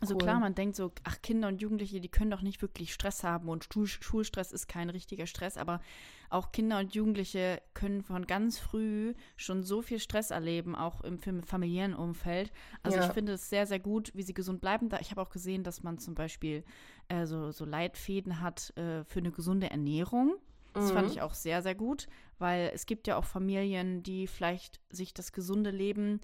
Also 0.01 0.15
cool. 0.15 0.23
klar, 0.23 0.41
man 0.41 0.55
denkt 0.55 0.77
so, 0.77 0.93
ach, 1.05 1.23
Kinder 1.23 1.49
und 1.49 1.63
Jugendliche, 1.63 2.01
die 2.01 2.11
können 2.11 2.31
doch 2.31 2.43
nicht 2.43 2.61
wirklich 2.61 2.93
Stress 2.93 3.25
haben 3.25 3.49
und 3.49 3.65
Schul 3.65 3.87
Schulstress 3.87 4.53
ist 4.53 4.69
kein 4.69 4.91
richtiger 4.91 5.27
Stress, 5.27 5.57
aber 5.57 5.81
auch 6.29 6.53
Kinder 6.53 6.79
und 6.79 6.95
Jugendliche 6.95 7.63
können 7.73 8.03
von 8.03 8.27
ganz 8.27 8.59
früh 8.59 9.15
schon 9.37 9.63
so 9.63 9.81
viel 9.81 9.99
Stress 9.99 10.31
erleben, 10.31 10.75
auch 10.75 11.01
im 11.03 11.19
familiären 11.19 11.95
Umfeld. 11.95 12.53
Also 12.83 12.99
ja. 12.99 13.07
ich 13.07 13.13
finde 13.13 13.33
es 13.33 13.49
sehr, 13.49 13.67
sehr 13.67 13.79
gut, 13.79 14.13
wie 14.15 14.23
sie 14.23 14.35
gesund 14.35 14.61
bleiben. 14.61 14.91
Ich 15.01 15.11
habe 15.11 15.23
auch 15.23 15.31
gesehen, 15.31 15.63
dass 15.63 15.83
man 15.83 15.99
zum 15.99 16.15
Beispiel 16.15 16.65
äh, 17.09 17.25
so, 17.25 17.51
so 17.53 17.65
Leitfäden 17.65 18.41
hat 18.41 18.77
äh, 18.77 19.05
für 19.05 19.21
eine 19.21 19.31
gesunde 19.31 19.71
Ernährung. 19.71 20.37
Das 20.75 20.91
mhm. 20.91 20.95
fand 20.95 21.11
ich 21.11 21.23
auch 21.23 21.33
sehr, 21.33 21.63
sehr 21.63 21.75
gut, 21.75 22.07
weil 22.39 22.71
es 22.75 22.85
gibt 22.85 23.07
ja 23.07 23.17
auch 23.17 23.25
Familien, 23.25 24.03
die 24.03 24.27
vielleicht 24.27 24.81
sich 24.91 25.15
das 25.15 25.33
gesunde 25.33 25.71
Leben 25.71 26.21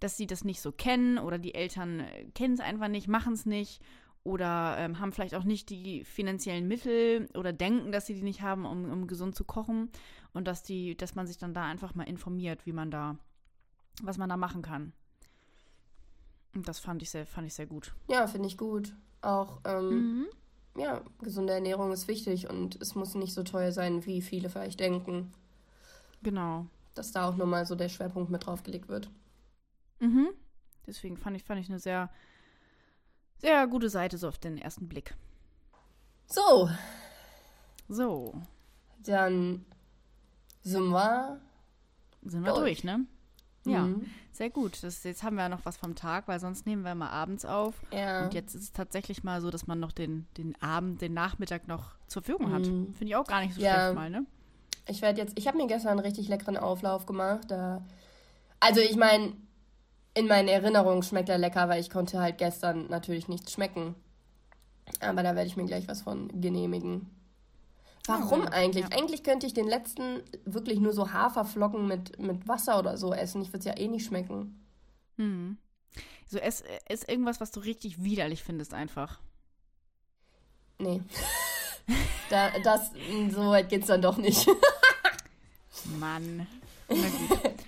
dass 0.00 0.16
sie 0.16 0.26
das 0.26 0.44
nicht 0.44 0.60
so 0.60 0.72
kennen 0.72 1.18
oder 1.18 1.38
die 1.38 1.54
Eltern 1.54 2.00
äh, 2.00 2.24
kennen 2.34 2.54
es 2.54 2.60
einfach 2.60 2.88
nicht, 2.88 3.06
machen 3.06 3.34
es 3.34 3.46
nicht 3.46 3.80
oder 4.22 4.76
ähm, 4.78 4.98
haben 4.98 5.12
vielleicht 5.12 5.34
auch 5.34 5.44
nicht 5.44 5.70
die 5.70 6.04
finanziellen 6.04 6.68
Mittel 6.68 7.28
oder 7.34 7.52
denken, 7.52 7.92
dass 7.92 8.06
sie 8.06 8.14
die 8.14 8.22
nicht 8.22 8.42
haben, 8.42 8.66
um, 8.66 8.90
um 8.90 9.06
gesund 9.06 9.34
zu 9.34 9.44
kochen 9.44 9.90
und 10.32 10.46
dass 10.46 10.62
die, 10.62 10.96
dass 10.96 11.14
man 11.14 11.26
sich 11.26 11.38
dann 11.38 11.54
da 11.54 11.64
einfach 11.64 11.94
mal 11.94 12.04
informiert, 12.04 12.66
wie 12.66 12.72
man 12.72 12.90
da, 12.90 13.16
was 14.02 14.18
man 14.18 14.28
da 14.28 14.36
machen 14.36 14.62
kann. 14.62 14.92
Und 16.54 16.66
das 16.68 16.80
fand 16.80 17.02
ich 17.02 17.10
sehr, 17.10 17.26
fand 17.26 17.46
ich 17.46 17.54
sehr 17.54 17.66
gut. 17.66 17.94
Ja, 18.08 18.26
finde 18.26 18.48
ich 18.48 18.58
gut. 18.58 18.94
Auch 19.22 19.60
ähm, 19.64 19.88
mhm. 19.90 20.26
ja, 20.76 21.02
gesunde 21.20 21.52
Ernährung 21.52 21.92
ist 21.92 22.08
wichtig 22.08 22.50
und 22.50 22.80
es 22.80 22.94
muss 22.94 23.14
nicht 23.14 23.34
so 23.34 23.42
teuer 23.42 23.72
sein, 23.72 24.04
wie 24.04 24.20
viele 24.20 24.50
vielleicht 24.50 24.80
denken. 24.80 25.32
Genau. 26.22 26.66
Dass 26.94 27.12
da 27.12 27.28
auch 27.28 27.36
nochmal 27.36 27.64
so 27.66 27.74
der 27.74 27.88
Schwerpunkt 27.88 28.30
mit 28.30 28.44
draufgelegt 28.44 28.88
wird. 28.88 29.08
Mhm. 30.00 30.28
Deswegen 30.86 31.16
fand 31.16 31.36
ich, 31.36 31.44
fand 31.44 31.60
ich 31.60 31.68
eine 31.68 31.78
sehr, 31.78 32.10
sehr 33.38 33.66
gute 33.66 33.88
Seite 33.88 34.18
so 34.18 34.28
auf 34.28 34.38
den 34.38 34.58
ersten 34.58 34.88
Blick. 34.88 35.14
So. 36.26 36.68
So. 37.88 38.34
Dann 39.04 39.64
sind 40.62 40.90
wir. 40.90 41.40
Sind 42.22 42.44
wir 42.44 42.52
durch, 42.52 42.82
durch 42.82 42.84
ne? 42.84 43.06
Ja, 43.64 43.82
mhm. 43.82 44.06
sehr 44.32 44.50
gut. 44.50 44.82
Das, 44.82 45.04
jetzt 45.04 45.22
haben 45.22 45.36
wir 45.36 45.42
ja 45.42 45.48
noch 45.48 45.64
was 45.64 45.76
vom 45.76 45.94
Tag, 45.94 46.28
weil 46.28 46.40
sonst 46.40 46.66
nehmen 46.66 46.82
wir 46.82 46.94
mal 46.94 47.10
abends 47.10 47.44
auf. 47.44 47.74
Ja. 47.92 48.24
Und 48.24 48.34
jetzt 48.34 48.54
ist 48.54 48.62
es 48.62 48.72
tatsächlich 48.72 49.22
mal 49.22 49.40
so, 49.40 49.50
dass 49.50 49.66
man 49.66 49.80
noch 49.80 49.92
den, 49.92 50.26
den 50.36 50.60
Abend, 50.62 51.02
den 51.02 51.12
Nachmittag 51.12 51.68
noch 51.68 51.94
zur 52.06 52.22
Verfügung 52.22 52.52
hat. 52.52 52.62
Mhm. 52.62 52.94
Finde 52.94 53.06
ich 53.06 53.16
auch 53.16 53.26
gar 53.26 53.40
nicht 53.40 53.54
so 53.54 53.60
ja. 53.60 53.74
schlecht 53.74 53.94
mal, 53.94 54.10
ne? 54.10 54.26
Ich 54.86 55.02
werde 55.02 55.20
jetzt, 55.20 55.38
ich 55.38 55.46
habe 55.46 55.58
mir 55.58 55.66
gestern 55.66 55.92
einen 55.92 56.00
richtig 56.00 56.28
leckeren 56.28 56.56
Auflauf 56.56 57.06
gemacht. 57.06 57.50
Da, 57.50 57.84
also 58.60 58.80
ich 58.80 58.96
meine, 58.96 59.34
in 60.14 60.26
meinen 60.26 60.48
Erinnerungen 60.48 61.02
schmeckt 61.02 61.28
er 61.28 61.38
lecker, 61.38 61.68
weil 61.68 61.80
ich 61.80 61.90
konnte 61.90 62.20
halt 62.20 62.38
gestern 62.38 62.86
natürlich 62.88 63.28
nichts 63.28 63.52
schmecken. 63.52 63.94
Aber 65.00 65.22
da 65.22 65.36
werde 65.36 65.46
ich 65.46 65.56
mir 65.56 65.66
gleich 65.66 65.86
was 65.88 66.02
von 66.02 66.28
genehmigen. 66.40 67.08
Warum 68.06 68.42
ja, 68.42 68.48
eigentlich? 68.50 68.88
Ja. 68.90 68.96
Eigentlich 68.96 69.22
könnte 69.22 69.46
ich 69.46 69.54
den 69.54 69.68
letzten 69.68 70.22
wirklich 70.44 70.80
nur 70.80 70.92
so 70.92 71.12
Haferflocken 71.12 71.86
mit, 71.86 72.18
mit 72.18 72.48
Wasser 72.48 72.78
oder 72.78 72.96
so 72.96 73.12
essen. 73.12 73.42
Ich 73.42 73.48
würde 73.48 73.58
es 73.58 73.64
ja 73.66 73.76
eh 73.76 73.88
nicht 73.88 74.06
schmecken. 74.06 74.64
Hm. 75.16 75.58
So, 76.26 76.38
es 76.38 76.64
ist 76.88 77.08
irgendwas, 77.08 77.40
was 77.40 77.50
du 77.50 77.60
richtig 77.60 78.02
widerlich 78.02 78.42
findest, 78.42 78.74
einfach. 78.74 79.20
Nee. 80.78 81.02
da, 82.30 82.50
das, 82.60 82.90
so 83.30 83.50
weit 83.50 83.68
geht's 83.68 83.88
dann 83.88 84.02
doch 84.02 84.16
nicht. 84.16 84.48
Mann. 85.98 86.46
Na 86.88 86.96
gut. 86.96 87.40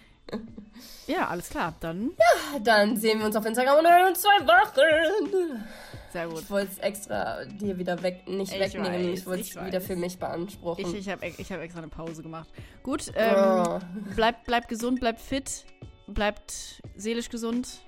Ja, 1.06 1.28
alles 1.28 1.48
klar. 1.48 1.74
Dann. 1.80 2.12
Ja, 2.18 2.58
dann 2.60 2.96
sehen 2.96 3.18
wir 3.18 3.26
uns 3.26 3.36
auf 3.36 3.44
Instagram 3.44 3.78
und 3.78 3.90
hören 3.90 4.08
uns 4.08 4.20
zwei 4.20 4.46
Wochen. 4.46 5.64
Sehr 6.12 6.28
gut. 6.28 6.40
Ich 6.40 6.50
wollte 6.50 6.72
es 6.72 6.78
extra 6.78 7.44
dir 7.44 7.78
wieder 7.78 8.02
weg, 8.02 8.28
nicht 8.28 8.52
ich 8.52 8.60
wegnehmen. 8.60 9.12
Weiß, 9.12 9.18
ich 9.20 9.26
wollte 9.26 9.42
es 9.42 9.56
wieder 9.64 9.80
für 9.80 9.96
mich 9.96 10.18
beanspruchen. 10.18 10.84
Ich, 10.84 10.94
ich 10.94 11.08
habe 11.08 11.26
ich 11.26 11.50
hab 11.50 11.60
extra 11.60 11.80
eine 11.80 11.88
Pause 11.88 12.22
gemacht. 12.22 12.48
Gut, 12.82 13.10
ähm, 13.14 13.34
oh. 13.36 13.78
bleibt 14.14 14.44
bleib 14.44 14.68
gesund, 14.68 15.00
bleibt 15.00 15.20
fit, 15.20 15.64
bleibt 16.06 16.82
seelisch 16.96 17.30
gesund, 17.30 17.80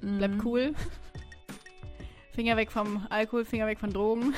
mhm. 0.00 0.18
bleibt 0.18 0.44
cool. 0.44 0.74
Finger 2.32 2.56
weg 2.56 2.72
vom 2.72 3.06
Alkohol, 3.10 3.44
Finger 3.44 3.66
weg 3.66 3.78
von 3.78 3.92
Drogen. 3.92 4.34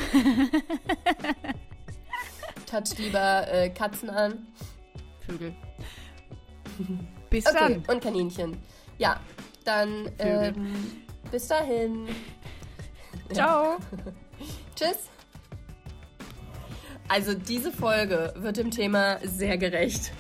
Touch 2.66 2.98
lieber 2.98 3.46
äh, 3.48 3.70
Katzen 3.70 4.10
an. 4.10 4.46
Vögel. 5.26 5.54
Bis 7.30 7.46
okay, 7.46 7.80
dann. 7.86 7.94
Und 7.94 8.02
Kaninchen. 8.02 8.56
Ja, 8.98 9.20
dann 9.64 10.10
ähm, 10.18 11.02
bis 11.30 11.48
dahin. 11.48 12.08
Ciao. 13.32 13.76
Tschüss. 14.74 15.08
Also 17.08 17.34
diese 17.34 17.72
Folge 17.72 18.34
wird 18.36 18.58
dem 18.58 18.70
Thema 18.70 19.18
sehr 19.22 19.56
gerecht. 19.56 20.12